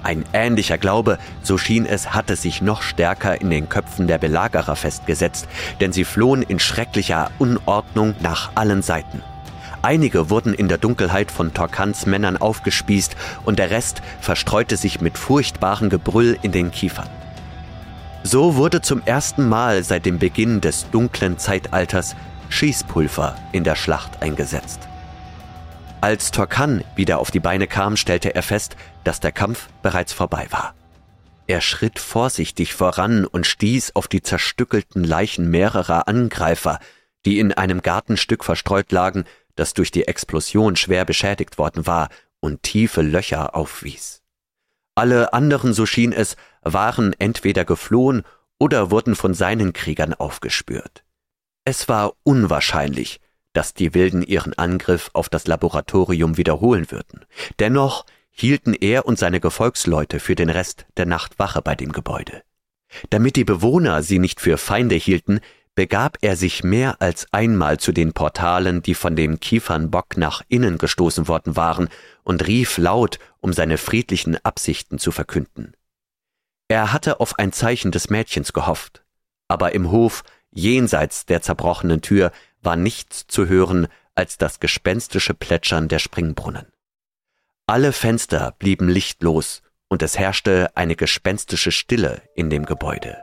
Ein 0.06 0.24
ähnlicher 0.34 0.78
Glaube, 0.78 1.18
so 1.42 1.58
schien 1.58 1.88
es, 1.88 2.14
hatte 2.14 2.36
sich 2.36 2.62
noch 2.62 2.84
stärker 2.84 3.42
in 3.42 3.50
den 3.50 3.70
Köpfen 3.70 4.06
der 4.06 4.20
Belagerer 4.20 4.76
festgesetzt, 4.76 5.48
denn 5.82 5.92
sie 5.94 6.04
flohen 6.04 6.44
in 6.44 6.60
schrecklicher 6.60 7.32
Unordnung 7.40 8.14
nach 8.20 8.52
allen 8.54 8.84
Seiten. 8.84 9.24
Einige 9.82 10.30
wurden 10.30 10.54
in 10.54 10.68
der 10.68 10.78
Dunkelheit 10.78 11.32
von 11.32 11.56
Torkans 11.56 12.06
Männern 12.06 12.38
aufgespießt 12.38 13.16
und 13.46 13.58
der 13.58 13.72
Rest 13.72 14.04
verstreute 14.22 14.78
sich 14.78 15.02
mit 15.02 15.18
furchtbarem 15.18 15.90
Gebrüll 15.90 16.38
in 16.44 16.52
den 16.52 16.70
Kiefern. 16.70 17.10
So 18.22 18.58
wurde 18.58 18.82
zum 18.82 19.02
ersten 19.06 19.50
Mal 19.50 19.84
seit 19.84 20.06
dem 20.06 20.20
Beginn 20.20 20.62
des 20.62 20.88
dunklen 20.92 21.40
Zeitalters 21.40 22.16
Schießpulver 22.50 23.36
in 23.54 23.64
der 23.64 23.76
Schlacht 23.76 24.22
eingesetzt. 24.22 24.82
Als 26.00 26.30
Torkan 26.30 26.84
wieder 26.96 27.18
auf 27.18 27.32
die 27.32 27.40
Beine 27.40 27.66
kam, 27.66 27.98
stellte 27.98 28.36
er 28.36 28.44
fest, 28.44 28.76
dass 29.06 29.22
der 29.22 29.32
Kampf 29.32 29.70
bereits 29.82 30.12
vorbei 30.12 30.48
war. 30.50 30.76
Er 31.48 31.62
schritt 31.62 32.00
vorsichtig 32.00 32.74
voran 32.74 33.26
und 33.26 33.46
stieß 33.46 33.96
auf 33.96 34.08
die 34.08 34.22
zerstückelten 34.22 35.04
Leichen 35.04 35.50
mehrerer 35.50 36.08
Angreifer, 36.08 36.80
die 37.26 37.40
in 37.40 37.54
einem 37.54 37.82
Gartenstück 37.82 38.44
verstreut 38.44 38.92
lagen, 38.92 39.26
das 39.56 39.74
durch 39.74 39.92
die 39.92 40.08
Explosion 40.08 40.76
schwer 40.76 41.06
beschädigt 41.06 41.58
worden 41.58 41.88
war 41.88 42.10
und 42.40 42.64
tiefe 42.64 43.02
Löcher 43.02 43.56
aufwies. 43.56 44.22
Alle 44.96 45.34
anderen, 45.34 45.74
so 45.74 45.86
schien 45.86 46.12
es, 46.12 46.36
waren 46.62 47.14
entweder 47.20 47.64
geflohen 47.64 48.24
oder 48.60 48.92
wurden 48.92 49.16
von 49.16 49.34
seinen 49.34 49.74
Kriegern 49.74 50.14
aufgespürt. 50.14 51.04
Es 51.64 51.90
war 51.90 52.14
unwahrscheinlich, 52.24 53.20
dass 53.54 53.74
die 53.74 53.94
Wilden 53.94 54.22
ihren 54.22 54.54
Angriff 54.54 55.10
auf 55.14 55.30
das 55.30 55.48
Laboratorium 55.48 56.38
wiederholen 56.38 56.92
würden. 56.92 57.26
Dennoch 57.60 58.06
hielten 58.38 58.74
er 58.74 59.06
und 59.06 59.18
seine 59.18 59.40
Gefolgsleute 59.40 60.20
für 60.20 60.36
den 60.36 60.50
Rest 60.50 60.86
der 60.98 61.06
Nacht 61.06 61.40
Wache 61.40 61.62
bei 61.62 61.74
dem 61.74 61.94
Gebäude. 61.94 62.44
Damit 63.10 63.38
die 63.38 63.46
Bewohner 63.46 64.04
sie 64.04 64.20
nicht 64.20 64.42
für 64.42 64.58
Feinde 64.58 64.96
hielten, 64.96 65.40
begab 65.74 66.18
er 66.22 66.36
sich 66.36 66.64
mehr 66.64 67.02
als 67.02 67.28
einmal 67.32 67.80
zu 67.80 67.94
den 67.94 68.14
Portalen, 68.14 68.82
die 68.82 68.94
von 68.94 69.16
dem 69.16 69.40
Kiefernbock 69.40 70.18
nach 70.18 70.42
innen 70.50 70.78
gestoßen 70.78 71.28
worden 71.28 71.56
waren, 71.56 71.90
und 72.24 72.46
rief 72.46 72.78
laut, 72.78 73.20
um 73.40 73.54
seine 73.54 73.78
friedlichen 73.78 74.38
Absichten 74.44 75.00
zu 75.00 75.12
verkünden. 75.12 75.74
Er 76.68 76.92
hatte 76.92 77.20
auf 77.20 77.40
ein 77.40 77.54
Zeichen 77.54 77.92
des 77.92 78.10
Mädchens 78.10 78.52
gehofft, 78.52 79.04
aber 79.48 79.74
im 79.74 79.92
Hof, 79.92 80.24
jenseits 80.52 81.26
der 81.26 81.42
zerbrochenen 81.42 82.02
Tür, 82.02 82.32
war 82.62 82.76
nichts 82.76 83.28
zu 83.28 83.48
hören 83.48 83.88
als 84.14 84.38
das 84.38 84.60
gespenstische 84.60 85.34
Plätschern 85.34 85.88
der 85.88 86.00
Springbrunnen. 86.00 86.66
Alle 87.68 87.94
Fenster 87.94 88.54
blieben 88.60 88.90
lichtlos 88.90 89.64
und 89.90 90.04
es 90.04 90.20
herrschte 90.20 90.70
eine 90.76 90.96
gespenstische 90.96 91.72
Stille 91.72 92.22
in 92.36 92.52
dem 92.52 92.64
Gebäude. 92.64 93.18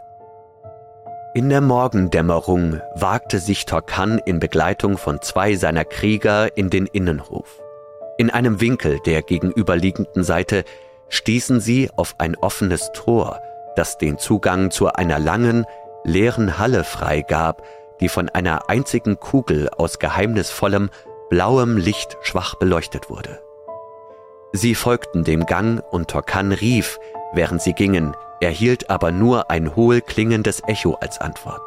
In 1.33 1.49
der 1.49 1.61
Morgendämmerung 1.61 2.81
wagte 2.97 3.39
sich 3.39 3.67
Torkan 3.67 4.19
in 4.19 4.41
Begleitung 4.41 4.99
von 4.99 5.23
zwei 5.23 5.55
seiner 5.55 5.85
Krieger 5.85 6.57
in 6.57 6.71
den 6.71 6.87
Innenhof. 6.87 7.61
In 8.19 8.31
einem 8.31 8.61
Winkel 8.61 8.99
der 9.07 9.23
gegenüberliegenden 9.23 10.25
Seite 10.25 10.65
stießen 11.09 11.61
sie 11.61 11.89
auf 11.95 12.17
ein 12.19 12.35
offenes 12.35 12.91
Tor, 12.95 13.41
das 13.77 13.97
den 13.97 14.19
Zugang 14.19 14.73
zu 14.73 14.93
einer 14.93 15.21
langen, 15.21 15.67
leeren 16.03 16.59
Halle 16.59 16.83
freigab, 16.83 17.63
die 18.01 18.09
von 18.09 18.29
einer 18.29 18.69
einzigen 18.69 19.21
Kugel 19.21 19.69
aus 19.69 20.01
geheimnisvollem, 20.01 20.91
blauem 21.31 21.77
Licht 21.77 22.17
schwach 22.23 22.57
beleuchtet 22.57 23.09
wurde. 23.09 23.41
Sie 24.53 24.75
folgten 24.75 25.25
dem 25.25 25.47
Gang 25.47 25.83
und 25.91 26.09
Torkan 26.09 26.53
rief, 26.53 26.99
während 27.33 27.63
sie 27.63 27.73
gingen, 27.73 28.15
erhielt 28.41 28.91
aber 28.91 29.11
nur 29.11 29.51
ein 29.51 29.75
hohl 29.75 30.01
klingendes 30.03 30.63
Echo 30.67 30.95
als 31.01 31.19
Antwort. 31.19 31.63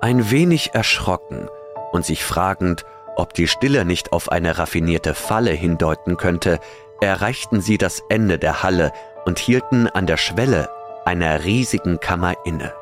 Ein 0.00 0.30
wenig 0.30 0.74
erschrocken 0.74 1.48
und 1.92 2.04
sich 2.04 2.24
fragend, 2.24 2.84
ob 3.16 3.34
die 3.34 3.46
Stille 3.46 3.84
nicht 3.84 4.12
auf 4.12 4.30
eine 4.30 4.58
raffinierte 4.58 5.14
Falle 5.14 5.50
hindeuten 5.50 6.16
könnte, 6.16 6.58
erreichten 7.00 7.60
sie 7.60 7.78
das 7.78 8.02
Ende 8.08 8.38
der 8.38 8.62
Halle 8.62 8.92
und 9.24 9.38
hielten 9.38 9.88
an 9.88 10.06
der 10.06 10.16
Schwelle 10.16 10.68
einer 11.04 11.44
riesigen 11.44 12.00
Kammer 12.00 12.34
inne. 12.44 12.72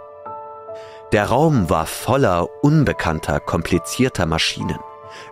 Der 1.13 1.27
Raum 1.27 1.71
war 1.71 1.87
voller 1.87 2.49
unbekannter, 2.63 3.41
komplizierter 3.41 4.27
Maschinen. 4.27 4.79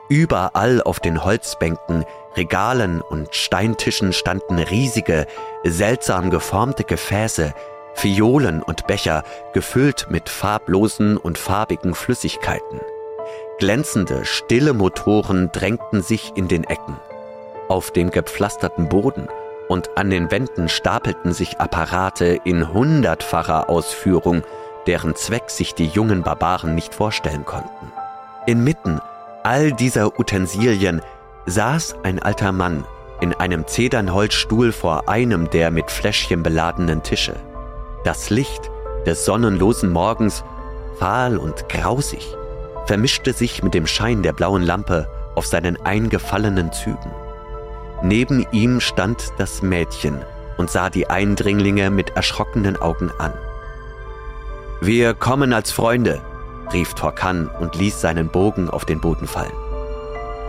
Überall 0.08 0.80
auf 0.82 1.00
den 1.00 1.24
Holzbänken 1.24 2.04
Regalen 2.36 3.00
und 3.00 3.34
Steintischen 3.34 4.12
standen 4.12 4.58
riesige, 4.58 5.26
seltsam 5.64 6.30
geformte 6.30 6.84
Gefäße, 6.84 7.54
Fiolen 7.94 8.62
und 8.62 8.86
Becher, 8.86 9.22
gefüllt 9.52 10.06
mit 10.10 10.28
farblosen 10.28 11.16
und 11.16 11.38
farbigen 11.38 11.94
Flüssigkeiten. 11.94 12.80
Glänzende, 13.58 14.24
stille 14.24 14.72
Motoren 14.72 15.50
drängten 15.52 16.02
sich 16.02 16.32
in 16.34 16.48
den 16.48 16.64
Ecken. 16.64 16.96
Auf 17.68 17.92
dem 17.92 18.10
gepflasterten 18.10 18.88
Boden 18.88 19.28
und 19.68 19.96
an 19.96 20.10
den 20.10 20.30
Wänden 20.30 20.68
stapelten 20.68 21.32
sich 21.32 21.60
Apparate 21.60 22.40
in 22.44 22.72
hundertfacher 22.72 23.70
Ausführung, 23.70 24.42
deren 24.86 25.14
Zweck 25.14 25.50
sich 25.50 25.74
die 25.74 25.86
jungen 25.86 26.22
Barbaren 26.22 26.74
nicht 26.74 26.94
vorstellen 26.94 27.44
konnten. 27.44 27.92
Inmitten 28.46 29.00
all 29.44 29.72
dieser 29.72 30.18
Utensilien 30.18 31.00
saß 31.46 31.96
ein 32.02 32.18
alter 32.18 32.52
Mann 32.52 32.84
in 33.20 33.34
einem 33.34 33.66
Zedernholzstuhl 33.66 34.72
vor 34.72 35.08
einem 35.08 35.50
der 35.50 35.70
mit 35.70 35.90
Fläschchen 35.90 36.42
beladenen 36.42 37.02
Tische. 37.02 37.36
Das 38.04 38.30
Licht 38.30 38.70
des 39.06 39.24
sonnenlosen 39.24 39.92
Morgens, 39.92 40.44
fahl 40.98 41.36
und 41.36 41.68
grausig, 41.68 42.34
vermischte 42.86 43.32
sich 43.32 43.62
mit 43.62 43.74
dem 43.74 43.86
Schein 43.86 44.22
der 44.22 44.32
blauen 44.32 44.62
Lampe 44.62 45.08
auf 45.34 45.46
seinen 45.46 45.80
eingefallenen 45.80 46.72
Zügen. 46.72 47.10
Neben 48.02 48.46
ihm 48.52 48.80
stand 48.80 49.32
das 49.38 49.62
Mädchen 49.62 50.20
und 50.58 50.70
sah 50.70 50.90
die 50.90 51.08
Eindringlinge 51.08 51.90
mit 51.90 52.10
erschrockenen 52.10 52.76
Augen 52.76 53.10
an. 53.18 53.32
Wir 54.80 55.14
kommen 55.14 55.52
als 55.52 55.70
Freunde, 55.70 56.20
rief 56.72 56.94
Torkan 56.94 57.48
und 57.48 57.76
ließ 57.76 58.00
seinen 58.00 58.28
Bogen 58.28 58.68
auf 58.68 58.84
den 58.84 59.00
Boden 59.00 59.26
fallen. 59.26 59.63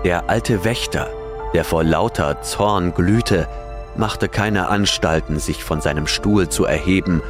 Der 0.05 0.29
alte 0.29 0.63
Wächter, 0.63 1.09
der 1.55 1.65
vor 1.65 1.83
lauter 1.83 2.39
Zorn 2.43 2.93
glühte, 2.93 3.47
machte 3.95 4.29
keine 4.29 4.69
Anstalten, 4.69 5.39
sich 5.39 5.63
von 5.63 5.81
seinem 5.81 6.05
Stuhl 6.05 6.47
zu 6.47 6.63
erheben, 6.63 7.23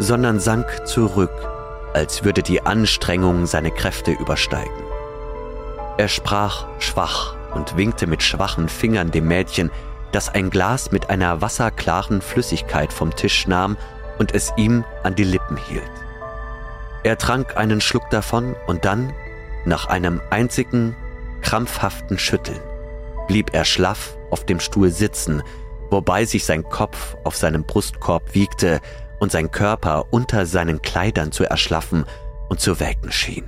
sondern 0.00 0.40
sank 0.40 0.88
zurück, 0.88 1.30
als 1.94 2.24
würde 2.24 2.42
die 2.42 2.62
Anstrengung 2.66 3.46
seine 3.46 3.70
Kräfte 3.70 4.10
übersteigen. 4.10 4.82
Er 5.98 6.08
sprach 6.08 6.66
schwach 6.80 7.36
und 7.54 7.76
winkte 7.76 8.08
mit 8.08 8.24
schwachen 8.24 8.68
Fingern 8.68 9.12
dem 9.12 9.28
Mädchen, 9.28 9.70
das 10.10 10.28
ein 10.28 10.50
Glas 10.50 10.90
mit 10.90 11.08
einer 11.10 11.42
wasserklaren 11.42 12.22
Flüssigkeit 12.22 12.92
vom 12.92 13.14
Tisch 13.14 13.46
nahm 13.46 13.76
und 14.18 14.34
es 14.34 14.52
ihm 14.56 14.82
an 15.04 15.14
die 15.14 15.22
Lippen 15.22 15.56
hielt. 15.56 15.84
Er 17.04 17.18
trank 17.18 17.56
einen 17.56 17.80
Schluck 17.80 18.10
davon 18.10 18.56
und 18.66 18.84
dann, 18.84 19.12
nach 19.64 19.86
einem 19.86 20.20
einzigen 20.30 20.96
krampfhaften 21.46 22.18
Schütteln 22.18 22.60
blieb 23.28 23.54
er 23.54 23.64
schlaff 23.64 24.18
auf 24.32 24.44
dem 24.46 24.58
Stuhl 24.58 24.90
sitzen, 24.90 25.44
wobei 25.90 26.24
sich 26.24 26.44
sein 26.44 26.64
Kopf 26.64 27.16
auf 27.22 27.36
seinem 27.36 27.62
Brustkorb 27.62 28.34
wiegte 28.34 28.80
und 29.20 29.30
sein 29.30 29.52
Körper 29.52 30.12
unter 30.12 30.44
seinen 30.44 30.82
Kleidern 30.82 31.30
zu 31.30 31.44
erschlaffen 31.44 32.04
und 32.48 32.58
zu 32.58 32.80
welken 32.80 33.12
schien. 33.12 33.44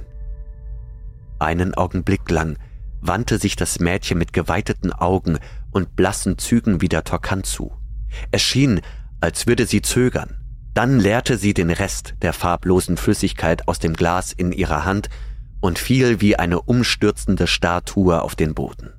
Einen 1.40 1.74
Augenblick 1.74 2.30
lang 2.30 2.57
wandte 3.01 3.36
sich 3.38 3.57
das 3.57 3.80
Mädchen 3.80 4.16
mit 4.16 4.32
geweiteten 4.32 4.92
Augen 4.92 5.40
und 5.72 5.96
blassen 5.96 6.38
Zügen 6.38 6.80
wieder 6.80 7.03
Torkan 7.03 7.42
zu. 7.42 7.72
Es 8.30 8.42
schien, 8.42 8.80
als 9.20 9.49
würde 9.49 9.66
sie 9.66 9.82
zögern. 9.82 10.36
Dann 10.72 11.01
leerte 11.01 11.36
sie 11.36 11.53
den 11.53 11.70
Rest 11.70 12.14
der 12.22 12.32
farblosen 12.32 12.96
Flüssigkeit 12.96 13.66
aus 13.66 13.80
dem 13.80 13.94
Glas 13.94 14.32
in 14.32 14.53
ihrer 14.53 14.84
Hand 14.84 15.09
und 15.61 15.78
fiel 15.78 16.20
wie 16.20 16.36
eine 16.36 16.61
umstürzende 16.61 17.46
Statue 17.46 18.22
auf 18.22 18.34
den 18.36 18.54
Boden. 18.54 18.92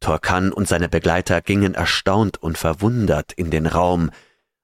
Torkan 0.00 0.52
und 0.52 0.68
seine 0.68 0.88
Begleiter 0.88 1.40
gingen 1.40 1.74
erstaunt 1.74 2.40
und 2.42 2.56
verwundert 2.56 3.32
in 3.32 3.50
den 3.50 3.66
Raum, 3.66 4.10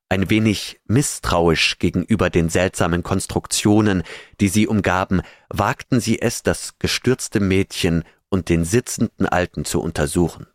ein 0.09 0.31
wenig 0.31 0.81
misstrauisch 0.87 1.79
gegenüber 1.79 2.31
den 2.31 2.49
seltsamen 2.49 3.03
Konstruktionen, 3.03 4.05
die 4.41 4.49
sie 4.49 4.69
umgaben, 4.69 5.23
wagten 5.49 5.99
sie 5.99 6.21
es, 6.21 6.43
das 6.43 6.79
gestürzte 6.79 7.41
Mädchen 7.41 8.05
und 8.29 8.49
den 8.49 8.65
sitzenden 8.65 9.27
Alten 9.27 9.65
zu 9.65 9.81
untersuchen. 9.81 10.47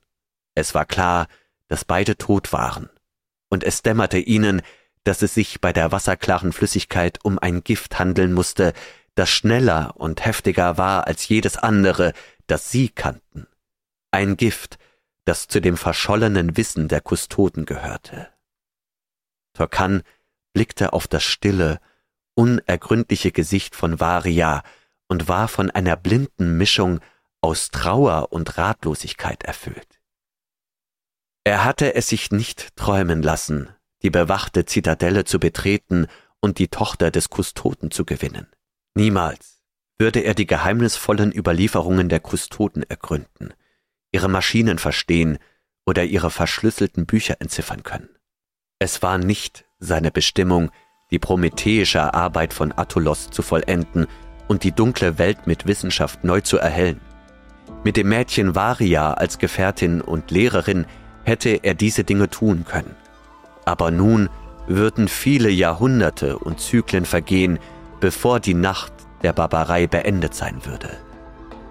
Es 0.55 0.75
war 0.75 0.85
klar, 0.85 1.27
dass 1.67 1.83
beide 1.83 2.17
tot 2.17 2.53
waren, 2.53 2.89
und 3.49 3.63
es 3.63 3.81
dämmerte 3.81 4.17
ihnen, 4.17 4.61
dass 5.03 5.21
es 5.21 5.33
sich 5.33 5.61
bei 5.61 5.73
der 5.73 5.91
wasserklaren 5.91 6.53
Flüssigkeit 6.53 7.19
um 7.23 7.39
ein 7.39 7.63
Gift 7.63 7.99
handeln 7.99 8.33
musste, 8.33 8.73
das 9.15 9.29
schneller 9.29 9.93
und 9.95 10.25
heftiger 10.25 10.77
war 10.77 11.07
als 11.07 11.27
jedes 11.27 11.57
andere, 11.57 12.13
das 12.47 12.71
sie 12.71 12.89
kannten. 12.89 13.47
Ein 14.11 14.37
Gift, 14.37 14.77
das 15.25 15.47
zu 15.47 15.61
dem 15.61 15.77
verschollenen 15.77 16.57
Wissen 16.57 16.87
der 16.87 17.01
Kustoden 17.01 17.65
gehörte. 17.65 18.29
Torkan 19.53 20.03
blickte 20.53 20.93
auf 20.93 21.07
das 21.07 21.23
stille, 21.23 21.79
unergründliche 22.33 23.31
Gesicht 23.31 23.75
von 23.75 23.99
Varia 23.99 24.63
und 25.07 25.27
war 25.27 25.47
von 25.47 25.69
einer 25.69 25.95
blinden 25.95 26.57
Mischung 26.57 26.99
aus 27.41 27.69
Trauer 27.69 28.31
und 28.31 28.57
Ratlosigkeit 28.57 29.43
erfüllt. 29.43 29.99
Er 31.43 31.63
hatte 31.63 31.95
es 31.95 32.07
sich 32.07 32.31
nicht 32.31 32.75
träumen 32.75 33.21
lassen, 33.21 33.69
die 34.03 34.09
bewachte 34.09 34.65
Zitadelle 34.65 35.25
zu 35.25 35.39
betreten 35.39 36.07
und 36.39 36.59
die 36.59 36.67
Tochter 36.67 37.11
des 37.11 37.29
Kustoten 37.29 37.91
zu 37.91 38.05
gewinnen. 38.05 38.47
Niemals 38.95 39.61
würde 39.97 40.21
er 40.21 40.33
die 40.33 40.47
geheimnisvollen 40.47 41.31
Überlieferungen 41.35 42.09
der 42.09 42.19
Kustoten 42.19 42.83
ergründen, 42.83 43.53
ihre 44.11 44.29
Maschinen 44.29 44.77
verstehen 44.77 45.37
oder 45.85 46.05
ihre 46.05 46.31
verschlüsselten 46.31 47.05
Bücher 47.05 47.37
entziffern 47.39 47.83
können. 47.83 48.09
Es 48.79 49.01
war 49.01 49.17
nicht 49.17 49.65
seine 49.79 50.11
Bestimmung, 50.11 50.71
die 51.11 51.19
prometheische 51.19 52.13
Arbeit 52.13 52.53
von 52.53 52.71
Attulos 52.71 53.29
zu 53.29 53.41
vollenden 53.41 54.07
und 54.47 54.63
die 54.63 54.71
dunkle 54.71 55.17
Welt 55.17 55.47
mit 55.47 55.67
Wissenschaft 55.67 56.23
neu 56.23 56.41
zu 56.41 56.57
erhellen. 56.57 57.01
Mit 57.83 57.97
dem 57.97 58.09
Mädchen 58.09 58.55
Varia 58.55 59.13
als 59.13 59.37
Gefährtin 59.37 60.01
und 60.01 60.31
Lehrerin 60.31 60.85
hätte 61.23 61.49
er 61.63 61.73
diese 61.75 62.03
Dinge 62.03 62.29
tun 62.29 62.65
können. 62.65 62.95
Aber 63.65 63.91
nun 63.91 64.29
würden 64.67 65.07
viele 65.07 65.49
Jahrhunderte 65.49 66.37
und 66.37 66.59
Zyklen 66.59 67.05
vergehen, 67.05 67.59
bevor 67.99 68.39
die 68.39 68.53
Nacht 68.53 68.93
der 69.23 69.33
Barbarei 69.33 69.87
beendet 69.87 70.33
sein 70.33 70.65
würde. 70.65 70.89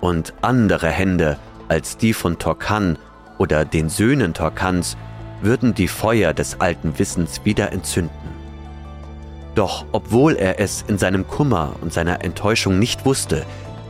Und 0.01 0.35
andere 0.43 0.89
Hände 0.89 1.39
als 1.69 1.97
die 1.97 2.15
von 2.15 2.39
Torkan 2.39 2.99
oder 3.39 3.65
den 3.65 3.89
Söhnen 3.89 4.35
Torkans 4.35 4.97
würden 5.41 5.75
die 5.75 5.89
Feuer 5.89 6.33
des 6.33 6.61
alten 6.61 6.99
Wissens 6.99 7.45
wieder 7.45 7.73
entzünden. 7.73 8.13
Doch 9.55 9.85
obwohl 9.93 10.37
er 10.37 10.61
es 10.61 10.85
in 10.87 10.99
seinem 10.99 11.27
Kummer 11.27 11.75
und 11.81 11.93
seiner 11.93 12.25
Enttäuschung 12.25 12.79
nicht 12.79 13.05
wusste, 13.05 13.45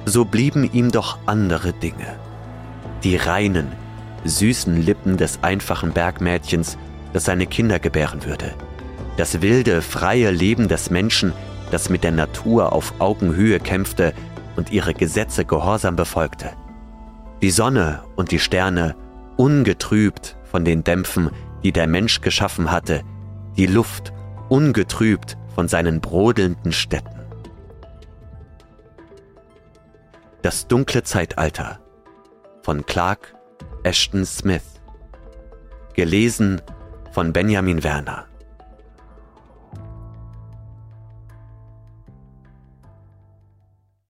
so 0.05 0.25
blieben 0.25 0.71
ihm 0.73 0.91
doch 0.91 1.19
andere 1.27 1.73
Dinge. 1.73 2.17
Die 3.05 3.17
reinen, 3.17 3.69
süßen 4.25 4.83
Lippen 4.83 5.17
des 5.17 5.41
einfachen 5.43 5.93
Bergmädchens, 5.93 6.79
das 7.13 7.25
seine 7.25 7.47
Kinder 7.47 7.79
gebären 7.79 8.25
würde. 8.25 8.55
Das 9.17 9.41
wilde, 9.41 9.83
freie 9.83 10.31
Leben 10.31 10.69
des 10.69 10.91
Menschen, 10.91 11.33
das 11.71 11.89
mit 11.89 12.05
der 12.05 12.13
Natur 12.13 12.73
auf 12.73 12.95
Augenhöhe 12.99 13.61
kämpfte 13.61 14.13
und 14.57 14.73
ihre 14.73 14.95
Gesetze 14.95 15.45
gehorsam 15.45 15.97
befolgte. 15.97 16.51
Die 17.43 17.51
Sonne 17.51 18.03
und 18.17 18.31
die 18.31 18.41
Sterne, 18.41 18.97
ungetrübt 19.37 20.37
von 20.51 20.65
den 20.65 20.83
Dämpfen, 20.83 21.31
die 21.63 21.73
der 21.73 21.87
Mensch 21.87 22.21
geschaffen 22.21 22.71
hatte, 22.71 23.03
die 23.57 23.67
Luft, 23.67 24.13
ungetrübt 24.49 25.37
von 25.55 25.69
seinen 25.69 26.01
brodelnden 26.01 26.73
Städten. 26.73 27.21
Das 30.43 30.67
dunkle 30.67 31.03
Zeitalter 31.03 31.81
von 32.63 32.87
Clark 32.87 33.35
Ashton 33.83 34.25
Smith. 34.25 34.81
Gelesen 35.95 36.61
von 37.13 37.33
Benjamin 37.33 37.83
Werner. 37.83 38.27